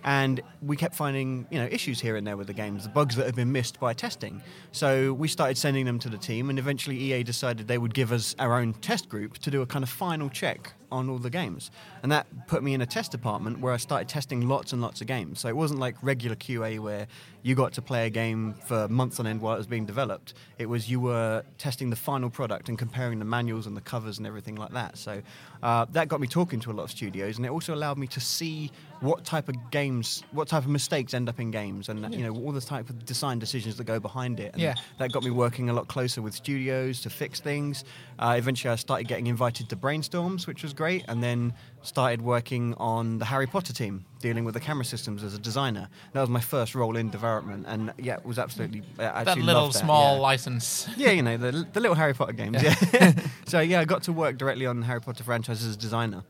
And 0.06 0.42
we 0.62 0.76
kept 0.76 0.96
finding, 0.96 1.48
you 1.50 1.58
know, 1.60 1.68
issues 1.72 2.02
here 2.02 2.18
and 2.18 2.28
there 2.28 2.36
with 2.36 2.48
the 2.48 2.54
games, 2.54 2.84
the 2.84 2.89
bugs 2.89 3.16
that 3.16 3.26
had 3.26 3.36
been 3.36 3.54
missed 3.54 3.80
by 3.80 3.94
testing. 3.94 4.42
So 4.74 5.13
we 5.13 5.30
started 5.30 5.58
sending 5.58 5.86
them 5.86 5.98
to 6.00 6.10
the 6.10 6.18
team, 6.18 6.50
and 6.50 6.60
eventually 6.60 6.98
EA 6.98 7.24
decided 7.24 7.68
they 7.68 7.78
would 7.78 7.94
give 7.94 8.12
us 8.12 8.36
our 8.38 8.60
own 8.60 8.74
test 8.74 9.08
group 9.08 9.38
to 9.39 9.52
do 9.52 9.62
a 9.62 9.66
kind 9.66 9.84
of 9.84 9.89
final 9.89 10.30
check 10.30 10.74
on 10.93 11.10
all 11.10 11.17
the 11.17 11.29
games. 11.29 11.71
And 12.03 12.12
that 12.12 12.27
put 12.47 12.63
me 12.63 12.73
in 12.73 12.82
a 12.82 12.86
test 12.86 13.12
department 13.12 13.60
where 13.60 13.73
I 13.73 13.77
started 13.77 14.08
testing 14.08 14.47
lots 14.47 14.71
and 14.73 14.82
lots 14.82 15.01
of 15.01 15.08
games. 15.08 15.39
So 15.39 15.47
it 15.49 15.56
wasn't 15.56 15.79
like 15.79 15.95
regular 16.01 16.36
QA 16.36 16.79
where 16.79 17.08
you 17.41 17.56
got 17.56 17.73
to 17.73 17.82
play 17.82 18.06
a 18.06 18.10
game 18.10 18.53
for 18.65 18.88
months 18.88 19.19
on 19.19 19.27
end 19.27 19.41
while 19.41 19.56
it 19.56 19.58
was 19.58 19.67
being 19.67 19.86
developed. 19.86 20.34
It 20.60 20.67
was 20.67 20.89
you 20.89 20.99
were 21.01 21.43
testing 21.58 21.89
the 21.89 21.95
final 21.95 22.29
product 22.29 22.69
and 22.69 22.77
comparing 22.77 23.19
the 23.19 23.25
manuals 23.25 23.67
and 23.67 23.75
the 23.75 23.82
covers 23.82 24.17
and 24.17 24.25
everything 24.27 24.56
like 24.56 24.71
that. 24.71 24.97
So 24.97 25.21
uh, 25.62 25.86
that 25.91 26.08
got 26.08 26.21
me 26.21 26.27
talking 26.27 26.60
to 26.62 26.71
a 26.71 26.73
lot 26.73 26.84
of 26.84 26.91
studios, 26.91 27.38
and 27.38 27.45
it 27.45 27.49
also 27.49 27.73
allowed 27.73 27.97
me 27.97 28.08
to 28.08 28.19
see 28.19 28.71
what 29.01 29.25
type 29.25 29.49
of 29.49 29.56
games, 29.71 30.23
what 30.32 30.47
type 30.47 30.63
of 30.63 30.69
mistakes 30.69 31.13
end 31.13 31.27
up 31.27 31.39
in 31.39 31.51
games, 31.51 31.89
and 31.89 32.13
you 32.15 32.23
know 32.25 32.34
all 32.41 32.51
the 32.53 32.62
type 32.62 32.89
of 32.89 33.06
design 33.06 33.39
decisions 33.39 33.75
that 33.77 33.84
go 33.86 33.99
behind 33.99 34.39
it. 34.39 34.53
And 34.53 34.62
Yeah. 34.62 34.75
that 34.99 35.12
got 35.12 35.23
me 35.23 35.32
working 35.32 35.69
a 35.69 35.73
lot 35.73 35.88
closer 35.89 36.21
with 36.21 36.34
studios 36.34 37.01
to 37.01 37.10
fix 37.10 37.39
things. 37.41 37.84
Uh, 38.19 38.36
eventually, 38.38 38.71
I 38.71 38.75
started 38.77 39.08
getting 39.08 39.27
invited 39.27 39.67
to 39.69 39.75
brainstorms, 39.75 40.47
which 40.47 40.63
was 40.63 40.71
great, 40.73 40.83
and 40.89 41.24
then 41.24 41.54
started 41.82 42.22
working 42.22 42.74
on 42.76 43.19
the 43.19 43.26
Harry 43.26 43.48
Potter 43.48 43.74
team, 43.74 44.06
dealing 44.19 44.46
with 44.46 44.54
the 44.54 44.60
camera 44.60 44.86
systems 44.86 45.24
as 45.24 45.34
a 45.34 45.39
designer. 45.39 45.89
That 46.13 46.22
was 46.22 46.30
my 46.30 46.39
first 46.39 46.76
role 46.76 46.96
in 46.96 47.10
development, 47.10 47.65
and 47.67 47.93
yeah, 47.98 48.15
it 48.15 48.26
was 48.26 48.39
absolutely 48.39 48.84
I 49.00 49.24
That 49.24 49.38
little 49.38 49.67
that, 49.67 49.78
small 49.78 50.15
yeah. 50.15 50.22
license. 50.22 50.88
Yeah, 50.96 51.12
you 51.12 51.22
know, 51.22 51.38
the, 51.38 51.67
the 51.72 51.80
little 51.80 51.96
Harry 51.96 52.13
Potter 52.13 52.34
games. 52.34 52.62
Yeah. 52.62 53.13
so, 53.46 53.60
yeah, 53.60 53.80
I 53.80 53.86
got 53.86 54.04
to 54.04 54.13
work 54.13 54.38
directly 54.38 54.65
on 54.65 54.80
the 54.80 54.86
Harry 54.86 55.02
Potter 55.02 55.24
franchise 55.24 55.63
as 55.65 55.76
a 55.76 55.78
designer. 55.78 56.24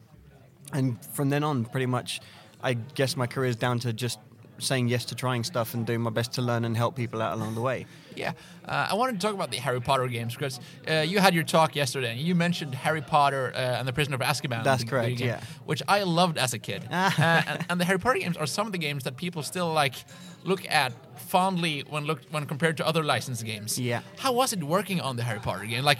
And 0.72 1.04
from 1.14 1.30
then 1.30 1.44
on, 1.44 1.66
pretty 1.66 1.86
much, 1.86 2.20
I 2.62 2.74
guess 2.74 3.16
my 3.16 3.28
career 3.28 3.50
is 3.50 3.56
down 3.56 3.80
to 3.80 3.94
just 3.94 4.20
saying 4.60 4.88
yes 4.88 5.06
to 5.06 5.16
trying 5.16 5.44
stuff 5.44 5.74
and 5.74 5.86
doing 5.86 6.02
my 6.02 6.10
best 6.10 6.34
to 6.34 6.42
learn 6.42 6.66
and 6.66 6.76
help 6.76 6.96
people 6.96 7.22
out 7.22 7.34
along 7.34 7.56
the 7.56 7.62
way. 7.62 7.86
Yeah, 8.18 8.34
uh, 8.66 8.88
I 8.92 8.94
wanted 8.96 9.20
to 9.20 9.26
talk 9.26 9.36
about 9.36 9.52
the 9.52 9.58
Harry 9.58 9.82
Potter 9.82 10.08
games 10.08 10.34
because 10.34 10.60
uh, 10.90 10.96
you 11.02 11.20
had 11.20 11.34
your 11.34 11.44
talk 11.44 11.76
yesterday 11.76 12.12
and 12.12 12.20
you 12.20 12.36
mentioned 12.36 12.76
Harry 12.76 13.02
Potter 13.02 13.52
uh, 13.56 13.58
and 13.58 13.88
the 13.88 13.94
Prisoner 13.94 14.16
of 14.16 14.22
Azkaban. 14.22 14.64
That's 14.64 14.84
the 14.84 14.90
correct, 14.90 15.18
game, 15.18 15.28
yeah. 15.28 15.42
Which 15.66 15.82
I 15.88 16.04
loved 16.04 16.38
as 16.38 16.54
a 16.54 16.60
kid. 16.60 16.88
uh, 16.92 17.12
and, 17.48 17.66
and 17.70 17.80
the 17.82 17.86
Harry 17.86 18.00
Potter 18.00 18.20
games 18.20 18.38
are 18.38 18.48
some 18.48 18.66
of 18.68 18.72
the 18.74 18.80
games 18.80 19.04
that 19.04 19.16
people 19.18 19.44
still 19.44 19.72
like 19.74 19.96
look 20.44 20.66
at 20.70 20.94
fondly 21.20 21.84
when 21.90 22.06
looked 22.06 22.32
when 22.32 22.46
compared 22.46 22.78
to 22.78 22.88
other 22.88 23.04
licensed 23.04 23.46
games. 23.46 23.80
Yeah. 23.80 24.02
How 24.18 24.34
was 24.34 24.54
it 24.54 24.64
working 24.64 25.00
on 25.02 25.16
the 25.16 25.24
Harry 25.24 25.40
Potter 25.40 25.66
game? 25.66 25.84
Like 25.84 26.00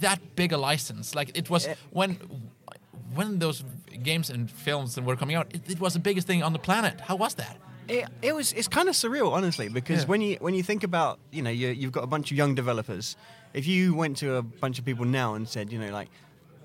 that 0.00 0.18
big 0.36 0.52
a 0.52 0.56
license? 0.58 1.14
Like 1.14 1.30
it 1.36 1.50
was 1.50 1.66
Eh. 1.66 1.74
when 1.90 2.18
when 3.14 3.38
those 3.38 3.64
games 4.02 4.30
and 4.30 4.50
films 4.50 4.98
were 5.00 5.16
coming 5.16 5.36
out, 5.36 5.52
it, 5.54 5.68
it 5.68 5.80
was 5.80 5.92
the 5.94 5.98
biggest 6.00 6.26
thing 6.26 6.42
on 6.42 6.52
the 6.52 6.58
planet. 6.58 7.00
How 7.00 7.16
was 7.16 7.34
that? 7.34 7.56
It, 7.90 8.08
it 8.22 8.34
was 8.34 8.52
it's 8.52 8.68
kind 8.68 8.88
of 8.88 8.94
surreal, 8.94 9.32
honestly, 9.32 9.68
because 9.68 10.02
Yeah. 10.02 10.08
when 10.08 10.20
you 10.20 10.36
when 10.40 10.54
you 10.54 10.62
think 10.62 10.82
about 10.84 11.18
you 11.32 11.42
know 11.42 11.50
you, 11.50 11.68
you've 11.68 11.92
got 11.92 12.04
a 12.04 12.06
bunch 12.06 12.30
of 12.30 12.36
young 12.36 12.54
developers. 12.54 13.16
If 13.52 13.66
you 13.66 13.94
went 13.94 14.16
to 14.18 14.36
a 14.36 14.42
bunch 14.42 14.78
of 14.78 14.84
people 14.84 15.04
now 15.04 15.34
and 15.34 15.48
said, 15.48 15.72
you 15.72 15.78
know, 15.78 15.90
like, 15.92 16.08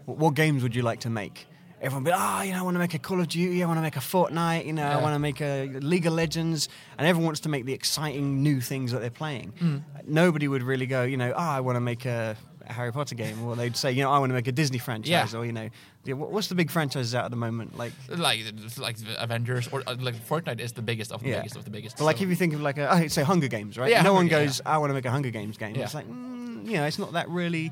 what, 0.06 0.18
what 0.20 0.34
games 0.36 0.62
would 0.64 0.76
you 0.76 0.84
like 0.84 1.00
to 1.02 1.10
make? 1.10 1.48
Everyone 1.82 2.04
would 2.04 2.10
be, 2.12 2.16
ah, 2.16 2.42
you 2.44 2.52
know, 2.54 2.60
I 2.60 2.62
want 2.62 2.76
to 2.76 2.80
make 2.80 2.94
a 2.94 3.00
Call 3.00 3.20
of 3.20 3.28
Duty, 3.28 3.62
I 3.64 3.68
want 3.68 3.78
to 3.78 3.82
make 3.82 3.98
a 3.98 4.00
Fortnite, 4.00 4.66
you 4.66 4.74
know, 4.74 4.88
I 4.88 5.02
want 5.02 5.14
to 5.14 5.20
make 5.20 5.42
a 5.42 5.66
League 5.82 6.06
of 6.08 6.14
Legends, 6.14 6.70
and 6.98 7.06
everyone 7.08 7.26
wants 7.26 7.42
to 7.42 7.50
make 7.50 7.66
the 7.66 7.74
exciting 7.74 8.42
new 8.42 8.62
things 8.62 8.92
that 8.92 9.02
they're 9.02 9.10
playing. 9.24 9.84
Nobody 10.08 10.48
would 10.48 10.64
really 10.64 10.86
go, 10.86 11.04
you 11.04 11.18
know, 11.18 11.34
ah, 11.36 11.56
I 11.58 11.60
want 11.60 11.76
to 11.76 11.82
make 11.82 12.06
a, 12.06 12.38
a 12.67 12.73
Harry 12.73 12.91
Potter 12.91 13.15
game, 13.15 13.43
or 13.45 13.56
they'd 13.56 13.75
say, 13.78 13.91
you 13.91 14.04
know, 14.04 14.12
I 14.12 14.19
want 14.19 14.30
to 14.30 14.34
make 14.34 14.47
a 14.47 14.51
Disney 14.51 14.78
franchise, 14.78 15.34
Yeah. 15.34 15.39
or 15.39 15.45
you 15.45 15.51
know, 15.51 15.69
what's 16.15 16.47
the 16.47 16.56
big 16.56 16.69
franchises 16.71 17.13
out 17.15 17.25
at 17.25 17.32
the 17.32 17.38
moment? 17.38 17.78
Like, 17.78 17.93
Like 18.10 18.39
like 18.78 18.97
the 18.97 19.21
Avengers 19.23 19.67
or 19.71 19.84
uh, 19.88 19.95
like 19.99 20.15
Fortnite 20.15 20.60
is 20.60 20.73
the 20.73 20.82
biggest 20.82 21.12
of 21.12 21.21
the 21.21 21.30
Yeah. 21.30 21.38
biggest 21.38 21.56
of 21.56 21.63
the 21.65 21.71
biggest. 21.71 21.97
But 21.97 22.06
like 22.06 22.21
if 22.21 22.30
you 22.30 22.36
think 22.36 22.54
of 22.54 22.62
like 22.62 22.78
a, 22.78 22.91
oh, 22.93 23.08
say 23.08 23.23
Hunger 23.23 23.47
Games, 23.47 23.78
right? 23.78 23.89
Yeah, 23.89 24.01
no 24.01 24.13
Hunger 24.15 24.36
one 24.36 24.45
goes, 24.45 24.62
I 24.65 24.78
want 24.78 24.89
to 24.91 24.93
make 24.93 25.06
a 25.06 25.12
Hunger 25.12 25.30
Games 25.32 25.58
game. 25.58 25.75
Yeah. 25.75 25.84
It's 25.84 25.93
like, 25.93 26.08
mm, 26.10 26.65
you 26.65 26.73
know, 26.73 26.86
it's 26.86 26.99
not 26.99 27.13
that 27.13 27.30
really. 27.30 27.71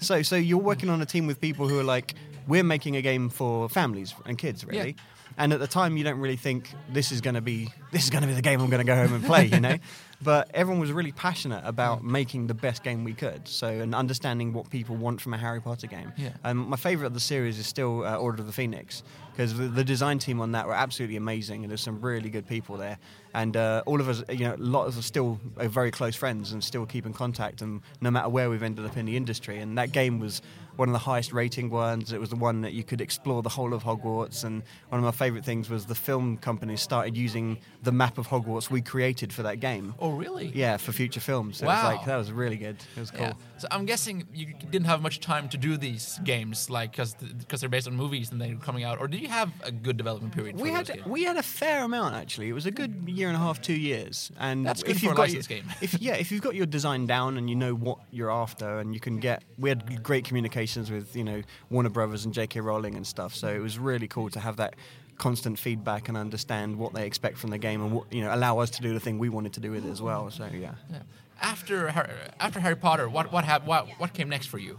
So, 0.00 0.22
so 0.22 0.36
you're 0.36 0.58
working 0.58 0.90
on 0.90 1.00
a 1.00 1.06
team 1.06 1.26
with 1.26 1.40
people 1.40 1.68
who 1.68 1.78
are 1.78 1.84
like, 1.84 2.14
we're 2.48 2.64
making 2.64 2.96
a 2.96 3.02
game 3.02 3.28
for 3.28 3.68
families 3.68 4.14
and 4.26 4.36
kids, 4.36 4.64
really. 4.64 4.96
And 5.38 5.52
at 5.52 5.60
the 5.60 5.66
time, 5.66 5.96
you 5.96 6.04
don't 6.04 6.18
really 6.18 6.36
think 6.36 6.68
this 6.92 7.10
is 7.12 7.20
going 7.22 7.36
to 7.36 7.40
be 7.40 7.70
this 7.90 8.04
is 8.04 8.10
going 8.10 8.20
to 8.22 8.28
be 8.28 8.34
the 8.34 8.42
game 8.42 8.60
I'm 8.60 8.68
going 8.68 8.84
to 8.84 8.92
go 8.92 8.96
home 8.96 9.14
and 9.14 9.24
play, 9.24 9.46
you 9.46 9.60
know. 9.60 9.76
but 10.22 10.50
everyone 10.54 10.80
was 10.80 10.92
really 10.92 11.12
passionate 11.12 11.62
about 11.64 12.04
making 12.04 12.46
the 12.46 12.54
best 12.54 12.82
game 12.82 13.04
we 13.04 13.12
could. 13.12 13.48
So, 13.48 13.68
and 13.68 13.94
understanding 13.94 14.52
what 14.52 14.70
people 14.70 14.96
want 14.96 15.20
from 15.20 15.34
a 15.34 15.38
Harry 15.38 15.60
Potter 15.60 15.86
game. 15.86 16.12
Yeah. 16.16 16.30
Um, 16.44 16.68
my 16.68 16.76
favorite 16.76 17.06
of 17.06 17.14
the 17.14 17.20
series 17.20 17.58
is 17.58 17.66
still 17.66 18.04
uh, 18.04 18.16
Order 18.16 18.40
of 18.40 18.46
the 18.46 18.52
Phoenix 18.52 19.02
because 19.32 19.56
the, 19.56 19.64
the 19.64 19.84
design 19.84 20.18
team 20.18 20.40
on 20.40 20.52
that 20.52 20.66
were 20.66 20.74
absolutely 20.74 21.16
amazing, 21.16 21.64
and 21.64 21.70
there's 21.70 21.80
some 21.80 22.00
really 22.00 22.30
good 22.30 22.46
people 22.46 22.76
there. 22.76 22.98
And 23.34 23.56
uh, 23.56 23.82
all 23.86 24.00
of 24.00 24.08
us, 24.08 24.22
you 24.28 24.46
know, 24.46 24.54
a 24.54 24.56
lot 24.56 24.86
of 24.86 24.98
us 24.98 25.06
still 25.06 25.40
are 25.58 25.68
very 25.68 25.90
close 25.90 26.14
friends 26.14 26.52
and 26.52 26.62
still 26.62 26.84
keep 26.84 27.06
in 27.06 27.12
contact, 27.12 27.62
and 27.62 27.80
no 28.00 28.10
matter 28.10 28.28
where 28.28 28.50
we've 28.50 28.62
ended 28.62 28.84
up 28.84 28.96
in 28.96 29.06
the 29.06 29.16
industry. 29.16 29.58
And 29.58 29.78
that 29.78 29.92
game 29.92 30.20
was 30.20 30.42
one 30.76 30.88
of 30.88 30.92
the 30.92 30.98
highest 30.98 31.32
rating 31.32 31.70
ones. 31.70 32.12
It 32.12 32.20
was 32.20 32.30
the 32.30 32.36
one 32.36 32.60
that 32.62 32.72
you 32.72 32.82
could 32.84 33.00
explore 33.00 33.42
the 33.42 33.48
whole 33.48 33.74
of 33.74 33.82
Hogwarts. 33.84 34.44
And 34.44 34.62
one 34.88 34.98
of 34.98 35.04
my 35.04 35.10
favorite 35.10 35.44
things 35.44 35.68
was 35.68 35.86
the 35.86 35.94
film 35.94 36.36
company 36.38 36.76
started 36.76 37.16
using 37.16 37.58
the 37.82 37.92
map 37.92 38.18
of 38.18 38.28
Hogwarts 38.28 38.70
we 38.70 38.80
created 38.80 39.32
for 39.32 39.42
that 39.42 39.60
game. 39.60 39.94
oh 39.98 40.10
really? 40.12 40.50
Yeah, 40.54 40.76
for 40.78 40.92
future 40.92 41.20
films. 41.20 41.62
It 41.62 41.66
Wow. 41.66 41.74
was 41.88 41.96
like 41.96 42.06
that 42.06 42.16
was 42.16 42.32
really 42.32 42.56
good. 42.56 42.76
It 42.96 43.00
was 43.00 43.10
cool. 43.10 43.20
Yeah. 43.26 43.32
So 43.58 43.68
I'm 43.70 43.86
guessing 43.86 44.26
you 44.34 44.54
didn't 44.70 44.86
have 44.86 45.02
much 45.02 45.20
time 45.20 45.48
to 45.50 45.56
do 45.56 45.76
these 45.76 46.18
games, 46.24 46.68
like 46.70 46.92
because 46.92 47.14
because 47.14 47.60
they're 47.60 47.68
based 47.68 47.86
on 47.86 47.94
movies 47.96 48.30
and 48.32 48.40
they're 48.40 48.56
coming 48.56 48.84
out. 48.84 48.98
Or 49.00 49.06
did 49.08 49.20
you 49.20 49.28
have 49.28 49.50
a 49.62 49.70
good 49.70 49.96
development 49.96 50.34
period? 50.34 50.56
For 50.56 50.62
We 50.64 50.70
had 50.70 50.86
games? 50.86 51.06
we 51.06 51.22
had 51.24 51.36
a 51.36 51.42
fair 51.42 51.84
amount 51.84 52.14
actually. 52.14 52.48
It 52.48 52.52
was 52.54 52.66
a 52.66 52.70
good 52.70 53.04
year 53.06 53.28
and 53.28 53.36
a 53.36 53.40
half, 53.40 53.60
two 53.60 53.74
years, 53.74 54.32
and 54.38 54.64
That's 54.66 54.82
good 54.82 54.92
if 54.92 54.98
for 54.98 55.04
you've 55.06 55.12
a 55.12 55.16
got 55.16 55.30
your, 55.30 55.42
game. 55.42 55.64
if 55.80 56.00
yeah, 56.00 56.14
if 56.14 56.32
you've 56.32 56.42
got 56.42 56.54
your 56.54 56.66
design 56.66 57.06
down 57.06 57.36
and 57.36 57.48
you 57.48 57.56
know 57.56 57.74
what 57.74 57.98
you're 58.10 58.30
after, 58.30 58.78
and 58.78 58.94
you 58.94 59.00
can 59.00 59.18
get, 59.18 59.42
we 59.58 59.68
had 59.68 60.02
great 60.02 60.24
communications 60.62 60.90
with 60.90 61.16
you 61.16 61.24
know 61.24 61.42
Warner 61.70 61.90
Brothers 61.90 62.24
and 62.24 62.34
J.K. 62.34 62.60
Rowling 62.60 62.94
and 62.96 63.06
stuff. 63.06 63.34
So 63.34 63.48
it 63.48 63.58
was 63.60 63.78
really 63.78 64.08
cool 64.08 64.30
to 64.30 64.40
have 64.40 64.56
that 64.56 64.74
constant 65.18 65.58
feedback 65.58 66.08
and 66.08 66.16
understand 66.16 66.76
what 66.76 66.94
they 66.94 67.06
expect 67.06 67.38
from 67.38 67.50
the 67.50 67.58
game, 67.58 67.82
and 67.82 67.92
what, 67.92 68.12
you 68.12 68.22
know 68.22 68.34
allow 68.34 68.58
us 68.58 68.70
to 68.70 68.82
do 68.82 68.92
the 68.94 69.00
thing 69.00 69.18
we 69.18 69.28
wanted 69.28 69.52
to 69.54 69.60
do 69.60 69.70
with 69.70 69.84
it 69.86 69.90
as 69.90 70.00
well. 70.00 70.30
So 70.30 70.44
yeah. 70.52 70.74
Yeah. 70.90 70.98
After 71.40 71.90
Har- 71.90 72.10
after 72.38 72.60
Harry 72.60 72.76
Potter, 72.76 73.08
what 73.08 73.32
what 73.32 73.44
hap- 73.44 73.66
what 73.66 73.88
what 73.98 74.12
came 74.12 74.28
next 74.28 74.46
for 74.46 74.58
you? 74.58 74.78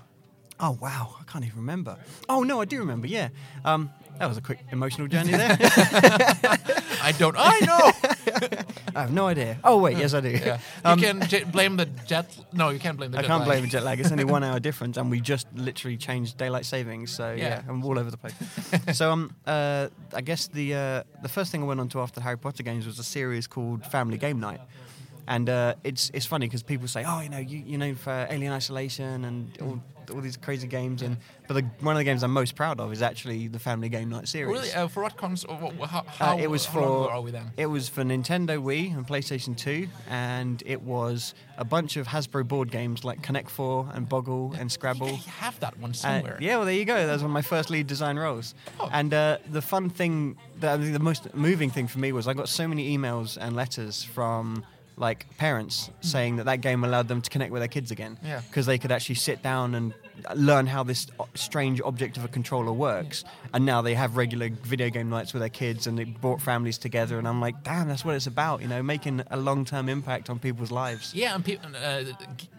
Oh 0.60 0.78
wow, 0.82 1.15
I 1.19 1.24
can't 1.32 1.43
even 1.46 1.58
remember. 1.60 1.98
Oh 2.30 2.43
no, 2.43 2.62
I 2.62 2.65
do 2.65 2.80
remember. 2.80 3.08
Yeah, 3.08 3.30
um, 3.65 3.89
that 4.19 4.28
was 4.28 4.38
a 4.38 4.41
quick 4.41 4.60
emotional 4.72 5.08
journey 5.08 5.32
there. 5.41 5.58
I 7.02 7.13
don't. 7.17 7.36
I 7.38 7.60
know. 7.69 7.91
I 8.95 9.01
have 9.01 9.12
no 9.13 9.27
idea. 9.27 9.58
Oh 9.63 9.77
wait, 9.79 9.97
yes 9.97 10.13
I 10.13 10.21
do. 10.21 10.29
yeah. 10.29 10.58
You 10.86 10.91
Um, 10.91 10.99
can 10.99 11.21
j- 11.27 11.43
blame 11.43 11.77
the 11.77 11.86
jet. 12.08 12.25
No, 12.51 12.69
you 12.69 12.79
can't 12.79 12.97
blame 12.97 13.12
the 13.12 13.17
jet. 13.17 13.19
I 13.19 13.27
jet. 13.27 13.27
can't 13.27 13.39
lag. 13.41 13.47
blame 13.49 13.62
the 13.63 13.69
jet 13.69 13.84
lag. 13.84 13.99
It's 13.99 14.12
only 14.12 14.23
one 14.25 14.43
hour 14.47 14.60
difference, 14.60 14.97
and 14.97 15.10
we 15.12 15.19
just 15.19 15.47
literally 15.56 15.97
changed 15.97 16.38
daylight 16.38 16.65
savings. 16.65 17.12
So 17.12 17.32
yeah, 17.34 17.43
Yeah. 17.43 17.62
I'm 17.69 17.84
all 17.86 17.97
over 17.99 18.12
the 18.12 18.17
place. 18.17 18.34
so 18.97 19.12
um, 19.12 19.36
uh, 19.47 19.88
I 20.13 20.21
guess 20.21 20.47
the 20.47 20.73
uh, 20.73 21.03
the 21.21 21.29
first 21.29 21.51
thing 21.51 21.63
I 21.63 21.65
went 21.65 21.79
on 21.79 21.89
to 21.89 21.99
after 22.01 22.19
the 22.19 22.23
Harry 22.23 22.38
Potter 22.38 22.63
games 22.63 22.86
was 22.86 22.99
a 22.99 23.03
series 23.03 23.47
called 23.47 23.86
Family 23.86 24.17
Game 24.17 24.39
Night, 24.39 24.62
and 25.28 25.50
uh, 25.50 25.76
it's 25.84 26.10
it's 26.14 26.26
funny 26.26 26.48
because 26.48 26.64
people 26.64 26.88
say, 26.88 27.04
oh, 27.08 27.22
you 27.22 27.30
know, 27.30 27.38
you 27.40 27.60
you 27.66 27.78
know, 27.78 27.96
for 27.96 28.28
Alien 28.30 28.54
Isolation 28.54 29.26
and 29.26 29.58
all, 29.62 29.80
all 30.14 30.22
these 30.22 30.36
crazy 30.38 30.68
games, 30.68 31.02
and 31.02 31.18
but 31.48 31.54
the, 31.56 31.62
one 31.82 31.96
of 31.96 31.98
the 31.98 32.04
games 32.04 32.24
I'm 32.24 32.32
most 32.34 32.56
proud 32.56 32.80
of 32.80 32.92
is 32.92 33.02
actually 33.02 33.48
the 33.48 33.60
Family 33.60 33.88
Game 33.90 34.10
Night 34.10 34.28
series. 34.28 34.52
Really? 34.54 34.72
Uh, 34.74 34.88
for 34.88 35.04
what 35.04 35.16
console? 35.18 35.56
How, 35.86 36.04
Uh, 36.36 36.38
it 36.40 36.50
was 36.50 36.66
for 36.66 36.80
ago 36.80 37.10
are 37.10 37.22
we 37.22 37.32
then? 37.32 37.52
it 37.58 37.68
was 37.68 37.88
for 37.90 38.04
Nintendo 38.04 38.62
Wii 38.62 38.94
and 38.96 39.08
PlayStation 39.08 39.56
2, 39.56 39.88
and 40.10 40.62
it 40.66 40.82
was 40.82 41.34
a 41.58 41.64
bunch 41.66 41.96
of 41.98 42.08
Hasbro 42.08 42.48
board 42.48 42.70
games 42.72 43.04
like 43.06 43.22
Connect 43.22 43.50
Four 43.50 43.90
and 43.94 44.08
Boggle 44.10 44.54
and 44.60 44.70
Scrabble. 44.72 45.08
You 45.10 45.18
have 45.40 45.58
that 45.62 45.78
one 45.80 45.92
Uh, 45.92 45.94
somewhere. 45.94 46.38
yeah, 46.42 46.58
well, 46.58 46.66
there 46.66 46.74
you 46.76 46.86
go. 46.86 46.96
That 47.08 47.14
was 47.14 47.22
one 47.22 47.32
of 47.32 47.34
my 47.34 47.42
first 47.42 47.70
lead 47.70 47.88
design 47.88 48.18
roles. 48.18 48.56
Oh. 48.80 48.90
And 48.92 49.14
uh, 49.14 49.38
the 49.52 49.62
fun 49.62 49.90
thing, 49.90 50.36
the, 50.60 50.76
the 50.78 51.00
most 51.00 51.34
moving 51.34 51.70
thing 51.70 51.88
for 51.88 52.00
me 52.00 52.12
was 52.12 52.28
I 52.28 52.34
got 52.34 52.50
so 52.50 52.68
many 52.68 52.98
emails 52.98 53.38
and 53.40 53.56
letters 53.56 54.04
from 54.04 54.66
like 54.95 55.25
parents 55.38 55.89
saying 56.01 56.38
that 56.38 56.45
that 56.45 56.62
game 56.62 56.84
allowed 56.84 57.08
them 57.08 57.21
to 57.21 57.29
connect 57.29 57.51
with 57.51 57.62
their 57.62 57.67
kids 57.67 57.91
again. 57.91 58.17
Hmm. 58.21 58.27
Yeah. 58.27 58.41
Because 58.47 58.65
they 58.65 58.77
could 58.77 58.91
actually 58.91 59.15
sit 59.15 59.41
down 59.41 59.75
and 59.75 59.93
learn 60.36 60.67
how 60.67 60.84
this 60.84 61.08
strange 61.36 61.82
object 61.82 62.17
of 62.17 62.25
a 62.25 62.27
controller 62.27 62.71
works. 62.71 63.23
And 63.53 63.65
now 63.65 63.82
they 63.82 63.95
have 63.95 64.15
regular 64.17 64.49
video 64.49 64.89
game 64.89 65.10
nights 65.10 65.34
with 65.34 65.41
their 65.41 65.49
kids 65.49 65.88
and 65.88 65.99
it 65.99 66.21
brought 66.21 66.41
families 66.41 66.77
together. 66.77 67.17
And 67.17 67.27
I'm 67.27 67.41
like, 67.41 67.63
damn, 67.63 67.88
that's 67.88 68.06
what 68.06 68.15
it's 68.15 68.27
about, 68.27 68.62
you 68.62 68.67
know, 68.67 68.84
making 68.84 69.23
a 69.32 69.38
long 69.38 69.65
term 69.65 69.89
impact 69.89 70.29
on 70.29 70.39
people's 70.39 70.71
lives. 70.71 71.13
Yeah, 71.13 71.36
and 71.36 71.43
people 71.43 71.69
uh, 71.75 72.03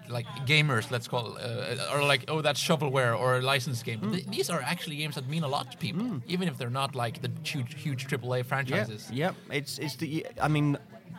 like 0.08 0.26
gamers, 0.46 0.90
let's 0.90 1.08
call 1.08 1.36
it, 1.36 1.42
uh, 1.42 1.86
are 1.90 2.04
like, 2.04 2.24
oh, 2.28 2.42
that's 2.42 2.62
shovelware 2.62 3.18
or 3.18 3.38
a 3.38 3.42
licensed 3.42 3.84
game. 3.84 4.00
Mm. 4.00 4.12
Th- 4.12 4.26
these 4.26 4.50
are 4.50 4.60
actually 4.60 4.96
games 4.96 5.14
that 5.14 5.28
mean 5.28 5.44
a 5.44 5.48
lot 5.48 5.70
to 5.72 5.78
people, 5.78 6.20
even 6.26 6.48
if 6.48 6.58
they're 6.58 6.70
not 6.70 6.94
like 6.94 7.22
the 7.22 7.30
huge, 7.44 7.80
huge 7.80 8.06
AAA 8.06 8.44
franchises. 8.44 9.08
Yeah, 9.10 9.26
yep. 9.26 9.34
It's 9.50 9.78
it's 9.78 9.96
the. 9.96 10.26
I 10.40 10.48
mean, 10.48 10.76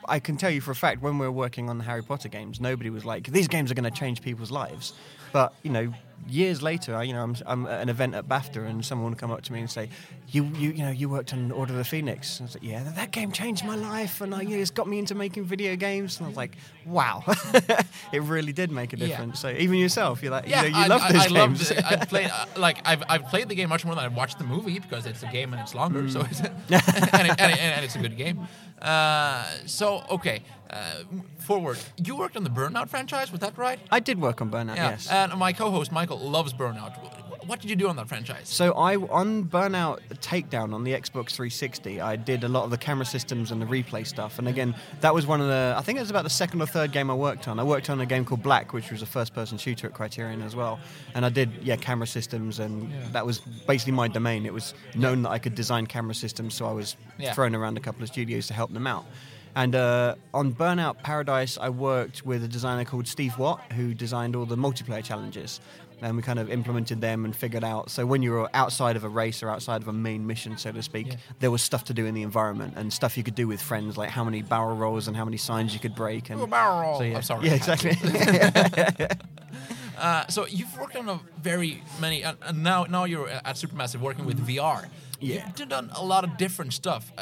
I 0.08 0.20
can 0.20 0.38
tell 0.38 0.52
you 0.52 0.62
for 0.62 0.72
a 0.72 0.76
fact 0.76 1.02
when 1.02 1.18
we 1.18 1.26
were 1.26 1.32
working 1.32 1.70
on 1.70 1.78
the 1.78 1.84
Harry 1.84 2.04
Potter 2.04 2.30
games, 2.30 2.60
nobody 2.60 2.90
was 2.90 3.06
like, 3.06 3.28
"These 3.28 3.48
games 3.48 3.72
are 3.72 3.76
going 3.76 3.92
to 3.92 4.00
change 4.00 4.22
people's 4.22 4.52
lives." 4.52 4.94
But 5.32 5.54
you 5.64 5.72
know, 5.72 5.94
years 6.28 6.62
later, 6.62 6.96
I, 6.96 7.04
you 7.04 7.14
know, 7.14 7.22
I'm, 7.24 7.36
I'm 7.46 7.66
at 7.68 7.82
an 7.82 7.90
event 7.90 8.16
at 8.16 8.28
BAFTA, 8.28 8.66
and 8.68 8.84
someone 8.86 9.10
would 9.12 9.20
come 9.20 9.32
up 9.32 9.42
to 9.44 9.54
me 9.54 9.60
and 9.60 9.70
say, 9.70 9.90
"You, 10.30 10.46
you, 10.58 10.72
you 10.72 10.84
know, 10.84 10.90
you 10.92 11.08
worked 11.10 11.34
on 11.34 11.52
Order 11.52 11.74
of 11.74 11.78
the 11.78 11.84
Phoenix." 11.86 12.40
And 12.40 12.46
I 12.46 12.48
was 12.48 12.56
like, 12.56 12.64
"Yeah, 12.64 12.84
that, 12.96 13.12
game 13.12 13.32
changed 13.32 13.64
my 13.66 13.76
life, 13.76 14.22
and 14.22 14.34
I, 14.34 14.42
you 14.42 14.56
know, 14.56 14.62
it's 14.62 14.72
got 14.72 14.88
me 14.88 15.00
into 15.00 15.16
making 15.16 15.46
video 15.46 15.76
games." 15.76 16.18
And 16.18 16.26
I 16.26 16.30
was 16.30 16.38
like, 16.38 16.56
"Wow, 16.86 17.24
it 18.12 18.22
really 18.24 18.54
did 18.54 18.72
make 18.72 18.94
a 18.94 18.98
Yeah. 18.98 19.08
difference." 19.08 19.40
So 19.40 19.50
even 19.50 19.76
yourself, 19.78 20.22
you're 20.24 20.32
like, 20.32 20.48
Yeah, 20.48 20.64
you, 20.64 20.72
know, 20.72 20.78
you 20.80 20.84
I, 20.86 20.88
love 20.88 21.02
I, 21.02 21.12
those 21.12 21.22
I 21.26 21.28
games. 21.30 21.72
Loved, 21.72 21.84
I 21.86 22.06
played 22.14 22.30
uh, 22.32 22.46
like 22.58 22.78
I've, 22.86 23.04
I've 23.10 23.26
played 23.28 23.50
the 23.50 23.56
game 23.56 23.70
much 23.70 23.86
more 23.86 23.96
than 23.96 24.04
I've 24.06 24.16
watched 24.16 24.38
the 24.40 24.46
movie 24.46 24.80
because 24.80 25.06
it's 25.06 25.24
a 25.24 25.28
game 25.28 25.54
and 25.54 25.62
it's 25.62 25.76
longer, 25.76 26.10
so 26.10 26.22
Mm. 26.22 26.32
it's 26.32 26.40
and, 26.76 27.28
it, 27.28 27.40
and, 27.40 27.52
it, 27.52 27.60
and 27.60 27.86
it's 27.86 27.96
a 27.96 28.00
good 28.00 28.18
game. 28.18 28.48
Uh, 28.82 29.46
so 29.66 30.04
okay, 30.10 30.42
uh, 30.70 31.04
forward. 31.40 31.78
You 31.98 32.16
worked 32.16 32.36
on 32.38 32.44
the 32.44 32.50
Burnout 32.50 32.90
franchise, 32.90 33.32
was 33.32 33.42
that 33.42 33.58
right? 33.58 33.80
I 33.92 34.00
did 34.00 34.20
work 34.20 34.42
on 34.42 34.50
Burnout, 34.50 34.76
Yeah. 34.76 34.92
yes. 34.92 35.10
And 35.10 35.34
my 35.36 35.54
co-host 35.54 35.92
Michael 35.92 36.18
loves 36.20 36.54
Burnout. 36.54 36.94
What 37.46 37.62
did 37.62 37.70
you 37.70 37.76
do 37.76 37.88
on 37.90 37.96
that 37.98 38.08
franchise? 38.08 38.50
So 38.50 38.74
I 38.74 38.96
on 38.96 39.44
Burnout 39.46 40.00
Takedown 40.16 40.74
on 40.74 40.84
the 40.84 40.94
Xbox 40.94 41.34
360, 41.36 42.02
I 42.02 42.16
did 42.16 42.44
a 42.44 42.48
lot 42.48 42.64
of 42.64 42.72
the 42.72 42.78
camera 42.78 43.06
systems 43.06 43.52
and 43.52 43.62
the 43.62 43.68
replay 43.68 44.08
stuff. 44.08 44.40
And 44.40 44.48
again, 44.48 44.74
that 45.02 45.14
was 45.14 45.28
one 45.28 45.42
of 45.42 45.48
the 45.48 45.76
I 45.78 45.82
think 45.84 45.98
it 46.00 46.02
was 46.02 46.10
about 46.10 46.24
the 46.24 46.30
second 46.32 46.60
or 46.64 46.66
third 46.66 46.92
game 46.92 47.12
I 47.12 47.14
worked 47.14 47.48
on. 47.48 47.60
I 47.60 47.64
worked 47.64 47.92
on 47.92 48.02
a 48.02 48.06
game 48.08 48.26
called 48.26 48.42
Black, 48.42 48.74
which 48.74 48.90
was 48.90 49.04
a 49.04 49.06
first-person 49.06 49.60
shooter 49.60 49.86
at 49.86 49.94
Criterion 49.94 50.42
as 50.42 50.56
well. 50.56 50.80
And 51.14 51.24
I 51.24 51.30
did 51.30 51.52
yeah 51.62 51.76
camera 51.76 52.08
systems, 52.08 52.58
and 52.58 52.92
that 53.14 53.28
was 53.28 53.38
basically 53.68 53.94
my 53.94 54.08
domain. 54.08 54.48
It 54.48 54.54
was 54.54 54.74
known 54.96 55.22
that 55.22 55.30
I 55.30 55.38
could 55.38 55.54
design 55.54 55.86
camera 55.86 56.16
systems, 56.16 56.56
so 56.56 56.66
I 56.68 56.72
was 56.72 56.96
Yeah. 57.20 57.34
thrown 57.34 57.54
around 57.54 57.78
a 57.78 57.80
couple 57.80 58.02
of 58.02 58.10
studios 58.10 58.48
to 58.48 58.56
help 58.56 58.74
them 58.74 58.88
out. 58.88 59.06
And 59.56 59.74
uh, 59.74 60.16
on 60.34 60.54
Burnout 60.54 61.02
Paradise, 61.04 61.58
I 61.60 61.70
worked 61.70 62.26
with 62.26 62.44
a 62.44 62.48
designer 62.48 62.84
called 62.84 63.08
Steve 63.08 63.38
Watt, 63.38 63.72
who 63.74 63.94
designed 63.94 64.36
all 64.36 64.46
the 64.46 64.58
multiplayer 64.58 65.04
challenges. 65.04 65.62
and 66.02 66.18
we 66.18 66.22
kind 66.22 66.40
of 66.40 66.50
implemented 66.52 67.00
them 67.00 67.24
and 67.24 67.34
figured 67.34 67.64
out. 67.64 67.90
So 67.90 68.06
when 68.06 68.22
you 68.22 68.32
were 68.34 68.50
outside 68.54 68.98
of 68.98 69.06
a 69.06 69.10
race 69.10 69.42
or 69.42 69.50
outside 69.50 69.82
of 69.82 69.88
a 69.88 69.94
main 69.94 70.28
mission, 70.28 70.58
so 70.58 70.74
to 70.74 70.84
speak, 70.84 71.08
Yeah. 71.08 71.16
there 71.40 71.50
was 71.52 71.62
stuff 71.62 71.86
to 71.86 71.94
do 71.94 72.06
in 72.06 72.14
the 72.14 72.22
environment 72.22 72.74
and 72.76 72.92
stuff 72.92 73.16
you 73.16 73.24
could 73.24 73.34
do 73.34 73.48
with 73.48 73.62
friends, 73.62 73.96
like 73.98 74.10
how 74.10 74.26
many 74.26 74.42
barrel 74.42 74.76
rolls 74.76 75.08
and 75.08 75.16
how 75.16 75.24
many 75.24 75.38
signs 75.38 75.74
you 75.74 75.80
could 75.80 75.96
break. 75.96 76.30
And 76.30 76.42
Oh, 76.42 76.48
barrel 76.48 76.82
roll. 76.82 76.98
So, 76.98 77.04
yeah. 77.06 77.16
I'm 77.16 77.22
sorry. 77.24 77.48
Yeah, 77.48 77.54
exactly. 77.54 77.96
Uh, 79.98 80.28
so 80.28 80.46
you've 80.46 80.78
worked 80.78 80.98
on 80.98 81.08
a 81.08 81.18
very 81.42 81.82
many, 82.02 82.22
and, 82.22 82.38
and 82.42 82.62
now 82.62 82.84
now 82.84 83.06
you're 83.06 83.30
at 83.30 83.56
Supermassive 83.56 84.02
working 84.02 84.26
with 84.26 84.46
VR. 84.46 84.90
Yeah. 85.22 85.46
You've 85.58 85.70
done 85.70 85.90
a 85.96 86.04
lot 86.04 86.26
of 86.26 86.36
different 86.38 86.74
stuff. 86.74 87.14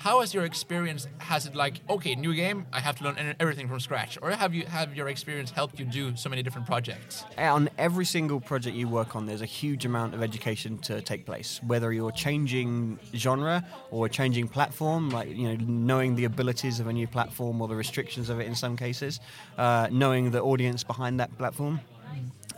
How 0.00 0.20
has 0.20 0.32
your 0.32 0.46
experience? 0.46 1.06
Has 1.18 1.44
it 1.44 1.54
like 1.54 1.82
okay, 1.90 2.14
new 2.14 2.34
game? 2.34 2.66
I 2.72 2.80
have 2.80 2.96
to 2.96 3.04
learn 3.04 3.36
everything 3.38 3.68
from 3.68 3.80
scratch, 3.80 4.16
or 4.22 4.30
have 4.30 4.54
you 4.54 4.64
have 4.64 4.96
your 4.96 5.08
experience 5.08 5.50
helped 5.50 5.78
you 5.78 5.84
do 5.84 6.16
so 6.16 6.30
many 6.30 6.42
different 6.42 6.66
projects? 6.66 7.26
on 7.36 7.68
every 7.76 8.06
single 8.06 8.40
project 8.40 8.74
you 8.74 8.88
work 8.88 9.14
on, 9.14 9.26
there's 9.26 9.42
a 9.42 9.52
huge 9.60 9.84
amount 9.84 10.14
of 10.14 10.22
education 10.22 10.78
to 10.78 11.02
take 11.02 11.26
place. 11.26 11.60
Whether 11.66 11.92
you're 11.92 12.12
changing 12.12 12.98
genre 13.14 13.62
or 13.90 14.08
changing 14.08 14.48
platform, 14.48 15.10
like 15.10 15.28
you 15.36 15.48
know, 15.48 15.64
knowing 15.66 16.16
the 16.16 16.24
abilities 16.24 16.80
of 16.80 16.86
a 16.86 16.94
new 16.94 17.06
platform 17.06 17.60
or 17.60 17.68
the 17.68 17.76
restrictions 17.76 18.30
of 18.30 18.40
it 18.40 18.46
in 18.46 18.54
some 18.54 18.78
cases, 18.78 19.20
uh, 19.58 19.88
knowing 19.90 20.30
the 20.30 20.40
audience 20.40 20.82
behind 20.82 21.20
that 21.20 21.36
platform. 21.36 21.78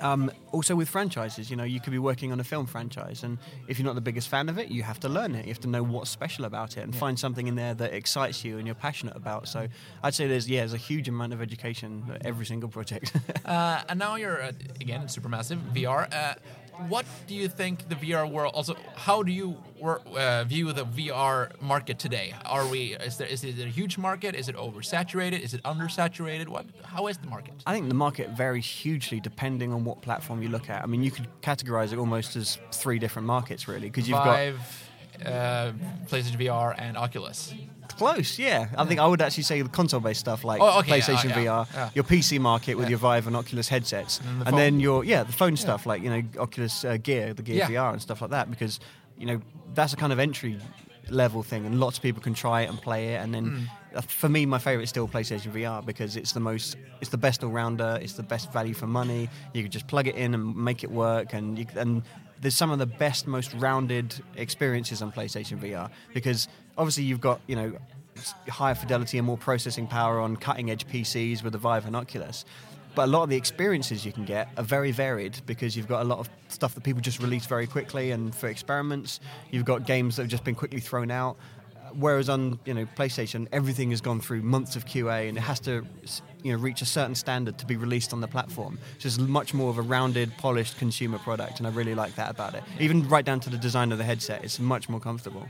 Um, 0.03 0.31
also 0.51 0.75
with 0.75 0.89
franchises, 0.89 1.51
you 1.51 1.57
know, 1.57 1.65
you 1.65 1.81
could 1.81 1.93
be 1.93 1.99
working 1.99 2.33
on 2.33 2.41
a 2.41 2.45
film 2.45 2.67
franchise, 2.67 3.23
and 3.23 3.39
if 3.69 3.79
you're 3.79 3.87
not 3.87 3.95
the 3.95 4.01
biggest 4.01 4.29
fan 4.29 4.49
of 4.49 4.59
it, 4.59 4.69
you 4.69 4.83
have 4.83 5.01
to 5.01 5.09
learn 5.09 5.35
it. 5.35 5.47
You 5.47 5.53
have 5.53 5.61
to 5.61 5.69
know 5.69 5.83
what's 5.83 6.11
special 6.11 6.45
about 6.45 6.77
it 6.77 6.81
and 6.81 6.95
find 6.95 7.19
something 7.19 7.47
in 7.47 7.55
there 7.55 7.73
that 7.75 7.95
excites 7.95 8.45
you 8.45 8.59
and 8.59 8.67
you're 8.67 8.75
passionate 8.75 9.17
about. 9.17 9.49
So 9.49 9.69
I'd 10.03 10.15
say 10.15 10.27
there's 10.27 10.49
yeah, 10.51 10.61
there's 10.61 10.75
a 10.75 10.77
huge 10.77 11.09
amount 11.09 11.33
of 11.33 11.41
education 11.41 12.05
at 12.15 12.27
every 12.27 12.47
single 12.47 12.69
project. 12.69 13.13
Uh, 13.45 13.83
and 13.89 13.99
now 13.99 14.15
you're 14.15 14.41
uh, 14.41 14.53
again 14.81 15.03
in 15.03 15.09
Supermassive 15.09 15.59
VR. 15.75 16.13
Uh, 16.13 16.35
what 16.89 17.05
do 17.27 17.35
you 17.35 17.49
think 17.49 17.89
the 17.89 17.95
VR 17.95 18.31
world? 18.31 18.55
Also, 18.55 18.77
how 18.95 19.23
do 19.23 19.33
you 19.33 19.57
uh, 19.83 20.45
view 20.45 20.73
the 20.73 20.85
VR 20.85 21.61
market 21.61 21.99
today? 21.99 22.35
Are 22.45 22.67
we? 22.67 22.95
Is 22.95 23.17
there? 23.17 23.27
Is 23.27 23.45
it 23.45 23.59
a 23.59 23.69
huge 23.69 23.99
market? 23.99 24.35
Is 24.35 24.49
it 24.49 24.57
oversaturated? 24.57 25.41
Is 25.41 25.55
it 25.55 25.63
undersaturated? 25.65 26.49
What? 26.49 26.67
How 26.85 27.07
is 27.09 27.19
the 27.19 27.29
market? 27.29 27.55
I 27.67 27.73
think 27.75 27.89
the 27.89 27.95
market 27.95 28.31
varies 28.31 28.67
hugely 28.67 29.21
depending 29.21 29.73
on 29.73 29.85
what 29.85 30.03
platform 30.03 30.43
you 30.43 30.49
look 30.49 30.71
at. 30.71 30.83
I 30.83 30.87
mean, 30.87 31.03
you 31.03 31.11
could 31.11 31.29
categorize 31.43 31.93
it 31.93 31.99
almost 31.99 32.37
as 32.37 32.59
three 32.73 32.99
different 32.99 33.27
markets, 33.27 33.69
really, 33.69 33.89
because 33.89 34.09
you've 34.09 34.19
Vive, 34.19 34.91
uh, 35.25 35.73
PlayStation 36.09 36.39
VR, 36.39 36.75
and 36.79 36.97
Oculus. 36.97 37.55
Close. 37.89 38.39
Yeah, 38.39 38.69
I 38.77 38.85
think 38.85 39.01
I 39.01 39.07
would 39.07 39.21
actually 39.23 39.43
say 39.45 39.63
the 39.63 39.69
console-based 39.69 40.21
stuff 40.21 40.45
like 40.45 40.61
Oh, 40.61 40.79
okay, 40.81 41.01
PlayStation 41.01 41.31
yeah, 41.31 41.41
yeah, 41.41 41.65
VR, 41.65 41.75
yeah. 41.75 41.91
your 41.95 42.05
PC 42.05 42.41
market 42.41 42.77
with 42.77 42.89
your 42.89 42.99
Vive 42.99 43.27
and 43.27 43.37
Oculus 43.37 43.69
headsets, 43.69 44.19
And 44.21 44.29
and, 44.29 44.41
the 44.41 44.45
phone. 44.47 44.59
then 44.59 44.81
your 44.81 45.05
yeah 45.05 45.23
the 45.25 45.33
phone 45.33 45.57
stuff 45.57 45.87
like 45.87 46.03
you 46.03 46.11
know 46.11 46.23
Oculus 46.39 46.85
uh, 46.85 46.97
Gear, 46.97 47.35
the 47.35 47.43
Gear 47.43 47.57
Yeah. 47.57 47.69
VR 47.69 47.93
and 47.93 48.01
stuff 48.03 48.21
like 48.23 48.31
that, 48.31 48.51
because 48.51 48.81
you 49.19 49.27
know 49.27 49.41
that's 49.75 49.93
a 49.93 49.97
kind 49.97 50.13
of 50.13 50.19
entry 50.19 50.59
level 51.11 51.43
thing, 51.43 51.67
and 51.67 51.79
lots 51.81 51.97
of 51.99 52.03
people 52.03 52.23
can 52.23 52.35
try 52.35 52.63
it 52.63 52.69
and 52.71 52.81
play 52.81 53.15
it, 53.15 53.19
and 53.23 53.35
then. 53.35 53.45
Mm. 53.93 53.99
uh, 53.99 54.01
For 54.03 54.29
me, 54.29 54.47
my 54.47 54.59
favorite 54.59 54.85
is 54.85 54.89
still 54.89 55.07
PlayStation 55.09 55.53
VR 55.53 55.85
because 55.85 56.17
it's 56.17 56.33
the 56.33 56.41
most, 56.41 56.77
it's 57.03 57.11
the 57.11 57.19
best 57.19 57.45
all-rounder. 57.45 57.99
It's 58.01 58.15
the 58.15 58.23
best 58.23 58.51
value 58.53 58.73
for 58.75 58.87
money. 58.87 59.29
You 59.53 59.63
can 59.63 59.71
just 59.71 59.87
plug 59.87 60.07
it 60.07 60.15
in 60.15 60.33
and 60.35 60.57
make 60.57 60.83
it 60.85 60.91
work, 60.91 61.35
and 61.35 61.59
you, 61.59 61.67
and 61.77 62.03
there's 62.41 62.55
some 62.57 62.71
of 62.73 62.79
the 62.79 62.87
best, 62.87 63.27
most 63.27 63.53
rounded 63.55 64.15
experiences 64.37 65.03
on 65.03 65.13
PlayStation 65.13 65.59
VR 65.61 65.91
because 66.15 66.49
obviously 66.77 67.05
you've 67.05 67.21
got 67.21 67.41
you 67.47 67.57
know 67.57 67.73
higher 68.49 68.75
fidelity 68.75 69.19
and 69.19 69.27
more 69.27 69.39
processing 69.39 69.87
power 69.87 70.21
on 70.21 70.37
cutting-edge 70.37 70.87
PCs 70.87 71.43
with 71.43 71.53
the 71.53 71.59
Vive 71.59 71.87
and 71.87 71.97
Oculus. 71.97 72.45
But 72.95 73.05
a 73.05 73.07
lot 73.07 73.23
of 73.23 73.31
the 73.31 73.37
experiences 73.37 74.05
you 74.05 74.13
can 74.13 74.27
get 74.27 74.49
are 74.59 74.63
very 74.63 74.93
varied 74.93 75.41
because 75.47 75.77
you've 75.77 75.89
got 75.89 76.03
a 76.03 76.05
lot 76.05 76.19
of 76.19 76.29
stuff 76.49 76.75
that 76.75 76.85
people 76.85 77.01
just 77.01 77.21
release 77.21 77.47
very 77.47 77.67
quickly 77.67 78.11
and 78.11 78.35
for 78.35 78.49
experiments. 78.49 79.21
You've 79.51 79.65
got 79.65 79.87
games 79.87 80.17
that 80.17 80.23
have 80.23 80.31
just 80.31 80.45
been 80.45 80.55
quickly 80.55 80.81
thrown 80.81 81.11
out. 81.11 81.37
Whereas 81.95 82.29
on 82.29 82.59
you 82.65 82.75
know 82.75 82.87
PlayStation, 82.97 83.49
everything 83.53 83.91
has 83.91 84.01
gone 84.01 84.21
through 84.21 84.43
months 84.43 84.77
of 84.77 84.85
QA 84.87 85.29
and 85.29 85.37
it 85.37 85.43
has 85.43 85.61
to 85.61 85.85
you 86.43 86.53
know 86.53 86.59
reach 86.59 86.83
a 86.83 86.87
certain 86.87 87.15
standard 87.15 87.59
to 87.59 87.67
be 87.67 87.77
released 87.77 88.13
on 88.13 88.21
the 88.21 88.29
platform. 88.29 88.79
So 88.99 89.07
it's 89.07 89.19
much 89.19 89.55
more 89.55 89.71
of 89.71 89.79
a 89.79 89.83
rounded, 89.83 90.33
polished 90.39 90.79
consumer 90.79 91.19
product, 91.19 91.59
and 91.59 91.67
I 91.67 91.71
really 91.71 91.95
like 91.95 92.15
that 92.17 92.31
about 92.31 92.55
it. 92.55 92.63
Even 92.79 93.09
right 93.09 93.25
down 93.25 93.41
to 93.41 93.51
the 93.51 93.59
design 93.59 93.93
of 93.93 93.99
the 93.99 94.05
headset, 94.05 94.45
it's 94.45 94.59
much 94.59 94.89
more 94.89 95.01
comfortable. 95.01 95.47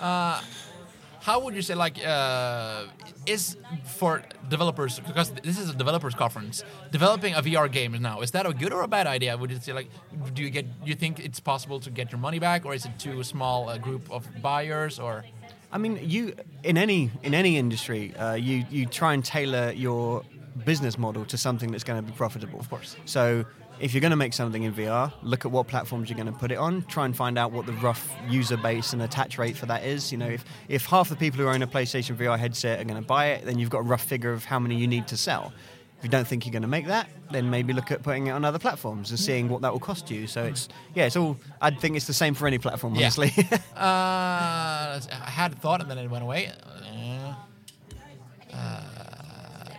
How 0.00 1.38
would 1.40 1.54
you 1.54 1.60
say, 1.62 1.74
like, 1.74 1.98
uh, 2.04 2.84
is 3.26 3.56
for 3.84 4.22
developers 4.48 4.98
because 5.00 5.30
this 5.30 5.58
is 5.58 5.68
a 5.68 5.74
developers 5.74 6.14
conference, 6.14 6.64
developing 6.90 7.34
a 7.34 7.42
VR 7.42 7.70
game 7.70 7.92
now 8.00 8.22
is 8.22 8.30
that 8.30 8.46
a 8.46 8.54
good 8.54 8.72
or 8.72 8.82
a 8.82 8.88
bad 8.88 9.06
idea? 9.06 9.36
Would 9.36 9.50
you 9.50 9.60
say, 9.60 9.74
like, 9.74 9.90
do 10.32 10.42
you 10.42 10.48
get, 10.48 10.66
you 10.84 10.94
think 10.94 11.20
it's 11.20 11.38
possible 11.38 11.78
to 11.80 11.90
get 11.90 12.10
your 12.10 12.18
money 12.18 12.38
back, 12.38 12.64
or 12.64 12.74
is 12.74 12.86
it 12.86 12.98
too 12.98 13.22
small 13.22 13.68
a 13.68 13.78
group 13.78 14.10
of 14.10 14.26
buyers, 14.40 14.98
or? 14.98 15.24
I 15.72 15.78
mean, 15.78 16.00
you 16.02 16.34
in 16.64 16.76
any 16.78 17.10
in 17.22 17.34
any 17.34 17.56
industry, 17.56 18.14
uh, 18.16 18.34
you 18.34 18.64
you 18.70 18.86
try 18.86 19.14
and 19.14 19.24
tailor 19.24 19.72
your 19.72 20.24
business 20.64 20.98
model 20.98 21.24
to 21.26 21.36
something 21.36 21.70
that's 21.70 21.84
going 21.84 22.02
to 22.02 22.10
be 22.10 22.16
profitable. 22.16 22.58
Of 22.58 22.68
course. 22.68 22.96
So 23.04 23.44
if 23.80 23.94
you're 23.94 24.00
going 24.00 24.10
to 24.10 24.16
make 24.16 24.32
something 24.34 24.62
in 24.62 24.72
VR, 24.74 25.12
look 25.22 25.44
at 25.44 25.50
what 25.50 25.66
platforms 25.66 26.08
you're 26.10 26.16
going 26.16 26.32
to 26.32 26.38
put 26.38 26.52
it 26.52 26.58
on. 26.58 26.82
Try 26.82 27.04
and 27.06 27.16
find 27.16 27.38
out 27.38 27.50
what 27.52 27.66
the 27.66 27.72
rough 27.74 28.12
user 28.28 28.56
base 28.56 28.92
and 28.92 29.02
attach 29.02 29.38
rate 29.38 29.56
for 29.56 29.66
that 29.66 29.84
is. 29.84 30.12
You 30.12 30.18
know, 30.18 30.28
if 30.28 30.44
if 30.68 30.86
half 30.86 31.08
the 31.08 31.16
people 31.16 31.40
who 31.40 31.48
own 31.48 31.62
a 31.62 31.66
PlayStation 31.66 32.16
VR 32.16 32.38
headset 32.38 32.80
are 32.80 32.84
going 32.84 33.00
to 33.00 33.06
buy 33.06 33.26
it, 33.28 33.44
then 33.44 33.58
you've 33.58 33.70
got 33.70 33.78
a 33.78 33.82
rough 33.82 34.04
figure 34.04 34.32
of 34.32 34.44
how 34.44 34.58
many 34.58 34.76
you 34.76 34.86
need 34.86 35.06
to 35.08 35.16
sell. 35.16 35.52
If 35.98 36.04
you 36.04 36.10
don't 36.10 36.26
think 36.26 36.46
you're 36.46 36.52
going 36.52 36.62
to 36.62 36.68
make 36.68 36.86
that, 36.86 37.10
then 37.30 37.50
maybe 37.50 37.74
look 37.74 37.90
at 37.90 38.02
putting 38.02 38.28
it 38.28 38.30
on 38.30 38.42
other 38.42 38.58
platforms 38.58 39.10
and 39.10 39.20
seeing 39.20 39.50
what 39.50 39.60
that 39.60 39.70
will 39.70 39.80
cost 39.80 40.10
you. 40.10 40.26
So 40.26 40.44
it's 40.44 40.68
yeah, 40.94 41.04
it's 41.06 41.16
all. 41.16 41.36
I 41.60 41.70
think 41.70 41.96
it's 41.96 42.06
the 42.06 42.14
same 42.14 42.34
for 42.34 42.46
any 42.46 42.58
platform, 42.58 42.94
Yeah. 42.94 43.02
honestly. 43.02 43.32
Uh, 43.76 45.00
I 45.10 45.30
had 45.30 45.52
a 45.52 45.56
thought 45.56 45.80
and 45.80 45.90
then 45.90 45.96
it 45.98 46.08
went 46.10 46.22
away. 46.24 46.52
Uh, 48.52 48.80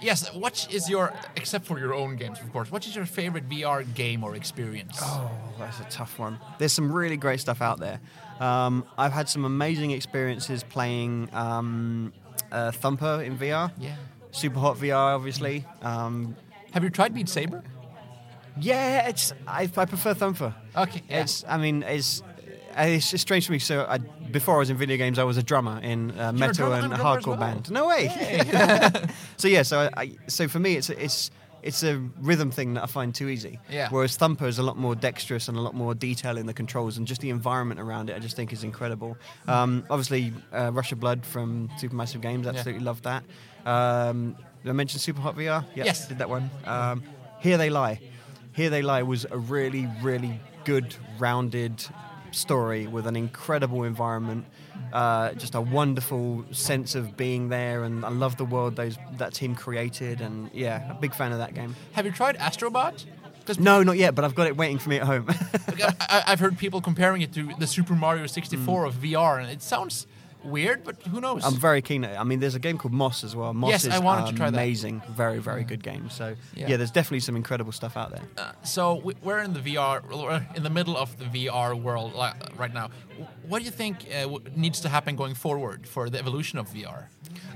yes, 0.02 0.34
what 0.34 0.68
is 0.72 0.90
your, 0.90 1.14
except 1.36 1.66
for 1.66 1.80
your 1.80 1.94
own 1.94 2.16
games, 2.16 2.40
of 2.40 2.52
course, 2.52 2.72
what 2.72 2.86
is 2.86 2.96
your 2.96 3.06
favorite 3.06 3.48
VR 3.50 3.86
game 3.94 4.24
or 4.24 4.36
experience? 4.36 4.98
Oh, 5.02 5.32
that's 5.60 5.80
a 5.80 5.84
tough 5.86 6.20
one. 6.20 6.40
There's 6.58 6.74
some 6.74 6.92
really 6.92 7.18
great 7.18 7.40
stuff 7.40 7.62
out 7.62 7.80
there. 7.80 8.00
Um, 8.40 8.86
I've 8.98 9.14
had 9.14 9.30
some 9.30 9.46
amazing 9.46 9.92
experiences 9.92 10.64
playing 10.64 11.30
um, 11.34 12.12
uh, 12.52 12.72
Thumper 12.72 13.22
in 13.22 13.38
VR. 13.38 13.72
Yeah. 13.80 13.96
Super 14.32 14.60
Hot 14.60 14.78
VR, 14.78 15.16
obviously. 15.16 15.66
Um, 15.82 16.36
Have 16.72 16.84
you 16.84 16.90
tried 16.90 17.14
Beat 17.14 17.30
Saber? 17.30 17.64
yeah, 18.60 19.08
it's 19.08 19.34
I, 19.48 19.64
I 19.76 19.86
prefer 19.86 20.14
Thumper. 20.14 20.54
Okay, 20.76 21.02
yeah. 21.10 21.22
It's 21.22 21.44
I 21.48 21.58
mean 21.58 21.84
it's 21.84 22.22
it's, 22.78 23.14
it's 23.14 23.22
strange 23.22 23.46
for 23.46 23.52
me. 23.54 23.60
So 23.60 23.86
I, 23.88 23.98
before 23.98 24.56
I 24.56 24.60
was 24.60 24.70
in 24.70 24.78
video 24.78 24.98
games, 24.98 25.20
I 25.20 25.24
was 25.24 25.38
a 25.38 25.44
drummer 25.44 25.80
in 25.82 26.12
a 26.18 26.32
metal 26.34 26.74
and 26.74 26.92
a 26.92 26.96
a 26.96 26.98
drummer 26.98 27.18
as 27.18 27.24
hardcore 27.24 27.28
well. 27.28 27.38
band. 27.38 27.72
No 27.72 27.88
way. 27.88 28.08
so 29.38 29.48
yeah, 29.48 29.64
so 29.64 29.80
I, 29.80 29.90
I 30.02 30.12
so 30.28 30.48
for 30.48 30.60
me, 30.60 30.76
it's 30.76 30.90
it's 30.90 31.32
it's 31.64 31.84
a 31.84 31.98
rhythm 32.20 32.50
thing 32.50 32.74
that 32.74 32.84
I 32.84 32.88
find 32.88 33.14
too 33.14 33.30
easy. 33.30 33.60
Yeah. 33.70 33.88
Whereas 33.90 34.18
Thumper 34.18 34.48
is 34.48 34.58
a 34.58 34.64
lot 34.64 34.78
more 34.78 34.96
dexterous 34.96 35.48
and 35.48 35.56
a 35.58 35.62
lot 35.62 35.76
more 35.76 35.94
detail 35.94 36.38
in 36.38 36.48
the 36.48 36.54
controls 36.54 36.98
and 36.98 37.06
just 37.06 37.22
the 37.22 37.30
environment 37.30 37.80
around 37.80 38.10
it. 38.10 38.16
I 38.16 38.20
just 38.20 38.36
think 38.36 38.52
is 38.52 38.64
incredible. 38.64 39.16
Um, 39.48 39.86
obviously, 39.90 40.34
uh, 40.52 40.72
Rush 40.74 40.92
of 40.92 41.00
Blood 41.00 41.24
from 41.24 41.70
Supermassive 41.80 42.22
Games. 42.22 42.48
Absolutely 42.48 42.84
love 42.84 43.04
that. 43.04 43.24
Um, 43.66 44.36
did 44.64 44.70
I 44.70 44.74
mention 44.74 45.00
Super 45.00 45.22
Hot 45.22 45.36
VR? 45.36 45.64
Yep, 45.76 45.86
Yes. 45.86 46.08
did 46.08 46.18
that 46.18 46.30
one. 46.30 46.50
Um, 46.66 47.04
Here 47.42 47.58
They 47.58 47.70
Lie. 47.70 48.00
Here 48.54 48.70
They 48.72 48.82
Lie 48.82 49.04
was 49.04 49.26
a 49.30 49.38
really, 49.38 49.88
really 50.02 50.40
good, 50.66 50.96
rounded 51.20 51.84
story 52.32 52.88
with 52.88 53.08
an 53.08 53.16
incredible 53.16 53.84
environment, 53.84 54.46
uh, 54.94 55.34
just 55.34 55.56
a 55.56 55.62
wonderful 55.62 56.44
sense 56.52 56.96
of 56.96 57.16
being 57.18 57.50
there, 57.50 57.84
and 57.84 58.04
I 58.06 58.10
love 58.10 58.38
the 58.38 58.46
world 58.46 58.76
those 58.76 58.98
that 59.18 59.34
team 59.34 59.56
created, 59.56 60.22
and 60.22 60.50
yeah, 60.54 60.90
a 60.90 60.94
big 60.94 61.14
fan 61.14 61.32
of 61.32 61.38
that 61.40 61.54
game. 61.54 61.76
Have 61.94 62.06
you 62.06 62.12
tried 62.12 62.38
Astrobot? 62.38 63.06
No, 63.60 63.84
not 63.84 63.98
yet, 63.98 64.16
but 64.16 64.24
I've 64.24 64.36
got 64.36 64.48
it 64.48 64.56
waiting 64.56 64.78
for 64.78 64.90
me 64.90 64.98
at 64.98 65.04
home. 65.04 65.28
I, 66.10 66.24
I've 66.28 66.40
heard 66.40 66.58
people 66.58 66.80
comparing 66.80 67.22
it 67.22 67.34
to 67.34 67.50
the 67.60 67.68
Super 67.68 67.96
Mario 67.96 68.26
64 68.28 68.84
Mm. 68.84 68.88
of 68.88 68.94
VR, 68.96 69.42
and 69.42 69.50
it 69.50 69.62
sounds 69.62 70.08
weird, 70.44 70.84
but 70.84 71.02
who 71.04 71.22
knows? 71.22 71.44
I'm 71.46 71.56
very 71.56 71.82
keen. 71.82 72.04
I 72.06 72.24
mean, 72.24 72.40
there's 72.40 72.56
a 72.56 72.60
game 72.60 72.78
called 72.78 72.94
Moss 72.94 73.24
as 73.24 73.36
well. 73.36 73.54
Moss 73.54 73.70
Yes, 73.72 73.86
is 73.86 73.94
I 73.94 74.00
wanted 74.00 74.28
to 74.32 74.34
try 74.36 74.50
that. 74.50 74.58
amazing, 74.58 75.02
very, 75.10 75.40
very 75.40 75.64
good 75.64 75.84
game. 75.84 76.10
So 76.10 76.36
Yeah. 76.56 76.68
yeah. 76.70 76.78
there's 76.78 76.92
definitely 76.92 77.20
some 77.22 77.36
incredible 77.36 77.72
stuff 77.72 77.96
out 77.98 78.12
there. 78.12 78.24
Uh, 78.38 78.52
so 78.64 78.96
we- 78.96 79.16
we're 79.24 79.40
in 79.40 79.54
the 79.54 79.60
VR, 79.60 80.02
we're 80.12 80.46
in 80.56 80.64
the 80.64 80.70
middle 80.70 80.98
of 80.98 81.18
the 81.20 81.26
VR 81.26 81.76
world 81.76 82.14
right 82.58 82.74
now. 82.74 82.90
What 83.48 83.60
do 83.60 83.66
you 83.66 83.72
think 83.72 84.06
uh, 84.14 84.28
needs 84.56 84.80
to 84.82 84.90
happen 84.90 85.16
going 85.16 85.36
forward 85.36 85.88
for 85.88 86.10
the 86.10 86.18
evolution 86.20 86.58
of 86.60 86.68
VR? 86.70 87.08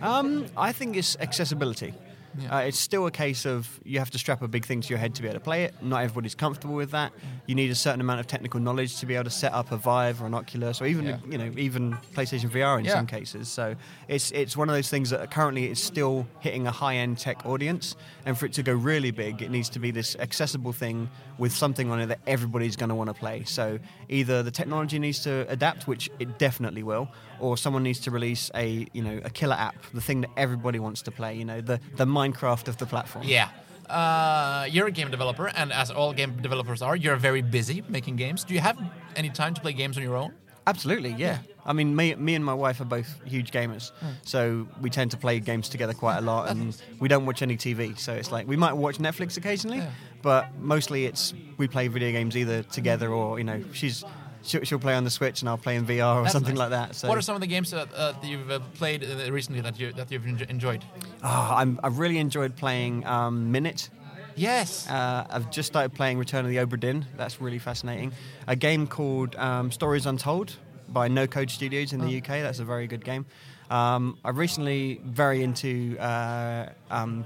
Um, 0.02 0.46
I 0.58 0.72
think 0.72 0.96
it's 0.96 1.16
accessibility. 1.20 1.94
Yeah. 2.38 2.56
Uh, 2.58 2.60
it's 2.62 2.80
still 2.80 3.06
a 3.08 3.12
case 3.12 3.46
of 3.46 3.80
you 3.84 4.00
have 4.00 4.12
to 4.12 4.18
strap 4.18 4.42
a 4.42 4.48
big 4.48 4.66
thing 4.66 4.82
to 4.82 4.90
your 4.90 4.98
head 4.98 5.16
to 5.16 5.22
be 5.22 5.28
able 5.28 5.40
to 5.40 5.44
play 5.44 5.64
it. 5.64 5.74
Not 5.82 6.04
everybody's 6.04 6.36
comfortable 6.36 6.76
with 6.76 6.92
that. 6.92 7.14
You 7.48 7.56
need 7.56 7.72
a 7.72 7.76
certain 7.76 8.02
amount 8.02 8.20
of 8.20 8.28
technical 8.28 8.60
knowledge 8.60 9.00
to 9.00 9.06
be 9.06 9.16
able 9.16 9.24
to 9.26 9.30
set 9.30 9.54
up 9.54 9.72
a 9.72 9.78
Vive 9.78 10.22
or 10.22 10.26
an 10.26 10.34
Oculus, 10.34 10.82
or 10.82 10.86
even 10.86 11.06
Yeah. 11.06 11.18
you 11.30 11.38
know 11.38 11.52
even 11.58 11.94
PlayStation 12.14 12.50
VR 12.50 12.80
in 12.80 12.86
Yeah. 12.86 12.94
some 12.96 13.08
cases. 13.08 13.48
So 13.50 13.76
it's 14.08 14.32
it's 14.32 14.58
one 14.58 14.70
of 14.70 14.76
those 14.76 14.90
things 14.90 15.10
that 15.12 15.32
currently 15.32 15.70
is 15.70 15.82
still 15.82 16.28
hitting 16.40 16.68
a 16.68 16.72
high 16.72 16.96
end 16.98 17.18
tech 17.18 17.46
audience, 17.46 17.96
and 18.26 18.38
for 18.38 18.46
it 18.46 18.54
to 18.54 18.64
go 18.64 18.74
really 18.74 19.12
big, 19.12 19.42
it 19.42 19.52
needs 19.52 19.70
to 19.70 19.80
be 19.80 19.92
this 19.92 20.16
accessible 20.18 20.74
thing 20.74 21.10
with 21.38 21.52
something 21.52 21.92
on 21.92 22.00
it 22.00 22.06
that 22.08 22.20
everybody's 22.28 22.76
going 22.76 22.90
to 22.90 22.96
want 22.96 23.10
to 23.10 23.14
play. 23.14 23.44
So 23.46 23.80
either 24.10 24.42
the 24.44 24.52
technology 24.52 25.00
needs 25.00 25.20
to 25.24 25.46
adapt, 25.50 25.86
which 25.88 26.10
it 26.20 26.38
definitely 26.40 26.82
will, 26.84 27.10
or 27.40 27.58
someone 27.58 27.84
needs 27.84 28.00
to 28.02 28.12
release 28.12 28.50
a 28.56 28.88
you 28.94 29.02
know 29.04 29.20
a 29.24 29.30
killer 29.30 29.56
app, 29.56 29.76
the 29.94 30.02
thing 30.02 30.22
that 30.22 30.32
everybody 30.38 30.80
wants 30.80 31.02
to 31.04 31.12
play. 31.12 31.36
You 31.36 31.46
know 31.46 31.62
the 31.62 31.80
the 31.98 32.06
Minecraft 32.26 32.68
of 32.68 32.78
the 32.78 32.86
platform. 32.86 33.26
Yeah. 33.28 33.50
Uh, 33.90 34.68
you're 34.72 34.88
a 34.88 34.92
game 34.92 35.12
developer, 35.12 35.48
and 35.48 35.72
as 35.72 35.92
all 35.92 36.12
game 36.12 36.38
developers 36.42 36.82
are, 36.82 36.96
you're 36.96 37.16
very 37.18 37.42
busy 37.42 37.84
making 37.88 38.16
games. 38.16 38.44
Do 38.44 38.54
you 38.54 38.60
have 38.60 38.78
any 39.16 39.30
time 39.30 39.54
to 39.54 39.62
play 39.62 39.74
games 39.74 39.98
on 39.98 40.04
your 40.04 40.16
own? 40.16 40.34
Absolutely, 40.68 41.12
yeah. 41.12 41.38
I 41.64 41.74
mean, 41.74 41.96
me, 41.96 42.16
me 42.16 42.34
and 42.34 42.44
my 42.44 42.54
wife 42.54 42.82
are 42.82 42.86
both 42.86 43.22
huge 43.26 43.52
gamers, 43.52 43.92
so 44.24 44.68
we 44.82 44.90
tend 44.90 45.12
to 45.12 45.18
play 45.18 45.40
games 45.40 45.70
together 45.70 45.94
quite 45.94 46.18
a 46.18 46.22
lot, 46.22 46.50
and 46.50 46.76
we 47.00 47.08
don't 47.08 47.26
watch 47.28 47.44
any 47.44 47.58
TV. 47.58 47.98
So 48.00 48.14
it's 48.14 48.32
like 48.32 48.48
we 48.48 48.56
might 48.56 48.74
watch 48.74 48.98
Netflix 48.98 49.38
occasionally, 49.38 49.84
but 50.24 50.48
mostly 50.60 51.06
it's 51.06 51.34
we 51.58 51.68
play 51.68 51.88
video 51.88 52.12
games 52.12 52.36
either 52.36 52.64
together 52.64 53.10
or 53.12 53.38
you 53.38 53.44
know 53.44 53.64
she's 53.74 54.04
she'll, 54.46 54.64
she'll 54.64 54.80
play 54.80 54.94
on 54.96 55.04
the 55.04 55.10
Switch 55.10 55.42
and 55.42 55.50
I'll 55.50 55.58
play 55.58 55.76
in 55.76 55.86
VR 55.86 56.16
or 56.18 56.22
That's 56.24 56.34
something 56.34 56.54
nice. 56.56 56.60
like 56.60 56.70
that. 56.72 56.96
So 56.96 57.08
What 57.08 57.18
are 57.18 57.22
some 57.22 57.36
of 57.36 57.42
the 57.42 57.48
games 57.48 57.72
that, 57.72 57.94
uh, 57.94 58.14
that 58.14 58.24
you've 58.26 58.50
uh, 58.50 58.60
played 58.76 59.04
uh, 59.04 59.32
recently 59.32 59.62
that 59.62 59.80
you 59.80 59.92
that 59.94 60.12
you've 60.12 60.26
enjoyed? 60.26 60.84
Ah, 61.24 61.58
I'm, 61.58 61.80
I've 61.84 62.00
really 62.00 62.18
enjoyed 62.18 62.56
playing 62.56 63.06
um, 63.06 63.52
Minit. 63.52 63.90
Yes. 64.36 64.90
Uh, 64.90 65.26
I've 65.30 65.50
just 65.50 65.68
started 65.68 65.94
playing 65.94 66.18
Return 66.18 66.44
of 66.46 66.52
the 66.52 66.58
Obra 66.58 66.80
Dinn. 66.80 67.06
That's 67.16 67.40
really 67.40 67.60
fascinating. 67.60 68.12
A 68.48 68.56
game 68.56 68.86
called 68.86 69.36
um, 69.38 69.72
Stories 69.72 70.06
Untold 70.06 70.56
by 70.90 71.08
No 71.08 71.26
Code 71.26 71.50
Studios 71.50 71.94
in 71.94 72.02
the 72.02 72.18
UK. 72.18 72.28
That's 72.28 72.60
a 72.60 72.66
very 72.66 72.88
good 72.88 73.04
game. 73.04 73.26
Um, 73.70 74.18
I'm 74.24 74.36
recently 74.36 75.02
very 75.04 75.42
into 75.42 75.98
uh, 76.00 76.70
um, 76.92 77.26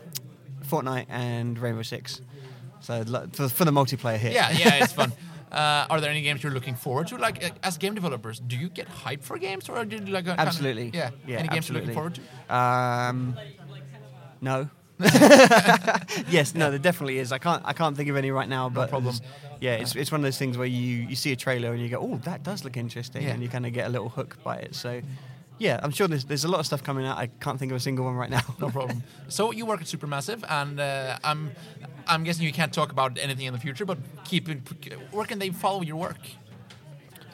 Fortnite 0.65 1.07
and 1.09 1.57
Rainbow 1.57 1.81
Six. 1.81 2.21
So 2.81 3.03
for, 3.33 3.49
for 3.49 3.65
the 3.65 3.71
multiplayer 3.71 4.17
here. 4.17 4.31
yeah, 4.31 4.51
yeah, 4.51 4.83
it's 4.83 4.93
fun. 4.93 5.11
Uh, 5.51 5.87
are 5.89 5.99
there 5.99 6.11
any 6.11 6.21
games 6.21 6.43
you're 6.43 6.51
looking 6.53 6.75
forward 6.75 7.07
to? 7.07 7.17
Like, 7.17 7.43
uh, 7.43 7.49
as 7.63 7.77
game 7.77 7.95
developers, 7.95 8.39
do 8.39 8.55
you 8.55 8.69
get 8.69 8.87
hyped 8.87 9.23
for 9.23 9.37
games, 9.37 9.67
or 9.69 9.83
do 9.85 9.95
you 9.97 10.05
like 10.05 10.25
a 10.25 10.35
kind 10.35 10.39
of- 10.41 10.47
Absolutely. 10.47 10.91
yeah, 10.93 11.09
Yeah, 11.25 11.39
Any 11.39 11.47
games 11.47 11.67
you're 11.69 11.79
looking 11.79 11.93
forward 11.93 12.15
to? 12.15 12.55
Um, 12.55 13.35
no. 14.41 14.69
yes, 16.29 16.53
no, 16.55 16.69
there 16.69 16.79
definitely 16.79 17.19
is. 17.19 17.31
I 17.31 17.37
can't, 17.37 17.61
I 17.65 17.73
can't 17.73 17.95
think 17.95 18.09
of 18.09 18.15
any 18.15 18.31
right 18.31 18.47
now, 18.49 18.69
but 18.69 18.89
problem. 18.89 19.15
there's- 19.15 19.21
yeah, 19.61 19.73
it's, 19.75 19.95
it's 19.95 20.11
one 20.11 20.21
of 20.21 20.23
those 20.23 20.37
things 20.37 20.57
where 20.57 20.67
you, 20.67 20.97
you 21.09 21.15
see 21.15 21.31
a 21.33 21.35
trailer 21.35 21.73
and 21.73 21.81
you 21.81 21.89
go, 21.89 21.99
oh, 21.99 22.17
that 22.23 22.43
does 22.43 22.63
look 22.63 22.77
interesting, 22.77 23.23
Yeah. 23.23 23.29
and 23.31 23.43
you 23.43 23.49
kind 23.49 23.65
of 23.65 23.73
get 23.73 23.87
a 23.87 23.89
little 23.89 24.07
hook 24.09 24.37
by 24.43 24.55
it. 24.57 24.73
So, 24.75 25.01
yeah, 25.59 25.79
I'm 25.83 25.91
sure 25.91 26.07
there's, 26.07 26.25
there's 26.25 26.45
a 26.45 26.47
lot 26.47 26.59
of 26.59 26.65
stuff 26.65 26.81
coming 26.83 27.05
out. 27.05 27.17
I 27.17 27.27
can't 27.27 27.59
think 27.59 27.71
of 27.71 27.75
a 27.75 27.79
single 27.79 28.05
one 28.05 28.15
right 28.15 28.29
now. 28.29 28.41
No 28.59 28.69
problem. 28.69 29.03
so 29.27 29.51
you 29.51 29.65
work 29.65 29.81
at 29.81 29.87
Supermassive, 29.87 30.43
and 30.49 30.79
uh, 30.79 31.17
I'm 31.23 31.51
I'm 32.07 32.23
guessing 32.23 32.45
you 32.45 32.53
can't 32.53 32.73
talk 32.73 32.91
about 32.91 33.17
anything 33.19 33.45
in 33.45 33.53
the 33.53 33.59
future, 33.59 33.85
but 33.85 33.97
keep. 34.23 34.47
Where 35.11 35.25
can 35.25 35.39
they 35.39 35.49
follow 35.51 35.81
your 35.81 35.97
work? 35.97 36.17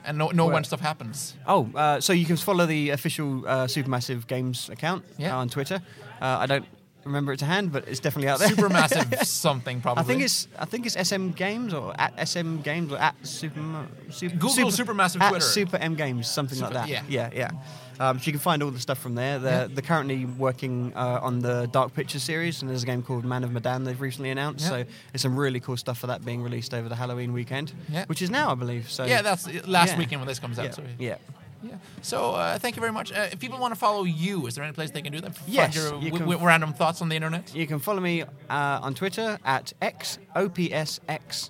And 0.08 0.18
know, 0.20 0.30
know 0.30 0.46
when 0.48 0.64
stuff 0.64 0.82
happens. 0.82 1.36
Oh, 1.48 1.68
uh, 1.74 2.00
so 2.00 2.14
you 2.14 2.26
can 2.26 2.38
follow 2.38 2.66
the 2.68 2.92
official 2.92 3.48
uh, 3.48 3.66
Supermassive 3.66 4.28
Games 4.28 4.70
account 4.70 5.04
Yeah. 5.18 5.36
uh, 5.36 5.40
on 5.42 5.50
Twitter. 5.50 5.82
Uh, 6.22 6.38
I 6.42 6.46
don't 6.46 6.66
remember 7.06 7.32
it 7.34 7.38
to 7.38 7.46
hand, 7.46 7.72
but 7.72 7.88
it's 7.88 8.00
definitely 8.00 8.30
out 8.30 8.40
there. 8.40 8.50
Supermassive 8.50 9.24
something 9.26 9.82
probably. 9.82 10.02
I 10.04 10.06
think 10.06 10.22
it's 10.24 10.48
I 10.58 10.66
think 10.66 10.86
it's 10.86 10.96
SM 11.10 11.30
Games 11.32 11.74
or 11.74 11.94
at 12.00 12.28
SM 12.28 12.58
Games 12.62 12.92
or 12.92 12.98
at 12.98 13.16
Super, 13.26 13.88
super 14.10 14.36
Google 14.36 14.70
Supermassive 14.72 15.22
at 15.22 15.30
Twitter. 15.30 15.46
Super 15.46 15.78
M 15.78 15.96
Games 15.96 16.30
something 16.30 16.58
Super- 16.58 16.74
like 16.74 16.88
that. 16.90 17.10
yeah. 17.10 17.30
yeah, 17.34 17.50
yeah. 17.54 17.60
Um, 17.98 18.20
so 18.20 18.26
you 18.26 18.34
can 18.34 18.42
find 18.42 18.62
all 18.62 18.72
the 18.72 18.80
stuff 18.80 18.98
from 18.98 19.16
there. 19.16 19.40
They're, 19.40 19.62
Yeah. 19.62 19.68
they're 19.72 19.82
currently 19.82 20.26
working 20.26 20.92
uh, 20.98 21.20
on 21.22 21.40
the 21.40 21.68
Dark 21.72 21.94
Pictures 21.94 22.24
series, 22.24 22.62
and 22.62 22.70
there's 22.70 22.84
a 22.84 22.86
game 22.86 23.02
called 23.02 23.24
Man 23.24 23.46
of 23.46 23.54
Medan 23.54 23.86
they've 23.86 24.02
recently 24.02 24.32
announced. 24.32 24.66
Yeah. 24.66 24.70
So 24.70 24.86
there's 25.14 25.22
some 25.22 25.38
really 25.38 25.62
cool 25.62 25.78
stuff 25.78 26.00
for 26.00 26.08
that 26.08 26.26
being 26.26 26.42
released 26.44 26.74
over 26.74 26.90
the 26.90 26.96
Halloween 26.96 27.32
weekend, 27.32 27.72
Yeah. 27.88 28.04
which 28.08 28.22
is 28.22 28.30
now, 28.30 28.52
I 28.52 28.56
believe. 28.56 28.92
So 28.92 29.06
yeah, 29.06 29.22
that's 29.22 29.48
last 29.66 29.98
weekend 29.98 30.20
when 30.20 30.28
this 30.28 30.40
comes 30.40 30.60
out. 30.60 30.74
So, 30.76 30.84
yeah. 31.00 31.16
Yeah. 31.66 31.76
So 32.02 32.32
uh, 32.32 32.58
thank 32.60 32.76
you 32.76 32.80
very 32.80 32.92
much. 32.94 33.12
Uh, 33.12 33.28
if 33.32 33.40
people 33.40 33.60
want 33.60 33.74
to 33.74 33.80
follow 33.80 34.04
you, 34.04 34.46
is 34.48 34.56
there 34.56 34.64
any 34.64 34.74
place 34.74 34.92
they 34.92 35.02
can 35.02 35.12
do 35.12 35.22
that? 35.22 35.36
Find 35.36 35.50
Yes, 35.52 35.76
your 35.76 35.86
you 35.96 36.12
w- 36.12 36.12
can- 36.12 36.28
w- 36.30 36.46
random 36.46 36.74
thoughts 36.74 37.02
on 37.02 37.10
the 37.10 37.16
internet. 37.16 37.54
You 37.56 37.68
can 37.68 37.80
follow 37.80 38.00
me 38.02 38.22
uh, 38.24 38.28
on 38.82 38.94
Twitter 38.94 39.38
at 39.46 39.74
xopsx. 39.82 41.50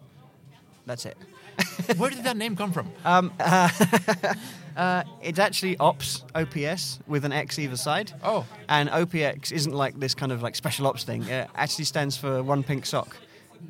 That's 0.86 1.06
it. 1.06 1.18
Where 1.98 2.10
did 2.10 2.24
that 2.24 2.38
name 2.38 2.56
come 2.56 2.72
from? 2.72 2.92
Uh, 4.76 5.04
it's 5.22 5.40
actually 5.40 5.78
Ops 5.78 6.26
OPS 6.36 7.00
with 7.08 7.24
an 7.24 7.32
X 7.32 7.58
either 7.58 7.78
side. 7.78 8.12
Oh. 8.22 8.46
And 8.68 8.90
OPX 8.90 9.54
isn't 9.54 9.72
like 9.74 9.98
this 10.02 10.14
kind 10.14 10.34
of 10.34 10.44
like 10.44 10.54
special 10.54 10.86
ops 10.86 11.06
thing. 11.06 11.24
It 11.24 11.50
actually 11.56 11.86
stands 11.86 12.18
for 12.18 12.44
one 12.44 12.62
pink 12.62 12.86
sock 12.86 13.16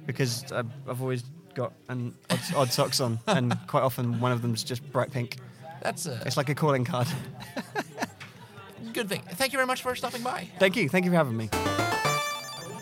because 0.07 0.51
I've, 0.51 0.65
I've 0.89 1.01
always 1.03 1.23
got 1.53 1.73
an 1.89 2.15
odd, 2.31 2.39
odd 2.55 2.71
socks 2.73 2.99
on, 2.99 3.19
and 3.27 3.55
quite 3.67 3.83
often 3.83 4.19
one 4.19 4.31
of 4.31 4.41
them's 4.41 4.63
just 4.63 4.81
bright 4.91 5.11
pink. 5.11 5.37
That's 5.85 6.07
a 6.07 6.19
It's 6.25 6.35
like 6.35 6.49
a 6.49 6.55
calling 6.55 6.83
card. 6.83 7.07
good 8.93 9.07
thing. 9.07 9.21
Thank 9.35 9.53
you 9.53 9.57
very 9.57 9.67
much 9.67 9.83
for 9.83 9.95
stopping 9.95 10.23
by. 10.23 10.47
Thank 10.57 10.75
you. 10.75 10.89
Thank 10.89 11.05
you 11.05 11.11
for 11.11 11.17
having 11.17 11.37
me. 11.37 11.47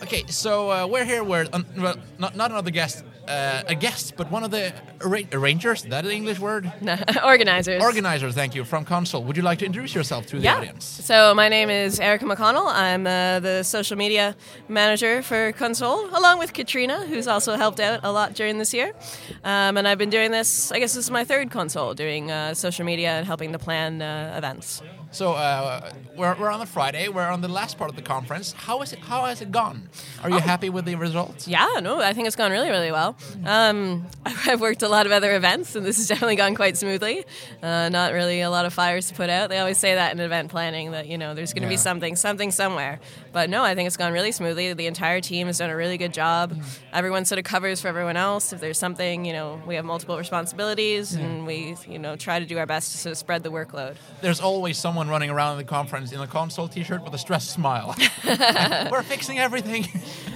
Okay, 0.02 0.24
so 0.28 0.70
uh, 0.70 0.86
we're 0.86 1.04
here. 1.04 1.22
We're 1.22 1.46
um, 1.52 1.66
well, 1.76 1.96
not 2.18 2.34
not 2.34 2.50
another 2.50 2.70
guest, 2.70 3.04
uh, 3.28 3.62
a 3.66 3.74
guest, 3.74 4.14
but 4.16 4.30
one 4.30 4.44
of 4.44 4.50
the 4.50 4.72
arra- 5.00 5.28
arrangers. 5.32 5.84
Is 5.84 5.90
that 5.90 6.04
an 6.04 6.10
English 6.10 6.38
word? 6.38 6.72
No, 6.80 6.96
organizers. 7.24 7.82
Organizers. 7.82 8.34
Thank 8.34 8.54
you 8.54 8.64
from 8.64 8.84
Konsoll. 8.84 9.24
Would 9.24 9.36
you 9.36 9.42
like 9.42 9.58
to 9.60 9.66
introduce 9.66 9.94
yourself 9.94 10.26
to 10.26 10.36
the 10.36 10.42
yeah. 10.42 10.56
audience? 10.56 10.84
So 10.84 11.34
my 11.34 11.48
name 11.48 11.70
is 11.70 12.00
Erica 12.00 12.24
McConnell. 12.24 12.72
I'm 12.72 13.06
uh, 13.06 13.40
the 13.40 13.62
social 13.62 13.96
media 13.96 14.36
manager 14.68 15.22
for 15.22 15.52
Konsoll, 15.52 16.12
along 16.12 16.38
with 16.38 16.52
Katrina, 16.52 17.06
who's 17.06 17.26
also 17.26 17.56
helped 17.56 17.80
out 17.80 18.00
a 18.02 18.12
lot 18.12 18.34
during 18.34 18.58
this 18.58 18.74
year. 18.74 18.92
Um, 19.44 19.76
and 19.76 19.86
I've 19.88 19.98
been 19.98 20.10
doing 20.10 20.30
this. 20.30 20.72
I 20.72 20.78
guess 20.78 20.94
this 20.94 21.04
is 21.04 21.10
my 21.10 21.24
third 21.24 21.50
konsoll, 21.50 21.94
doing 21.94 22.30
uh, 22.30 22.54
social 22.54 22.84
media 22.84 23.10
and 23.10 23.26
helping 23.26 23.52
to 23.52 23.58
plan 23.58 24.02
uh, 24.02 24.34
events. 24.36 24.82
So 25.14 25.34
uh, 25.34 25.92
we're, 26.16 26.34
we're 26.40 26.50
on 26.50 26.58
the 26.58 26.66
Friday. 26.66 27.06
We're 27.08 27.28
on 27.30 27.40
the 27.40 27.46
last 27.46 27.78
part 27.78 27.88
of 27.88 27.94
the 27.94 28.02
conference. 28.02 28.50
How 28.50 28.82
is 28.82 28.92
it? 28.92 28.98
How 28.98 29.26
has 29.26 29.40
it 29.40 29.52
gone? 29.52 29.88
Are 30.24 30.28
you 30.28 30.40
happy 30.40 30.70
with 30.70 30.86
the 30.86 30.96
results? 30.96 31.46
Yeah, 31.46 31.68
no, 31.80 32.00
I 32.00 32.12
think 32.12 32.26
it's 32.26 32.34
gone 32.34 32.50
really, 32.50 32.68
really 32.68 32.90
well. 32.90 33.16
Um, 33.44 34.06
I've 34.26 34.60
worked 34.60 34.82
a 34.82 34.88
lot 34.88 35.06
of 35.06 35.12
other 35.12 35.36
events, 35.36 35.76
and 35.76 35.86
this 35.86 35.98
has 35.98 36.08
definitely 36.08 36.34
gone 36.34 36.56
quite 36.56 36.76
smoothly. 36.76 37.24
Uh, 37.62 37.90
not 37.90 38.12
really 38.12 38.40
a 38.40 38.50
lot 38.50 38.66
of 38.66 38.74
fires 38.74 39.06
to 39.06 39.14
put 39.14 39.30
out. 39.30 39.50
They 39.50 39.58
always 39.60 39.78
say 39.78 39.94
that 39.94 40.12
in 40.12 40.18
event 40.18 40.50
planning 40.50 40.90
that 40.90 41.06
you 41.06 41.16
know 41.16 41.32
there's 41.32 41.52
going 41.52 41.62
to 41.62 41.68
Yeah. 41.68 41.74
be 41.74 41.76
something, 41.76 42.16
something 42.16 42.50
somewhere. 42.50 42.98
But 43.34 43.50
no, 43.50 43.62
I 43.64 43.74
think 43.74 43.88
it's 43.88 43.96
gone 43.98 44.12
really 44.12 44.32
smoothly. 44.32 44.72
The 44.72 44.86
entire 44.86 45.20
team 45.20 45.48
has 45.48 45.58
done 45.58 45.68
a 45.68 45.76
really 45.76 45.98
good 45.98 46.14
job. 46.14 46.56
Everyone 46.92 47.24
sort 47.26 47.40
of 47.40 47.44
covers 47.44 47.80
for 47.82 47.88
everyone 47.88 48.16
else. 48.16 48.52
If 48.54 48.60
there's 48.60 48.78
something, 48.78 49.24
you 49.26 49.32
know, 49.34 49.60
we 49.66 49.74
have 49.74 49.84
multiple 49.84 50.16
responsibilities, 50.16 51.14
and 51.14 51.44
we, 51.46 51.76
you 51.88 51.98
know, 51.98 52.14
try 52.16 52.38
to 52.38 52.46
do 52.46 52.56
our 52.58 52.64
best 52.66 52.92
to 52.92 52.98
sort 52.98 53.10
of 53.10 53.18
spread 53.18 53.42
the 53.42 53.50
workload. 53.50 53.96
There's 54.22 54.40
always 54.40 54.78
someone 54.78 55.08
running 55.08 55.30
around 55.30 55.52
in 55.52 55.58
the 55.58 55.64
conference 55.64 56.12
in 56.12 56.20
a 56.20 56.26
konsoll 56.28 56.72
T-shirt 56.72 57.02
with 57.04 57.12
a 57.12 57.18
stressed 57.18 57.50
smile. 57.50 57.94
we're 58.90 59.02
fixing 59.02 59.38
everything. 59.40 59.84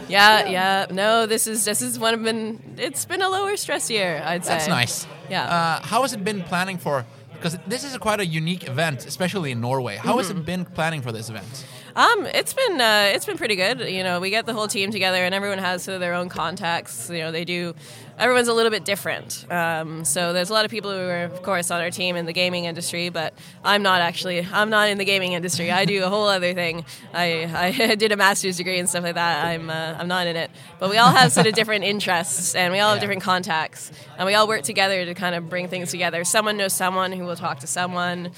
Yeah, 0.08 0.48
yeah. 0.48 0.86
No, 0.90 1.26
this 1.26 1.46
is 1.46 1.64
this 1.64 1.80
is 1.82 1.98
one 1.98 2.14
of 2.14 2.22
been. 2.24 2.74
It's 2.78 3.04
been 3.04 3.22
a 3.22 3.28
lower 3.28 3.56
stress 3.56 3.90
year, 3.90 4.20
I'd 4.24 4.44
say. 4.44 4.54
That's 4.54 4.66
nice. 4.68 5.06
Yeah. 5.30 5.44
Uh, 5.44 5.86
how 5.86 6.02
has 6.02 6.14
it 6.14 6.24
been 6.24 6.42
planning 6.42 6.78
for? 6.78 7.06
Because 7.34 7.56
this 7.68 7.84
is 7.84 7.94
a 7.94 8.00
quite 8.00 8.18
a 8.18 8.26
unique 8.26 8.66
event, 8.66 9.06
especially 9.06 9.52
in 9.52 9.60
Norway. 9.60 9.96
How 9.96 10.18
has 10.18 10.28
Mm-hmm. 10.30 10.38
it 10.38 10.46
been 10.46 10.64
planning 10.64 11.02
for 11.02 11.12
this 11.12 11.30
event? 11.30 11.66
Um, 11.98 12.26
it's 12.26 12.52
been 12.52 12.80
uh, 12.80 13.10
it's 13.12 13.26
been 13.26 13.36
pretty 13.36 13.56
good. 13.56 13.80
You 13.80 14.04
know, 14.04 14.20
we 14.20 14.30
get 14.30 14.46
the 14.46 14.52
whole 14.52 14.68
team 14.68 14.92
together, 14.92 15.24
and 15.24 15.34
everyone 15.34 15.58
has 15.58 15.82
sort 15.82 15.96
of 15.96 16.00
their 16.00 16.14
own 16.14 16.28
contacts. 16.28 17.10
You 17.10 17.18
know, 17.18 17.32
they 17.32 17.44
do. 17.44 17.74
Everyone's 18.16 18.46
a 18.46 18.52
little 18.52 18.70
bit 18.70 18.84
different. 18.84 19.44
Um, 19.50 20.04
so 20.04 20.32
there's 20.32 20.48
a 20.48 20.52
lot 20.52 20.64
of 20.64 20.70
people 20.70 20.92
who 20.92 21.00
are, 21.00 21.24
of 21.24 21.42
course, 21.42 21.72
on 21.72 21.80
our 21.80 21.90
team 21.90 22.14
in 22.14 22.24
the 22.24 22.32
gaming 22.32 22.66
industry, 22.66 23.08
but 23.08 23.34
I'm 23.64 23.82
not 23.82 24.00
actually. 24.00 24.46
I'm 24.52 24.70
not 24.70 24.90
in 24.90 24.98
the 24.98 25.04
gaming 25.04 25.32
industry. 25.32 25.72
I 25.72 25.86
do 25.86 26.04
a 26.04 26.08
whole 26.08 26.28
other 26.28 26.54
thing. 26.54 26.84
I, 27.12 27.72
I 27.90 27.94
did 27.96 28.12
a 28.12 28.16
master's 28.16 28.58
degree 28.58 28.78
and 28.78 28.88
stuff 28.88 29.02
like 29.02 29.16
that. 29.16 29.44
I'm 29.44 29.68
uh, 29.68 29.96
I'm 29.98 30.06
not 30.06 30.28
in 30.28 30.36
it. 30.36 30.52
But 30.78 30.90
we 30.90 30.98
all 30.98 31.10
have 31.10 31.32
sort 31.32 31.48
of 31.48 31.54
different 31.54 31.82
interests, 31.82 32.54
and 32.54 32.72
we 32.72 32.78
all 32.78 32.92
have 32.92 33.00
different 33.00 33.22
contacts, 33.22 33.90
and 34.16 34.24
we 34.24 34.34
all 34.34 34.46
work 34.46 34.62
together 34.62 35.04
to 35.04 35.14
kind 35.14 35.34
of 35.34 35.50
bring 35.50 35.66
things 35.66 35.90
together. 35.90 36.22
Someone 36.22 36.56
knows 36.56 36.74
someone 36.74 37.10
who 37.10 37.24
will 37.24 37.34
talk 37.34 37.58
to 37.58 37.66
someone. 37.66 38.30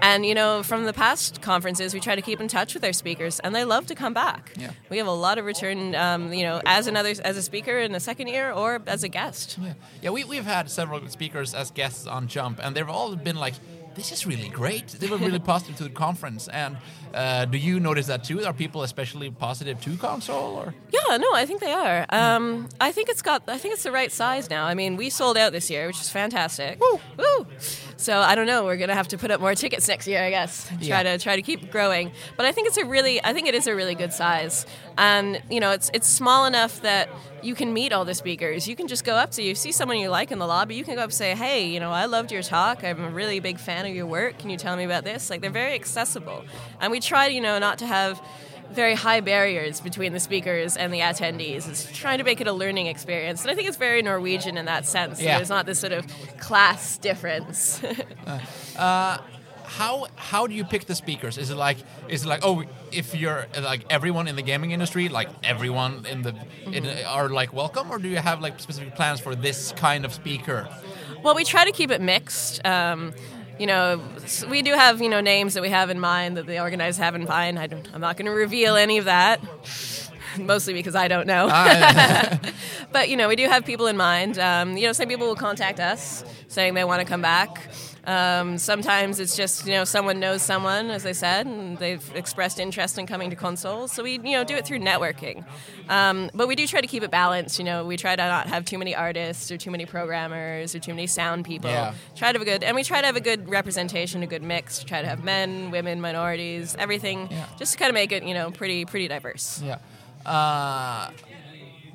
And 0.00 0.24
you 0.24 0.34
know, 0.34 0.62
from 0.62 0.84
the 0.84 0.92
past 0.92 1.42
conferences, 1.42 1.92
we 1.94 2.00
try 2.00 2.14
to 2.14 2.22
keep 2.22 2.40
in 2.40 2.48
touch 2.48 2.74
with 2.74 2.84
our 2.84 2.92
speakers, 2.92 3.40
and 3.40 3.54
they 3.54 3.64
love 3.64 3.86
to 3.86 3.94
come 3.94 4.14
back. 4.14 4.52
Yeah. 4.56 4.70
We 4.90 4.98
have 4.98 5.06
a 5.06 5.12
lot 5.12 5.38
of 5.38 5.44
return, 5.44 5.94
um, 5.94 6.32
you 6.32 6.44
know, 6.44 6.60
as 6.64 6.86
another 6.86 7.12
as 7.24 7.36
a 7.36 7.42
speaker 7.42 7.78
in 7.78 7.92
the 7.92 8.00
second 8.00 8.28
year 8.28 8.52
or 8.52 8.80
as 8.86 9.02
a 9.04 9.08
guest. 9.08 9.58
Yeah, 9.60 9.74
yeah. 10.02 10.10
We 10.10 10.24
we've 10.24 10.44
had 10.44 10.70
several 10.70 11.06
speakers 11.08 11.54
as 11.54 11.70
guests 11.70 12.06
on 12.06 12.28
Jump, 12.28 12.60
and 12.62 12.74
they've 12.74 12.88
all 12.88 13.14
been 13.16 13.36
like. 13.36 13.54
this 13.98 14.12
is 14.12 14.24
really 14.26 14.48
great. 14.48 14.86
They 15.00 15.08
were 15.08 15.18
really 15.18 15.40
positive 15.54 15.76
to 15.78 15.84
the 15.84 15.96
conference. 16.06 16.46
And 16.46 16.76
uh, 17.12 17.46
do 17.46 17.58
you 17.58 17.80
notice 17.80 18.06
that 18.06 18.22
too? 18.22 18.44
Are 18.44 18.52
people 18.52 18.82
especially 18.84 19.28
positive 19.30 19.80
to 19.80 19.90
konsoll? 19.96 20.54
Or 20.60 20.72
Yeah, 20.92 21.16
no, 21.16 21.30
I 21.34 21.44
think 21.46 21.60
they 21.60 21.72
are. 21.72 22.06
Um, 22.10 22.68
I 22.80 22.92
think 22.92 23.08
it's 23.08 23.22
got. 23.22 23.42
I 23.48 23.58
think 23.58 23.74
it's 23.74 23.82
the 23.82 23.90
right 23.90 24.12
size 24.12 24.48
now. 24.50 24.66
I 24.70 24.74
mean, 24.74 24.96
we 24.96 25.10
sold 25.10 25.36
out 25.36 25.50
this 25.52 25.68
year, 25.68 25.88
which 25.88 26.00
is 26.00 26.10
fantastic. 26.10 26.78
Woo! 26.78 27.00
Woo! 27.18 27.46
So 28.00 28.20
I 28.20 28.36
don't 28.36 28.46
know. 28.46 28.64
We're 28.64 28.76
gonna 28.76 28.94
have 28.94 29.08
to 29.08 29.18
put 29.18 29.32
up 29.32 29.40
more 29.40 29.56
tickets 29.56 29.88
next 29.88 30.06
year, 30.06 30.22
I 30.22 30.30
guess. 30.30 30.68
Try 30.68 30.76
Yeah. 30.80 31.02
to 31.02 31.18
try 31.18 31.34
to 31.34 31.42
keep 31.42 31.72
growing. 31.72 32.12
But 32.36 32.46
I 32.46 32.52
think 32.52 32.68
it's 32.68 32.76
a 32.76 32.84
really. 32.84 33.22
I 33.24 33.32
think 33.32 33.48
it 33.48 33.56
is 33.56 33.66
a 33.66 33.74
really 33.74 33.96
good 33.96 34.12
size, 34.12 34.66
and 34.96 35.42
you 35.50 35.58
know, 35.58 35.72
it's 35.72 35.90
it's 35.92 36.06
small 36.08 36.46
enough 36.46 36.80
that 36.82 37.08
you 37.42 37.56
can 37.56 37.72
meet 37.72 37.92
all 37.92 38.04
the 38.04 38.14
speakers. 38.14 38.68
You 38.68 38.76
can 38.76 38.86
just 38.86 39.04
go 39.04 39.14
up 39.16 39.32
to 39.32 39.42
you, 39.42 39.56
see 39.56 39.72
someone 39.72 39.98
you 39.98 40.10
like 40.10 40.30
in 40.30 40.38
the 40.38 40.46
lobby. 40.46 40.76
You 40.76 40.84
can 40.84 40.94
go 40.94 41.00
up 41.00 41.06
and 41.06 41.12
say, 41.14 41.34
"Hey, 41.34 41.66
you 41.66 41.80
know, 41.80 41.90
I 41.90 42.04
loved 42.04 42.30
your 42.30 42.42
talk. 42.42 42.84
I'm 42.84 43.02
a 43.04 43.10
really 43.10 43.40
big 43.40 43.58
fan 43.58 43.84
of 43.84 43.92
your 43.92 44.06
work. 44.06 44.38
Can 44.38 44.48
you 44.50 44.56
tell 44.56 44.76
me 44.76 44.84
about 44.84 45.02
this?" 45.02 45.28
Like 45.28 45.40
they're 45.40 45.50
very 45.50 45.74
accessible, 45.74 46.44
and 46.80 46.92
we 46.92 47.00
try, 47.00 47.26
you 47.26 47.40
know, 47.40 47.58
not 47.58 47.78
to 47.78 47.86
have 47.86 48.22
very 48.72 48.94
high 48.94 49.20
barriers 49.20 49.80
between 49.80 50.12
the 50.12 50.20
speakers 50.20 50.76
and 50.76 50.92
the 50.92 51.00
attendees. 51.00 51.68
It's 51.68 51.90
trying 51.96 52.18
to 52.18 52.24
make 52.24 52.40
it 52.40 52.46
a 52.46 52.52
learning 52.52 52.86
experience. 52.86 53.42
And 53.42 53.50
I 53.50 53.54
think 53.54 53.68
it's 53.68 53.76
very 53.76 54.02
Norwegian 54.02 54.56
in 54.56 54.66
that 54.66 54.86
sense. 54.86 55.20
Yeah. 55.20 55.36
There's 55.36 55.48
not 55.48 55.66
this 55.66 55.78
sort 55.78 55.92
of 55.92 56.06
class 56.38 56.98
difference. 56.98 57.80
how 58.76 60.06
how 60.16 60.46
do 60.46 60.54
you 60.54 60.64
pick 60.64 60.86
the 60.86 60.94
speakers? 60.94 61.36
Is 61.36 61.50
it 61.50 61.56
like 61.56 61.78
is 62.08 62.24
it 62.24 62.28
like 62.28 62.40
oh 62.42 62.64
if 62.90 63.14
you're 63.14 63.46
uh, 63.54 63.60
like 63.60 63.84
everyone 63.90 64.26
in 64.26 64.34
the 64.34 64.42
gaming 64.42 64.70
industry 64.70 65.10
like 65.10 65.28
everyone 65.44 66.06
in 66.06 66.22
the 66.22 66.34
in, 66.72 66.86
are 67.06 67.28
like 67.28 67.52
welcome 67.52 67.90
or 67.90 67.98
do 67.98 68.08
you 68.08 68.16
have 68.16 68.40
like 68.40 68.58
specific 68.60 68.94
plans 68.94 69.20
for 69.20 69.34
this 69.34 69.72
kind 69.72 70.06
of 70.06 70.14
speaker? 70.14 70.66
well, 71.22 71.34
we 71.34 71.44
try 71.44 71.64
to 71.64 71.72
keep 71.72 71.90
it 71.90 72.00
mixed. 72.00 72.64
Um, 72.66 73.12
you 73.58 73.66
know, 73.66 74.00
we 74.48 74.62
do 74.62 74.72
have 74.72 75.00
you 75.02 75.08
know 75.08 75.20
names 75.20 75.54
that 75.54 75.62
we 75.62 75.70
have 75.70 75.90
in 75.90 75.98
mind 76.00 76.36
that 76.36 76.46
the 76.46 76.60
organizers 76.60 76.98
have 76.98 77.14
in 77.14 77.24
mind. 77.24 77.58
I 77.58 77.66
don't, 77.66 77.88
I'm 77.92 78.00
not 78.00 78.16
going 78.16 78.26
to 78.26 78.32
reveal 78.32 78.76
any 78.76 78.98
of 78.98 79.06
that, 79.06 79.40
mostly 80.38 80.74
because 80.74 80.94
I 80.94 81.08
don't 81.08 81.26
know. 81.26 81.48
but 82.92 83.08
you 83.08 83.16
know, 83.16 83.28
we 83.28 83.36
do 83.36 83.48
have 83.48 83.64
people 83.64 83.86
in 83.86 83.96
mind. 83.96 84.38
Um, 84.38 84.76
you 84.76 84.86
know, 84.86 84.92
some 84.92 85.08
people 85.08 85.26
will 85.26 85.36
contact 85.36 85.80
us 85.80 86.24
saying 86.48 86.74
they 86.74 86.84
want 86.84 87.00
to 87.00 87.06
come 87.06 87.22
back. 87.22 87.68
Um, 88.08 88.56
sometimes 88.56 89.20
it's 89.20 89.36
just 89.36 89.66
you 89.66 89.72
know 89.72 89.84
someone 89.84 90.18
knows 90.18 90.40
someone, 90.40 90.90
as 90.90 91.04
I 91.04 91.12
said, 91.12 91.46
and 91.46 91.76
they've 91.76 92.02
expressed 92.14 92.58
interest 92.58 92.96
in 92.98 93.06
coming 93.06 93.28
to 93.28 93.36
consoles. 93.36 93.92
So 93.92 94.02
we 94.02 94.12
you 94.12 94.32
know 94.32 94.44
do 94.44 94.56
it 94.56 94.64
through 94.64 94.78
networking, 94.78 95.44
um, 95.90 96.30
but 96.32 96.48
we 96.48 96.56
do 96.56 96.66
try 96.66 96.80
to 96.80 96.86
keep 96.86 97.02
it 97.02 97.10
balanced. 97.10 97.58
You 97.58 97.66
know, 97.66 97.84
we 97.84 97.98
try 97.98 98.16
to 98.16 98.22
not 98.22 98.46
have 98.46 98.64
too 98.64 98.78
many 98.78 98.94
artists 98.94 99.50
or 99.50 99.58
too 99.58 99.70
many 99.70 99.84
programmers 99.84 100.74
or 100.74 100.78
too 100.78 100.94
many 100.94 101.06
sound 101.06 101.44
people. 101.44 101.68
Yeah. 101.68 101.92
Try 102.16 102.32
to 102.32 102.38
have 102.38 102.42
a 102.42 102.50
good, 102.50 102.64
and 102.64 102.74
we 102.74 102.82
try 102.82 103.00
to 103.02 103.06
have 103.06 103.16
a 103.16 103.20
good 103.20 103.46
representation, 103.50 104.22
a 104.22 104.26
good 104.26 104.42
mix. 104.42 104.82
Try 104.82 105.02
to 105.02 105.08
have 105.08 105.22
men, 105.22 105.70
women, 105.70 106.00
minorities, 106.00 106.74
everything, 106.78 107.28
Yeah. 107.30 107.44
just 107.58 107.72
to 107.72 107.78
kind 107.78 107.90
of 107.90 107.94
make 107.94 108.10
it 108.12 108.22
you 108.22 108.32
know 108.32 108.50
pretty 108.50 108.86
pretty 108.86 109.08
diverse. 109.08 109.60
Yeah. 109.62 109.78
Uh, 110.24 111.10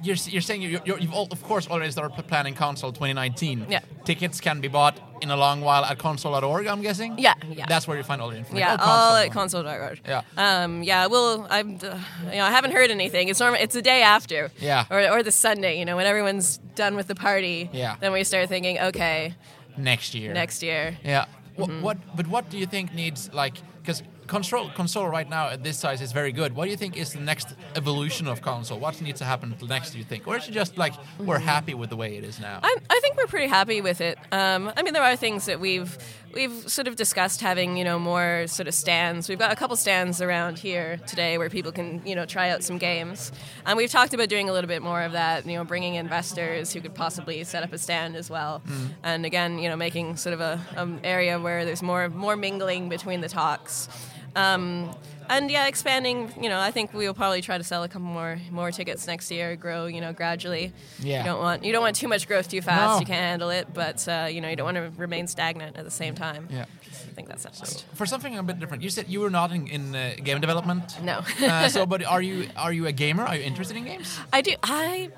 you're, 0.04 0.16
you're 0.34 0.42
saying 0.42 0.62
you 0.62 0.80
you're, 0.86 1.00
you've 1.00 1.14
all, 1.14 1.28
of 1.32 1.42
course 1.44 1.68
already 1.70 1.92
started 1.92 2.14
planning 2.28 2.54
konsoll 2.56 2.92
2019. 2.94 3.68
Yeah. 3.70 3.80
Tickets 4.06 4.40
can 4.42 4.62
be 4.62 4.68
bought 4.68 5.00
in 5.22 5.32
a 5.32 5.38
long 5.38 5.62
while 5.62 5.86
at 5.86 5.98
konsoll.org, 5.98 6.68
I'm 6.68 6.82
guessing? 6.82 7.16
Yeah, 7.18 7.34
yeah. 7.50 7.66
That's 7.68 7.88
where 7.88 7.96
you 7.96 8.04
find 8.04 8.22
all 8.22 8.30
the 8.30 8.36
information. 8.38 8.68
Yeah, 8.68 8.78
Oh, 8.80 8.86
all 8.86 9.16
at 9.16 9.32
konsoll.org. 9.32 10.02
Yeah. 10.06 10.22
Um, 10.38 10.84
yeah, 10.84 11.08
well, 11.08 11.48
I'm, 11.50 11.76
uh, 11.82 11.98
you 12.26 12.38
know, 12.40 12.44
I 12.46 12.52
haven't 12.52 12.72
heard 12.72 12.92
anything. 12.92 13.30
It's 13.30 13.40
normal. 13.40 13.62
It's 13.62 13.74
the 13.74 13.82
day 13.82 14.02
after. 14.04 14.52
Yeah. 14.60 14.86
Or, 14.90 15.00
or 15.10 15.24
the 15.24 15.32
Sunday, 15.32 15.80
you 15.80 15.86
know, 15.86 15.96
when 15.96 16.06
everyone's 16.06 16.58
done 16.76 16.96
with 16.98 17.08
the 17.08 17.16
party. 17.16 17.70
Yeah. 17.72 17.96
Then 18.02 18.12
we 18.12 18.24
start 18.26 18.50
thinking, 18.50 18.80
okay, 18.80 19.36
Next 19.78 20.14
year. 20.14 20.34
next 20.34 20.62
year. 20.62 20.98
Yeah. 21.04 21.26
Mm-hmm. 21.58 21.82
what? 21.82 21.98
But 22.16 22.28
what 22.28 22.50
do 22.50 22.58
you 22.58 22.66
think 22.66 22.94
needs 22.94 23.32
like? 23.34 23.56
Because 23.82 24.04
konsoll 24.28 24.74
konsoll 24.74 25.10
right 25.10 25.30
now 25.30 25.50
at 25.50 25.64
this 25.64 25.78
size 25.78 26.02
is 26.02 26.12
very 26.12 26.32
good. 26.32 26.56
What 26.56 26.66
do 26.66 26.72
you 26.72 26.78
think 26.78 26.98
is 26.98 27.14
the 27.14 27.20
next 27.20 27.56
evolution 27.76 28.28
of 28.28 28.42
konsoll? 28.42 28.80
What 28.80 29.02
needs 29.02 29.20
to 29.20 29.26
happen 29.26 29.56
next? 29.68 29.92
Do 29.92 29.98
you 29.98 30.04
think, 30.04 30.28
or 30.28 30.38
is 30.38 30.48
it 30.48 30.52
just 30.52 30.78
like 30.78 30.94
we're 31.20 31.40
happy 31.40 31.74
with 31.74 31.90
the 31.90 31.96
way 31.96 32.18
it 32.18 32.24
is 32.24 32.40
now? 32.40 32.60
I, 32.64 32.76
I 32.90 33.00
think 33.02 33.18
we're 33.18 33.28
pretty 33.28 33.48
happy 33.48 33.82
with 33.82 34.02
it. 34.02 34.18
Um, 34.32 34.72
I 34.76 34.84
mean, 34.84 34.94
there 34.94 35.04
are 35.04 35.16
things 35.16 35.46
that 35.46 35.60
we've 35.60 35.98
we've 36.34 36.70
sort 36.70 36.88
of 36.88 36.96
discussed 36.96 37.42
having, 37.42 37.78
you 37.78 37.84
know, 37.84 38.00
more 38.00 38.46
sort 38.48 38.68
of 38.68 38.74
stands. 38.74 39.30
We've 39.30 39.40
got 39.40 39.52
a 39.52 39.56
couple 39.56 39.76
stands 39.76 40.22
around 40.22 40.60
here 40.60 40.98
today 41.08 41.38
where 41.38 41.50
people 41.50 41.72
can, 41.72 42.02
you 42.06 42.16
know, 42.16 42.26
try 42.26 42.50
out 42.50 42.64
some 42.64 42.78
games. 42.78 43.32
And 43.66 43.78
we've 43.78 43.92
talked 43.92 44.14
about 44.14 44.30
doing 44.30 44.50
a 44.50 44.54
little 44.54 44.68
bit 44.68 44.82
more 44.82 45.02
of 45.04 45.14
that. 45.14 45.46
You 45.46 45.58
know, 45.58 45.64
bringing 45.64 45.96
investors 45.96 46.74
who 46.74 46.82
could 46.82 46.96
possibly 46.96 47.44
set 47.44 47.64
up 47.64 47.74
a 47.74 47.78
stand 47.78 48.16
as 48.16 48.30
well. 48.30 48.62
And 49.04 49.26
again, 49.26 49.60
you 49.60 49.70
know, 49.70 49.76
making 49.76 50.18
sort 50.18 50.34
of 50.34 50.42
a 50.42 50.60
um, 50.76 51.00
area 51.04 51.40
where 51.40 51.66
there's 51.66 51.84
more 51.84 52.10
more 52.10 52.36
mingling 52.36 52.90
between 52.90 53.22
the 53.22 53.30
talks. 53.30 53.88
Um, 54.36 54.96
and 55.30 55.50
yeah, 55.50 55.68
expanding. 55.68 56.34
You 56.42 56.50
know, 56.50 56.60
I 56.60 56.72
think 56.72 56.94
we 56.94 57.08
will 57.08 57.14
probably 57.14 57.42
try 57.42 57.58
to 57.58 57.64
sell 57.64 57.84
a 57.84 57.88
couple 57.88 58.08
more 58.08 58.40
more 58.52 58.72
tickets 58.72 59.08
next 59.08 59.32
year. 59.32 59.56
Grow, 59.56 59.86
you 59.86 60.02
know, 60.02 60.14
gradually. 60.14 60.74
Yeah. 61.00 61.20
You 61.20 61.26
don't 61.26 61.40
want 61.40 61.64
you 61.64 61.72
don't 61.72 61.82
want 61.82 61.96
too 61.96 62.08
much 62.08 62.28
growth 62.28 62.50
too 62.50 62.62
fast. 62.62 62.96
No. 62.96 63.00
You 63.00 63.06
can't 63.06 63.20
handle 63.22 63.50
it, 63.50 63.68
but 63.74 64.08
uh, 64.08 64.28
you 64.30 64.42
know 64.42 64.50
you 64.50 64.56
don't 64.56 64.66
want 64.66 64.78
to 64.78 64.92
remain 65.02 65.28
stagnant 65.28 65.78
at 65.78 65.86
the 65.86 65.92
same 65.92 66.16
time. 66.16 66.48
Yeah. 66.52 66.66
I 67.14 67.16
think 67.16 67.28
that's 67.28 67.46
best. 67.46 67.86
For 67.94 68.06
something 68.06 68.38
a 68.38 68.44
bit 68.44 68.60
different, 68.60 68.82
you 68.82 68.90
said 68.90 69.08
you 69.08 69.20
were 69.20 69.30
not 69.30 69.52
in, 69.52 69.68
in 69.68 69.96
uh, 69.96 70.16
game 70.24 70.42
development. 70.42 71.00
No. 71.02 71.22
uh, 71.42 71.70
so, 71.70 71.86
but 71.94 72.04
are 72.04 72.22
you 72.22 72.50
are 72.58 72.74
you 72.74 72.88
a 72.88 72.92
gamer? 72.92 73.24
Are 73.24 73.36
you 73.36 73.44
interested 73.44 73.78
in 73.78 73.86
games? 73.86 74.20
I 74.32 74.42
do. 74.42 74.56
I, 74.64 75.12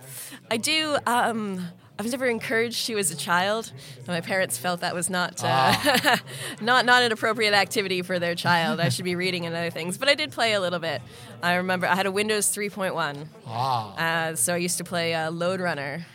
I 0.52 0.58
do. 0.58 0.98
Um, 1.08 1.68
I 1.98 2.04
was 2.04 2.12
never 2.12 2.26
encouraged 2.26 2.86
to 2.88 2.98
as 2.98 3.10
a 3.10 3.16
child. 3.16 3.72
My 4.06 4.20
parents 4.20 4.58
felt 4.58 4.82
that 4.82 4.94
was 4.94 5.10
not 5.10 5.42
uh, 5.44 6.18
not 6.62 6.86
not 6.86 7.04
an 7.04 7.12
appropriate 7.14 7.54
activity 7.54 8.02
for 8.02 8.20
their 8.20 8.36
child. 8.36 8.82
I 8.82 8.90
should 8.90 9.06
be 9.06 9.16
reading 9.16 9.46
and 9.46 9.56
other 9.56 9.70
things. 9.70 9.98
But 9.98 10.10
I 10.10 10.16
did 10.16 10.32
play 10.34 10.54
a 10.54 10.60
little 10.60 10.80
bit. 10.80 11.02
I 11.42 11.56
remember 11.56 11.88
I 11.88 11.96
had 11.96 12.06
a 12.06 12.12
Windows 12.12 12.48
3.1, 12.54 13.28
Ah. 13.48 13.96
uh, 14.32 14.36
so 14.36 14.54
I 14.54 14.58
used 14.58 14.78
to 14.80 14.84
play 14.84 15.14
uh, 15.14 15.32
Lode 15.32 15.62
Runner. 15.62 16.06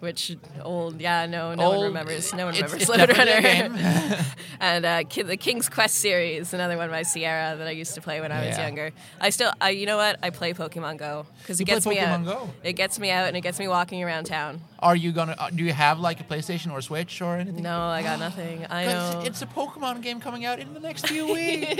Which 0.00 0.36
old, 0.62 1.00
yeah, 1.00 1.26
no, 1.26 1.54
no 1.54 1.70
one 1.70 1.82
remembers. 1.86 2.32
No 2.32 2.46
one 2.46 2.54
remembers 2.54 2.82
it's 2.82 2.88
Runner. 2.88 3.12
and 4.60 4.84
uh, 4.86 5.02
the 5.24 5.36
King's 5.36 5.68
Quest 5.68 5.96
series, 5.96 6.54
another 6.54 6.76
one 6.76 6.88
by 6.88 7.02
Sierra 7.02 7.56
that 7.56 7.66
I 7.66 7.72
used 7.72 7.94
to 7.94 8.00
play 8.00 8.20
when 8.20 8.30
I 8.30 8.46
was 8.46 8.56
Yeah. 8.56 8.64
younger. 8.66 8.90
I 9.20 9.30
still, 9.30 9.52
I, 9.60 9.70
you 9.70 9.86
know 9.86 9.96
what? 9.96 10.18
I 10.22 10.30
play 10.30 10.52
Pokemon 10.54 10.98
Go 10.98 11.26
because 11.40 11.60
it 11.60 11.64
gets 11.64 11.84
me 11.86 11.98
out. 11.98 12.24
Go? 12.24 12.48
It 12.62 12.74
gets 12.74 12.98
me 13.00 13.10
out 13.10 13.26
and 13.26 13.36
it 13.36 13.40
gets 13.40 13.58
me 13.58 13.66
walking 13.66 14.02
around 14.04 14.24
town. 14.26 14.60
Are 14.80 14.94
you 14.94 15.10
gonna? 15.10 15.34
Uh, 15.36 15.50
do 15.50 15.64
you 15.64 15.72
have 15.72 15.98
like 15.98 16.20
a 16.20 16.24
PlayStation 16.24 16.70
or 16.72 16.78
a 16.78 16.82
Switch 16.82 17.20
or 17.20 17.34
anything? 17.36 17.64
No, 17.64 17.80
I 17.80 18.02
got 18.02 18.20
nothing. 18.20 18.64
I 18.70 18.86
know. 18.86 19.22
It's 19.24 19.42
a 19.42 19.46
Pokemon 19.46 20.02
game 20.02 20.20
coming 20.20 20.44
out 20.44 20.60
in 20.60 20.72
the 20.74 20.78
next 20.80 21.08
few 21.08 21.26
weeks. 21.32 21.74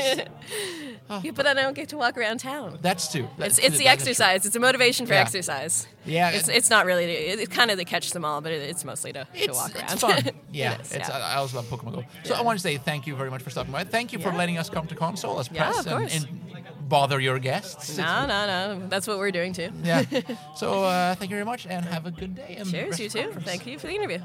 Yeah, 1.22 1.30
but 1.32 1.44
then 1.44 1.56
I 1.58 1.62
don't 1.62 1.74
get 1.74 1.90
to 1.90 1.96
walk 1.96 2.18
around 2.18 2.40
town. 2.40 2.78
That's 2.82 3.06
too. 3.12 3.28
That's 3.38 3.58
It's, 3.58 3.78
the 3.78 3.84
that 3.84 3.98
is 3.98 4.02
true. 4.02 4.10
exercise. 4.10 4.46
It's 4.46 4.56
a 4.56 4.60
motivation 4.60 5.06
for 5.06 5.12
Yeah. 5.14 5.20
exercise. 5.20 5.86
Yeah, 6.04 6.30
It's, 6.30 6.48
it's 6.48 6.70
not 6.70 6.86
really. 6.86 7.04
It's 7.04 7.54
kind 7.54 7.70
of 7.70 7.78
the 7.78 7.84
catch 7.84 8.07
them 8.12 8.24
all, 8.24 8.40
but 8.40 8.52
it, 8.52 8.62
it's 8.70 8.84
mostly 8.84 9.12
to, 9.12 9.24
to 9.24 9.52
walk 9.52 9.74
around. 9.76 9.92
it's 9.92 10.00
fun. 10.00 10.22
Yeah, 10.52 10.74
It 10.74 10.80
is, 10.80 10.92
it's, 10.92 11.08
yeah. 11.08 11.16
I 11.16 11.34
I 11.34 11.36
also 11.36 11.56
love 11.56 11.66
Pokemon 11.70 11.92
Go. 11.94 12.04
So 12.24 12.34
I 12.34 12.42
want 12.42 12.58
to 12.58 12.62
say 12.62 12.76
thank 12.78 13.06
you 13.06 13.14
very 13.16 13.30
much 13.30 13.42
for 13.42 13.50
stopping 13.50 13.72
by. 13.72 13.84
Thank 13.84 14.12
you 14.12 14.18
for 14.18 14.32
letting 14.32 14.58
us 14.58 14.68
come 14.70 14.86
to 14.88 14.94
konsoll 14.94 15.38
as 15.40 15.48
Yeah, 15.52 15.62
press 15.64 15.86
of 15.86 15.92
and, 15.92 16.10
and 16.56 16.88
bother 16.88 17.20
your 17.20 17.38
guests. 17.38 17.96
no, 17.98 18.26
no, 18.26 18.46
no. 18.46 18.88
That's 18.88 19.06
what 19.08 19.18
we're 19.18 19.32
doing 19.40 19.52
too. 19.52 19.70
Yeah. 19.84 20.04
So 20.56 20.84
uh, 20.84 21.14
thank 21.18 21.30
you 21.30 21.36
very 21.36 21.44
much 21.52 21.66
and 21.66 21.84
have 21.84 22.06
a 22.06 22.10
good 22.10 22.34
day. 22.34 22.56
And 22.58 22.70
Cheers, 22.70 22.98
you 23.00 23.08
too. 23.10 23.22
conference. 23.22 23.46
Thank 23.50 23.66
you 23.66 23.78
for 23.78 23.86
the 23.88 23.94
interview. 23.94 24.20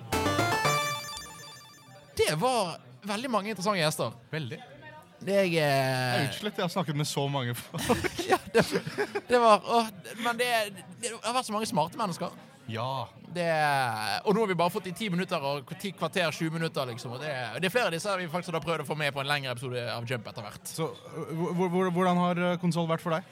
Det 2.16 2.36
var 2.36 2.78
veldig 3.04 3.30
mange 3.32 3.50
interessante 3.50 3.80
gjester. 3.80 4.12
Veldig. 4.32 4.60
Det 5.24 5.36
er 5.40 5.44
Jeg 5.48 5.64
er 5.64 6.22
eh, 6.24 6.30
utslitt. 6.30 6.58
Jeg 6.58 6.64
har 6.64 6.70
snakket 6.74 6.96
med 7.00 7.06
så 7.08 7.28
mange 7.32 7.56
folk. 7.56 8.04
ja, 8.32 8.38
det, 8.54 8.66
det 9.30 9.40
var 9.40 9.62
åh, 9.66 9.88
Men 10.24 10.38
det, 10.40 10.50
det 11.02 11.12
har 11.24 11.34
vært 11.38 11.48
så 11.48 11.54
mange 11.56 11.66
smarte 11.70 11.98
mennesker. 11.98 12.34
Ja. 12.72 13.08
Det, 13.34 13.48
og 14.24 14.36
nå 14.36 14.44
har 14.44 14.48
vi 14.48 14.56
bare 14.56 14.72
fått 14.72 14.88
i 14.88 14.94
ti 14.96 15.10
minutter 15.10 15.42
og 15.44 15.72
ti 15.82 15.92
kvarter, 15.92 16.30
sju 16.32 16.50
minutter. 16.54 16.86
liksom. 16.86 17.12
Og 17.18 17.20
det, 17.24 17.34
det 17.60 17.68
er 17.68 17.74
flere 17.74 17.90
av 17.90 17.96
disse 17.96 18.14
vi 18.22 18.28
faktisk 18.32 18.54
har 18.54 18.64
prøvd 18.64 18.86
å 18.86 18.88
få 18.88 18.96
med 18.98 19.14
på 19.14 19.20
en 19.24 19.28
lengre 19.28 19.52
episode 19.52 19.84
av 19.92 20.06
Jump 20.08 20.28
etter 20.32 20.46
hvert. 20.46 20.64
Så 20.70 20.88
øh, 20.94 21.34
hvor- 21.58 21.70
hvor- 21.74 21.92
hvordan 21.92 22.18
har 22.18 22.58
konsoll 22.62 22.88
vært 22.88 23.02
for 23.02 23.18
deg? 23.18 23.24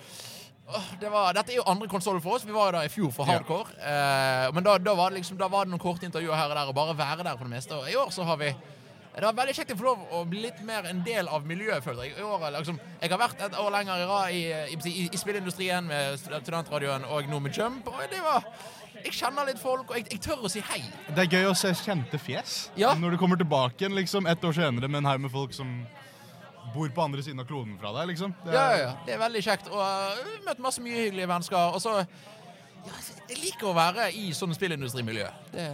Det 1.02 1.10
var, 1.12 1.34
dette 1.36 1.52
er 1.52 1.58
jo 1.60 1.64
andre 1.68 1.88
konsoll 1.92 2.20
for 2.24 2.36
oss. 2.38 2.46
Vi 2.48 2.54
var 2.56 2.70
jo 2.72 2.78
der 2.80 2.86
i 2.88 2.92
fjor 2.92 3.12
for 3.12 3.26
Ja. 3.28 3.34
hardcore. 3.40 3.72
Eh, 3.80 4.52
men 4.56 4.64
da, 4.64 4.78
da, 4.78 4.94
var 4.96 5.10
det 5.12 5.18
liksom, 5.20 5.38
da 5.38 5.48
var 5.52 5.66
det 5.66 5.72
noen 5.74 5.80
korte 5.84 6.06
intervjuer 6.08 6.36
her 6.36 6.50
og 6.50 6.56
der, 6.56 6.68
og 6.72 6.76
bare 6.76 6.98
være 6.98 7.24
der 7.24 7.36
for 7.38 7.44
det 7.44 7.56
meste. 7.56 7.76
Og 7.76 7.90
i 7.92 7.96
år 7.96 8.10
så 8.12 8.24
har 8.26 8.38
vi 8.38 8.54
Det 9.12 9.26
var 9.28 9.34
veldig 9.36 9.54
kjekt 9.54 9.72
å 9.74 9.76
få 9.76 9.84
lov 9.84 10.04
å 10.16 10.20
bli 10.24 10.40
litt 10.42 10.62
mer 10.64 10.86
en 10.88 11.02
del 11.04 11.28
av 11.28 11.44
miljøet, 11.46 11.84
føler 11.84 12.04
jeg. 12.06 12.14
I 12.18 12.22
år, 12.24 12.46
liksom, 12.56 12.78
jeg 13.02 13.10
har 13.12 13.20
vært 13.20 13.42
et 13.44 13.58
år 13.60 13.70
lenger 13.70 14.30
i 14.32 14.32
i, 14.32 14.44
i, 14.72 14.78
i, 14.88 15.10
i 15.12 15.18
spillindustrien 15.20 15.84
med 15.84 16.16
studentradioen 16.18 17.04
og 17.04 17.28
nå 17.28 17.40
med 17.42 17.52
Jump. 17.58 17.88
Og 17.92 18.00
det 18.10 18.22
var 18.24 18.46
Jeg 19.06 19.14
kjenner 19.18 19.46
litt 19.50 19.60
folk, 19.60 19.90
og 19.90 19.98
jeg, 19.98 20.06
jeg 20.12 20.22
tør 20.22 20.44
å 20.46 20.50
si 20.52 20.62
hei. 20.72 20.82
Det 21.16 21.24
er 21.26 21.30
gøy 21.38 21.50
å 21.50 21.56
se 21.58 21.72
kjente 21.82 22.20
fjes 22.22 22.70
Ja. 22.78 22.94
når 22.94 23.12
du 23.12 23.18
kommer 23.18 23.38
tilbake 23.40 23.82
igjen 23.86 23.96
liksom, 23.98 24.28
ett 24.30 24.42
år 24.44 24.54
senere 24.54 24.88
med 24.88 25.02
en 25.04 25.06
haug 25.12 25.22
med 25.22 25.32
folk 25.32 25.54
som 25.54 25.86
bor 26.76 26.88
på 26.94 27.02
andre 27.04 27.24
siden 27.26 27.40
av 27.42 27.48
kloden 27.50 27.78
fra 27.82 27.92
deg. 28.00 28.08
liksom. 28.14 28.36
Det 28.46 28.54
Ja, 28.54 28.68
er- 28.70 28.78
ja, 28.78 28.84
ja. 28.86 28.92
Det 29.06 29.14
er 29.16 29.18
veldig 29.20 29.42
kjekt. 29.44 29.68
Og 29.72 29.82
uh, 29.82 30.46
møtt 30.46 30.60
masse 30.60 30.80
mye 30.82 30.94
hyggelige 31.08 31.28
mennesker. 31.28 31.74
Og 31.74 31.82
så 31.82 31.96
ja, 31.98 32.94
Jeg 33.30 33.38
liker 33.42 33.68
å 33.68 33.74
være 33.76 34.12
i 34.14 34.30
sånn 34.32 34.54
spillindustrimiljø. 34.54 35.28
Det, 35.52 35.66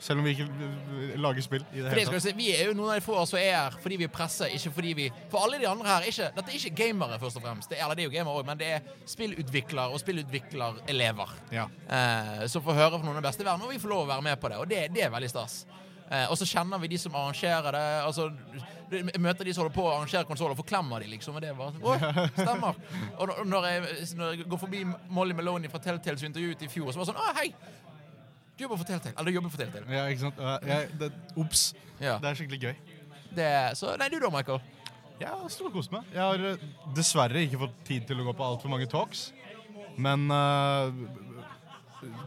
Selv 0.00 0.18
om 0.20 0.24
vi 0.26 0.30
ikke 0.34 0.44
øh, 0.48 1.12
lager 1.22 1.42
spill 1.46 1.62
i 1.72 1.80
det 1.80 1.90
hele 1.92 2.04
tatt. 2.10 2.22
si, 2.22 2.32
Vi 2.36 2.48
er 2.52 2.66
jo 2.68 2.74
noen 2.76 2.90
av 2.92 2.98
de 2.98 3.04
få 3.06 3.20
som 3.26 3.38
er 3.38 3.54
her 3.56 3.76
fordi 3.80 3.96
vi 4.02 4.08
presser, 4.12 4.50
ikke 4.52 4.72
fordi 4.74 4.92
vi 4.98 5.06
For 5.32 5.44
alle 5.46 5.58
de 5.62 5.68
andre 5.70 5.86
her 5.88 6.02
er 6.02 6.10
ikke, 6.10 6.30
Dette 6.36 6.50
er 6.52 6.58
ikke 6.58 6.74
gamere, 6.82 7.18
først 7.22 7.36
og 7.40 7.46
fremst. 7.46 7.70
Det, 7.70 7.78
eller 7.80 7.94
det 7.94 8.04
er 8.04 8.10
jo 8.10 8.14
gamere 8.18 8.34
òg, 8.42 8.46
men 8.50 8.58
det 8.60 8.68
er 8.74 8.80
spillutviklere 9.08 9.88
og 9.94 10.00
spillutviklerelever. 10.02 11.32
Ja. 11.54 11.66
Eh, 11.88 12.46
som 12.52 12.62
får 12.66 12.74
høre 12.78 12.98
fra 12.98 13.04
noen 13.06 13.16
av 13.16 13.22
de 13.22 13.28
beste 13.28 13.42
i 13.44 13.48
verden, 13.48 13.64
og 13.66 13.72
vi 13.72 13.80
får 13.82 13.94
lov 13.94 14.04
å 14.06 14.10
være 14.12 14.26
med 14.28 14.40
på 14.42 14.50
det. 14.52 14.60
Og 14.60 14.68
det, 14.70 14.84
det 14.94 15.06
er 15.06 15.12
veldig 15.14 15.30
stas. 15.32 15.64
Eh, 16.10 16.26
og 16.28 16.36
så 16.36 16.44
kjenner 16.48 16.78
vi 16.82 16.88
de 16.92 16.98
som 17.00 17.14
arrangerer 17.16 17.72
det. 17.72 17.84
Altså, 18.04 18.26
jeg 18.92 19.20
møter 19.24 19.48
de 19.48 19.54
som 19.56 19.64
holder 19.64 19.74
på 19.74 19.86
å 19.88 19.92
arrangere 19.94 20.28
konsoller, 20.28 20.58
forklemmer 20.58 21.00
de, 21.00 21.08
liksom. 21.14 21.38
Og 21.38 21.42
det 21.42 21.48
er 21.50 21.56
bare 21.56 21.80
Å, 21.80 22.28
stemmer. 22.36 22.76
Og 23.24 23.32
når- 23.48 23.70
jeg, 23.70 24.10
når 24.20 24.34
jeg 24.36 24.48
går 24.52 24.60
forbi 24.66 24.82
Molly 25.08 25.34
Meloni 25.38 25.70
fra 25.72 25.80
Telltales 25.82 26.22
intervju 26.28 26.58
i 26.60 26.68
fjor, 26.68 26.92
så 26.92 27.00
var 27.00 27.08
det 27.08 27.14
sånn 27.14 27.24
Å, 27.24 27.32
hei! 27.40 27.48
Du 28.54 28.62
jobber 28.64 28.78
for 28.78 28.86
Telltale. 28.86 29.14
Eller 29.18 29.30
du 29.30 29.38
jobber 29.38 29.50
for 29.50 29.62
Telltale. 29.64 29.86
Ja, 29.90 30.04
ikke 30.06 30.20
sant? 30.20 30.38
Jeg- 30.68 31.12
Ops. 31.36 31.74
Ja. 32.00 32.18
Det 32.22 32.30
er 32.30 32.34
skikkelig 32.38 32.60
gøy. 32.60 32.74
Det, 33.34 33.76
så 33.78 33.96
Nei, 33.98 34.08
du 34.08 34.20
da, 34.22 34.30
Michael? 34.30 34.60
Jeg 35.20 35.28
har 35.30 35.48
storkost 35.50 35.92
meg. 35.94 36.06
Jeg 36.14 36.22
har 36.22 36.44
eh, 36.52 36.62
dessverre 36.94 37.42
ikke 37.46 37.58
fått 37.64 37.76
tid 37.86 38.06
til 38.06 38.20
å 38.20 38.26
gå 38.28 38.34
på 38.34 38.46
altfor 38.46 38.70
mange 38.70 38.86
talks. 38.90 39.28
Men 39.96 40.26
uh, 40.30 40.90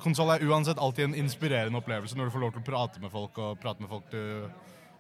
konsoll 0.04 0.32
er 0.36 0.46
uansett 0.48 0.80
alltid 0.80 1.10
en 1.10 1.18
inspirerende 1.20 1.80
opplevelse 1.82 2.16
når 2.16 2.30
du 2.30 2.36
får 2.36 2.44
lov 2.46 2.54
til 2.56 2.64
å 2.64 2.68
prate 2.70 3.04
med 3.04 3.12
folk 3.12 3.40
og 3.44 3.60
prate 3.64 3.84
med 3.84 3.92
folk 3.92 4.12
du 4.12 4.24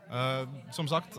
Uh, 0.07 0.47
Som 0.71 0.87
sagt, 0.87 1.17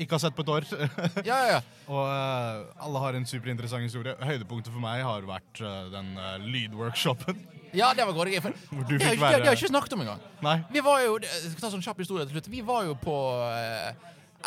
ikke 0.00 0.16
har 0.16 0.22
sett 0.22 0.34
på 0.36 0.42
et 0.46 0.50
år. 0.56 0.66
Ja, 1.28 1.36
ja, 1.44 1.46
ja. 1.56 1.60
og 1.90 2.02
uh, 2.08 2.84
alle 2.86 3.02
har 3.04 3.16
en 3.18 3.26
superinteressant 3.28 3.84
historie. 3.84 4.14
Høydepunktet 4.24 4.72
for 4.72 4.80
meg 4.82 5.02
har 5.04 5.26
vært 5.28 5.60
uh, 5.62 5.86
den 5.92 6.12
uh, 6.18 6.36
lydworkshopen. 6.44 7.40
Ja, 7.70 7.92
det 7.94 8.02
var 8.02 8.16
godt. 8.16 8.32
gøy. 8.34 8.40
for- 8.42 8.50
du 8.88 8.96
fikk 8.98 9.12
ikke- 9.14 9.28
det 9.30 9.44
har 9.44 9.44
jeg 9.52 9.58
ikke 9.60 9.68
snakket 9.70 9.92
om 9.94 10.00
engang. 10.02 10.22
Nei. 10.42 10.56
Vi 10.74 10.80
var 10.82 11.04
jo 11.04 11.12
Jeg 11.22 11.52
skal 11.52 11.60
ta 11.62 11.68
sånn 11.70 11.84
kjapp 11.84 12.00
historie 12.02 12.24
til 12.26 12.34
slutt. 12.34 12.48
Vi 12.50 12.64
var 12.66 12.82
jo 12.88 12.96
på 12.98 13.14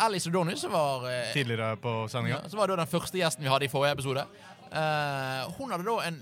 Alice 0.04 0.28
O'Donnell, 0.28 0.58
som 0.60 0.74
var 0.74 1.06
Tidligere 1.32 1.70
på 1.80 1.94
sendinga. 2.12 2.42
Ja, 2.42 2.50
som 2.52 2.60
var 2.60 2.68
da 2.68 2.76
den 2.82 2.90
første 2.92 3.16
gjesten 3.16 3.46
vi 3.46 3.48
hadde 3.48 3.64
i 3.64 3.72
forrige 3.72 3.96
episode. 3.96 4.26
Hun 5.56 5.72
hadde 5.72 5.86
da 5.88 5.96
en 6.10 6.20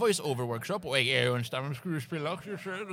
voiceover-workshop, 0.00 0.88
og 0.88 0.96
jeg 0.96 1.12
er 1.20 1.28
jo 1.28 1.36
en 1.36 1.44
stemmeskuespiller, 1.44 2.40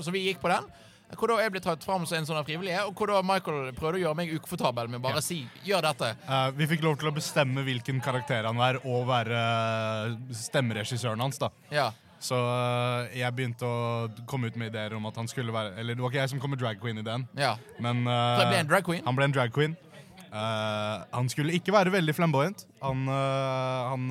så 0.03 0.11
vi 0.11 0.25
gikk 0.27 0.43
på 0.43 0.51
den. 0.51 0.67
Hvor 1.15 1.31
da 1.31 1.37
jeg 1.39 1.53
ble 1.53 1.61
tatt 1.63 1.85
fram 1.87 2.03
som 2.05 2.17
en 2.17 2.25
sånn 2.27 2.43
frivillig, 2.43 2.73
og 2.83 2.97
hvor 2.99 3.07
da 3.07 3.21
Michael 3.23 3.69
prøvde 3.77 4.01
å 4.01 4.01
gjøre 4.01 4.17
meg 4.19 4.33
ukomfortabel 4.35 4.89
med 4.91 5.01
bare 5.01 5.21
å 5.21 5.23
si 5.23 5.39
'gjør 5.63 5.85
dette'. 5.85 6.09
Uh, 6.27 6.49
vi 6.57 6.67
fikk 6.67 6.83
lov 6.83 6.97
til 6.99 7.07
å 7.07 7.13
bestemme 7.15 7.63
hvilken 7.63 8.01
karakter 8.03 8.43
han 8.43 8.59
var, 8.59 8.81
og 8.83 9.07
være 9.07 9.37
eh, 9.39 10.17
stemmeregissøren 10.35 11.23
hans. 11.23 11.39
da 11.39 11.49
Ja. 11.71 11.93
Så 12.19 12.35
uh, 12.35 13.07
jeg 13.15 13.31
begynte 13.37 13.63
å 13.63 14.09
komme 14.27 14.49
ut 14.51 14.55
med 14.57 14.73
ideer 14.73 14.95
om 14.97 15.05
at 15.05 15.15
han 15.15 15.27
skulle 15.29 15.53
være 15.53 15.77
Eller 15.77 15.93
det 15.93 16.01
var 16.01 16.09
ikke 16.09 16.23
jeg 16.23 16.31
som 16.31 16.39
kom 16.41 16.49
med 16.49 16.59
drag 16.59 16.79
queen-ideen, 16.81 17.27
ja. 17.37 17.55
men 17.79 18.01
uh, 18.09 18.41
ble 18.41 18.57
en 18.57 18.67
drag 18.67 18.83
queen? 18.83 19.03
han 19.05 19.15
ble 19.15 19.29
en 19.29 19.35
drag 19.37 19.53
queen. 19.53 19.77
Han 20.27 21.29
skulle 21.31 21.53
ikke 21.55 21.71
være 21.71 21.89
veldig 21.93 22.13
flamboyant. 22.13 22.65
Han, 22.83 23.07
han 23.07 24.09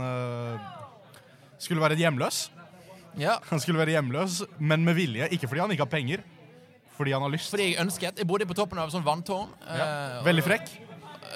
skulle 1.60 1.82
være 1.82 1.98
hjemløs. 2.00 2.50
ja. 3.20 3.36
Han 3.50 3.60
skulle 3.60 3.78
være 3.78 3.94
hjemløs, 3.94 4.42
men 4.58 4.82
med 4.82 4.96
vilje. 4.96 5.28
Ikke 5.28 5.46
fordi 5.46 5.60
han 5.60 5.70
ikke 5.70 5.84
har 5.84 5.92
penger, 5.92 6.24
fordi 6.96 7.12
han 7.16 7.24
har 7.26 7.32
lyst. 7.32 7.50
Fordi 7.52 7.70
jeg 7.70 7.80
ønsket 7.82 8.18
Jeg 8.22 8.28
bodde 8.28 8.46
på 8.48 8.56
toppen 8.56 8.78
av 8.80 8.88
et 8.88 8.94
sånt 8.96 9.06
vanntårn. 9.06 9.50
Ja. 9.66 9.86
eh, 9.86 10.24
Veldig 10.26 10.44
frekk. 10.46 10.70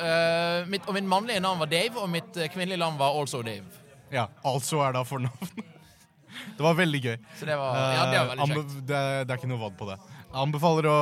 Uh, 0.01 0.65
mitt, 0.71 0.87
og 0.89 0.97
min 0.97 1.09
mannlige 1.09 1.43
navn 1.45 1.61
var 1.61 1.69
Dave, 1.69 1.99
og 2.01 2.09
mitt 2.09 2.37
eh, 2.41 2.49
kvinnelige 2.49 2.81
navn 2.81 2.97
var 3.01 3.17
also 3.21 3.43
Dave. 3.45 3.67
Ja, 4.11 4.29
altså 4.47 4.81
er 4.87 4.97
da 4.97 5.05
fornavn. 5.07 5.51
Det 6.57 6.63
var 6.65 6.77
veldig 6.79 7.01
gøy. 7.05 7.17
Så 7.37 7.47
det 7.49 7.57
var, 7.59 7.77
ja, 7.77 8.05
det 8.07 8.19
var 8.21 8.29
veldig 8.31 8.47
kjekt. 8.49 8.75
Det, 8.89 8.99
det 9.27 9.33
er 9.35 9.39
ikke 9.41 9.49
noe 9.51 9.61
vodd 9.61 9.75
på 9.77 9.89
det. 9.89 9.97
Jeg 10.31 10.39
anbefaler 10.45 10.87
å 10.87 10.99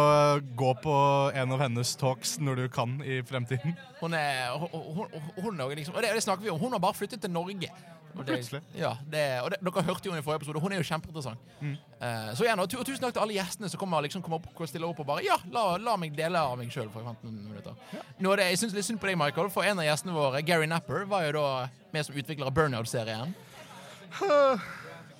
gå 0.57 0.71
på 0.83 0.95
en 1.37 1.53
av 1.53 1.61
hennes 1.63 1.91
talks 2.01 2.39
når 2.41 2.63
du 2.63 2.65
kan 2.73 2.95
i 3.05 3.19
fremtiden. 3.29 3.75
Hun 4.01 4.17
er 4.17 4.55
hun, 4.57 4.73
hun, 4.97 5.19
hun 5.37 5.61
er 5.61 5.75
liksom, 5.77 5.95
Og 5.99 6.03
det, 6.03 6.15
det 6.17 6.25
snakker 6.25 6.47
vi 6.47 6.51
om. 6.55 6.59
Hun 6.63 6.73
har 6.75 6.83
bare 6.83 6.97
flyttet 6.97 7.21
til 7.23 7.31
Norge. 7.35 7.69
Og 8.17 8.25
det- 8.27 8.35
Plutselig. 8.39 8.63
Ja, 8.75 8.95
det, 9.11 9.41
og 9.43 9.51
det, 9.51 9.59
Dere 9.63 9.83
hørte 9.85 10.09
jo 10.09 10.13
henne 10.13 10.23
i 10.23 10.27
forrige 10.27 10.41
episode. 10.43 10.61
Hun 10.61 10.73
er 10.73 10.81
jo 10.81 10.87
kjempeinteressant. 10.89 11.39
Mm. 11.61 11.77
Uh, 12.01 12.31
så 12.35 12.45
igjen, 12.47 12.61
og, 12.61 12.71
tu- 12.71 12.81
tusen 12.83 13.01
takk 13.05 13.13
til 13.15 13.23
alle 13.23 13.37
gjestene 13.37 13.69
som 13.71 13.81
kommer, 13.81 14.03
liksom, 14.03 14.23
kommer 14.23 14.41
opp 14.41 14.49
og 14.61 14.69
stiller 14.69 14.89
opp 14.89 14.99
og 15.01 15.07
bare 15.07 15.25
Ja, 15.27 15.37
la, 15.53 15.77
la 15.77 15.97
meg 15.97 16.17
dele 16.17 16.39
av 16.39 16.57
meg 16.59 16.73
sjøl 16.75 16.91
for 16.91 17.03
15 17.03 17.31
minutter. 17.31 17.75
Nå 18.19 18.33
er 18.33 18.37
det, 18.37 18.49
jeg 18.51 18.59
syns 18.65 18.75
litt 18.75 18.89
synd 18.89 19.01
på 19.01 19.07
deg, 19.11 19.19
Michael, 19.21 19.51
for 19.55 19.63
en 19.63 19.79
av 19.79 19.85
gjestene 19.87 20.17
våre, 20.17 20.43
Gary 20.43 20.67
Napper, 20.67 21.05
var 21.07 21.29
jo 21.29 21.33
da 21.39 21.47
med 21.93 22.07
som 22.07 22.15
utvikler 22.19 22.47
av 22.47 22.55
Burnout-serien. 22.55 23.35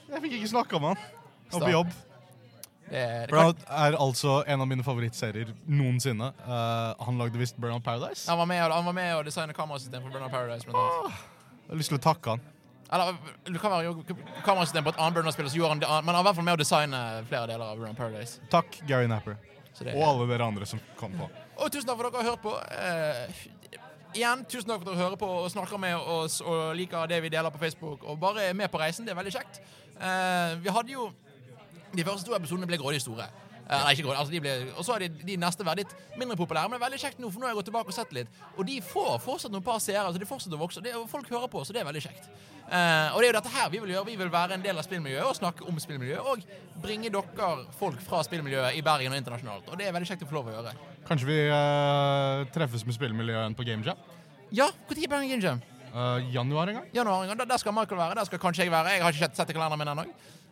Jeg 0.09 0.23
fikk 0.25 0.33
ikke 0.41 0.53
snakka 0.57 0.81
med 0.81 0.95
han. 0.97 1.09
Og 1.53 1.61
var 1.61 1.67
på 1.69 1.73
jobb. 1.73 1.91
Det, 2.89 3.01
det 3.05 3.29
Burnout 3.31 3.65
er 3.69 3.97
altså 4.01 4.39
en 4.49 4.63
av 4.65 4.69
mine 4.69 4.85
favorittserier 4.85 5.51
noensinne. 5.69 6.31
Uh, 6.47 6.95
han 7.05 7.19
lagde 7.21 7.41
visst 7.41 7.59
Burnout 7.61 7.85
Paradise. 7.85 8.25
han, 8.31 8.39
var 8.39 8.47
med, 8.49 8.63
han 8.73 8.85
var 8.85 8.97
med 8.97 9.15
og 9.19 9.27
designet 9.29 9.57
kamerasystem 9.57 10.03
for 10.03 10.11
Burnout 10.15 10.33
Paradise. 10.33 10.65
Jeg 10.67 11.69
har 11.69 11.77
lyst 11.83 11.93
til 11.93 11.99
å 11.99 12.03
takke 12.03 12.37
han. 12.37 12.41
Eller 12.89 13.17
du 13.45 13.59
kan 13.61 13.71
være 13.75 13.85
jo 13.85 14.05
kamerasystem 14.47 14.85
på 14.87 14.95
et 14.95 15.01
annet 15.03 15.19
Burnout-spill, 15.19 15.51
så 15.53 15.59
gjorde 15.61 15.75
han 15.75 15.83
det, 15.83 15.89
men 16.07 16.15
han 16.15 16.23
var 16.25 16.25
i 16.25 16.29
hvert 16.31 16.39
fall 16.41 16.47
med 16.49 16.57
å 16.57 16.63
designe 16.63 17.01
flere 17.29 17.51
deler 17.51 17.67
av 17.67 17.77
Burnout 17.81 17.99
Paradise. 17.99 18.41
Takk, 18.53 18.81
Gary 18.89 19.11
Napper. 19.11 19.37
Det, 19.79 19.93
Og 19.95 20.03
alle 20.03 20.27
dere 20.27 20.47
andre 20.49 20.67
som 20.67 20.81
kom 20.99 21.13
på. 21.15 21.29
Og 21.59 21.71
tusen 21.71 21.87
takk 21.87 21.99
for 22.01 22.09
at 22.09 22.15
dere 22.17 22.25
har 22.25 22.33
hørt 22.33 22.43
på. 22.43 22.55
Eh, 22.75 23.43
igjen, 24.17 24.41
tusen 24.51 24.73
takk 24.73 24.81
for 24.81 24.89
at 24.89 24.95
dere 24.95 25.03
hører 25.05 25.21
på 25.21 25.29
og 25.45 25.51
snakker 25.53 25.79
med 25.79 25.95
oss 26.01 26.41
og 26.43 26.73
liker 26.79 27.07
det 27.11 27.21
vi 27.23 27.31
deler 27.31 27.53
på 27.55 27.61
Facebook. 27.63 28.03
Og 28.09 28.19
bare 28.19 28.49
er 28.49 28.57
med 28.59 28.73
på 28.73 28.81
reisen. 28.81 29.07
Det 29.07 29.13
er 29.15 29.21
veldig 29.21 29.35
kjekt. 29.37 29.61
Eh, 30.01 30.57
vi 30.65 30.75
hadde 30.75 30.95
jo 30.97 31.11
De 31.89 32.05
første 32.05 32.27
to 32.29 32.35
episodene 32.37 32.67
ble 32.69 32.77
grådig 32.77 32.99
store. 33.01 33.25
Nei, 33.69 33.93
ikke 33.93 34.05
grådig, 34.07 34.17
altså 34.23 34.33
de 34.33 34.41
ble, 34.41 34.53
Og 34.81 34.85
så 34.87 34.95
er 34.95 35.03
de, 35.05 35.09
de 35.29 35.35
neste 35.37 35.65
vært 35.67 35.83
litt 35.83 35.91
mindre 36.17 36.37
populære. 36.41 36.71
Men 36.71 36.79
det 36.79 36.81
er 36.81 36.85
veldig 36.87 37.01
kjekt 37.03 37.19
nå, 37.21 37.29
for 37.33 37.43
nå 37.43 37.45
har 37.49 37.53
jeg 37.53 37.59
gått 37.59 37.67
tilbake 37.69 37.93
og 37.93 37.97
sett 37.99 38.15
litt. 38.17 38.39
Og 38.57 38.65
de 38.65 38.77
får 38.81 39.19
fortsatt 39.21 39.53
noen 39.53 39.65
par 39.67 39.83
seere. 39.85 40.09
Så 40.15 40.23
de 40.23 40.29
fortsetter 40.29 40.57
å 40.57 40.63
vokse. 40.63 40.81
Det, 40.85 40.95
folk 41.13 41.29
hører 41.29 41.51
på, 41.53 41.65
så 41.69 41.77
det 41.77 41.83
er 41.83 41.89
veldig 41.91 42.01
kjekt. 42.07 42.31
Eh, 42.69 43.13
og 43.13 43.21
det 43.21 43.29
er 43.29 43.31
jo 43.33 43.37
dette 43.37 43.53
her 43.53 43.69
vi 43.73 43.81
vil 43.85 43.93
gjøre. 43.93 44.07
Vi 44.09 44.17
vil 44.23 44.31
være 44.33 44.57
en 44.57 44.65
del 44.65 44.81
av 44.81 44.85
spillmiljøet 44.89 45.29
og 45.29 45.37
snakke 45.37 45.69
om 45.69 45.81
spillmiljøet. 45.85 46.25
Og 46.33 46.81
bringe 46.81 47.13
dere 47.13 47.51
folk 47.77 48.01
fra 48.09 48.23
spillmiljøet 48.25 48.79
i 48.81 48.85
Bergen 48.87 49.13
og 49.13 49.21
internasjonalt. 49.21 49.69
Og 49.69 49.77
det 49.81 49.89
er 49.91 49.93
veldig 49.97 50.09
kjekt 50.15 50.25
å 50.25 50.31
få 50.33 50.39
lov 50.39 50.49
å 50.49 50.57
gjøre. 50.57 50.73
Kanskje 51.09 51.29
vi 51.29 51.39
eh, 51.45 52.47
treffes 52.57 52.87
med 52.89 52.97
spillmiljøet 52.97 53.43
igjen 53.45 53.59
på 53.61 53.69
Game 53.69 53.85
Jam? 53.85 54.01
Ja, 54.49 54.71
når 54.89 55.03
er 55.05 55.13
Bergen 55.13 55.29
Game 55.35 55.45
Jam? 55.45 55.61
Eh, 55.93 56.33
januar 56.33 56.73
en 56.73 56.81
gang? 56.81 56.89
Januar 56.97 57.23
en 57.23 57.33
gang. 57.35 57.39
Der- 57.45 57.53
Der 57.53 57.61
skal 57.61 57.73
Michael 57.77 58.01
være. 58.01 58.15
Der 58.23 58.25
skal 58.33 58.39
kanskje 58.39 58.65
jeg 58.65 58.73
være. 58.73 58.97
Jeg 58.97 59.03
har 59.03 59.13
ikke 59.13 59.37
sett 59.37 59.53
kalenderen 59.53 59.79
min 59.85 59.89
ennå. 59.93 60.09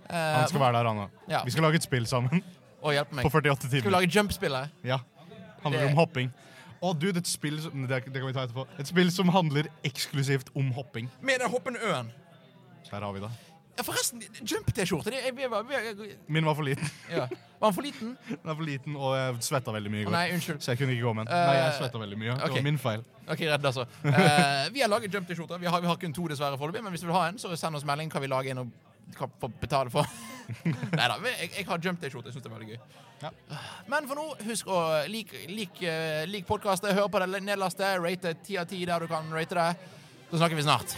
Uh, 0.06 0.14
Han 0.14 0.48
skal 0.48 0.60
være 0.60 0.76
der, 0.78 0.86
han 0.86 0.98
òg. 1.02 1.10
Ja. 1.28 1.40
Vi 1.44 1.50
skal 1.50 1.64
lage 1.66 1.80
et 1.80 1.82
spill 1.82 2.04
sammen 2.06 2.44
og 2.86 2.94
hjelpe 2.94 3.14
meg. 3.18 3.26
på 3.26 3.30
48 3.34 3.56
Skal 3.66 3.70
vi 3.70 3.80
timer. 3.82 3.96
lage 3.98 4.10
Jump-spillet? 4.14 4.68
Ja. 4.86 4.98
Handler 5.64 5.80
Det- 5.82 5.90
om 5.90 5.96
hopping. 5.98 6.30
Å, 6.82 6.92
du, 6.92 7.06
det 7.08 7.16
er 7.16 7.24
et 7.24 7.26
spill 7.26 7.58
som, 7.60 7.72
det, 7.88 7.88
det 8.04 8.20
kan 8.20 8.26
vi 8.28 8.32
ta 8.36 8.44
etterpå. 8.46 8.66
Et 8.78 8.86
spill 8.86 9.10
som 9.10 9.28
handler 9.32 9.66
eksklusivt 9.82 10.50
om 10.54 10.70
hopping. 10.76 11.08
Med 11.24 11.40
den 11.40 11.50
hoppende 11.50 11.80
øen. 11.82 12.10
Der 12.90 13.00
har 13.00 13.12
vi 13.16 13.20
det. 13.24 13.30
Ja, 13.76 13.82
forresten, 13.84 14.22
Jump-T-skjorte 14.40 15.10
det- 15.10 15.34
vi 15.36 15.44
var- 15.52 15.62
vi- 15.64 16.14
Min 16.28 16.44
var 16.44 16.54
for 16.54 16.62
liten. 16.62 16.88
ja. 17.10 17.26
Var 17.60 17.68
den 17.70 17.74
for 17.74 17.82
liten? 17.82 18.16
Den 18.28 18.50
er 18.50 18.54
for 18.54 18.62
liten, 18.64 18.96
og 18.96 19.16
jeg 19.16 19.34
svetta 19.40 19.72
veldig 19.72 19.90
mye 19.90 20.00
i 20.00 20.04
Å, 20.04 20.08
går. 20.08 20.12
Nei, 20.12 20.30
unnskyld. 20.32 20.60
Så 20.60 20.70
jeg 20.72 20.78
kunne 20.78 20.92
ikke 20.92 21.02
gå 21.08 21.12
med 21.14 21.26
den. 21.26 21.34
Nei, 21.34 21.56
jeg 21.56 21.72
svetta 21.80 21.98
veldig 22.00 22.18
mye. 22.20 22.34
Det 22.40 22.50
var 22.52 22.62
min 22.62 22.78
feil. 22.78 23.04
Ok, 23.28 23.40
redd 23.40 23.64
altså. 23.64 23.86
Eh, 24.04 24.68
vi 24.72 24.80
har 24.80 24.88
laget 24.88 25.12
Jump-T-skjorter. 25.12 25.58
Vi, 25.58 25.66
har- 25.66 25.80
vi 25.80 25.86
har 25.86 25.96
kun 25.96 26.12
to, 26.12 26.28
dessverre, 26.28 26.56
foreløpig. 26.60 26.82
Men 26.84 26.92
hvis 26.92 27.00
du 27.00 27.06
vil 27.06 27.16
ha 27.16 27.26
en, 27.28 27.38
så 27.38 27.56
send 27.56 27.74
oss 27.76 27.84
melding. 27.84 28.10
Kan 28.10 28.20
vi 28.22 28.28
lage 28.28 28.50
en 28.50 28.58
og 28.58 28.68
kan 29.16 29.30
få 29.40 29.50
betale 29.60 29.92
for? 29.92 30.08
Nei 30.98 31.08
da. 31.08 31.18
Jeg, 31.24 31.50
jeg 31.58 31.66
har 31.68 31.82
Jump-T-skjorte. 31.82 32.30
Jeg 32.30 32.36
syns 32.36 32.46
det 32.46 32.50
er 32.50 32.56
veldig 32.56 32.70
gøy. 32.74 33.02
Ja. 33.22 33.30
Men 33.90 34.08
for 34.10 34.18
nå, 34.18 34.26
husk 34.48 34.68
å 34.68 34.80
like, 35.10 35.46
like, 35.52 35.80
eh, 35.86 36.26
like 36.30 36.48
podkastet. 36.48 36.94
Hør 36.96 37.10
på 37.12 37.22
det 37.24 37.42
nedlaste. 37.46 37.96
Rate 38.02 38.36
ti 38.44 38.58
av 38.60 38.68
ti 38.70 38.84
der 38.88 39.06
du 39.06 39.10
kan 39.10 39.30
rate 39.34 39.58
det. 39.58 39.92
Så 40.30 40.42
snakker 40.42 40.58
vi 40.58 40.66
snart. 40.66 40.96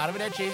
Arrivederci. 0.00 0.50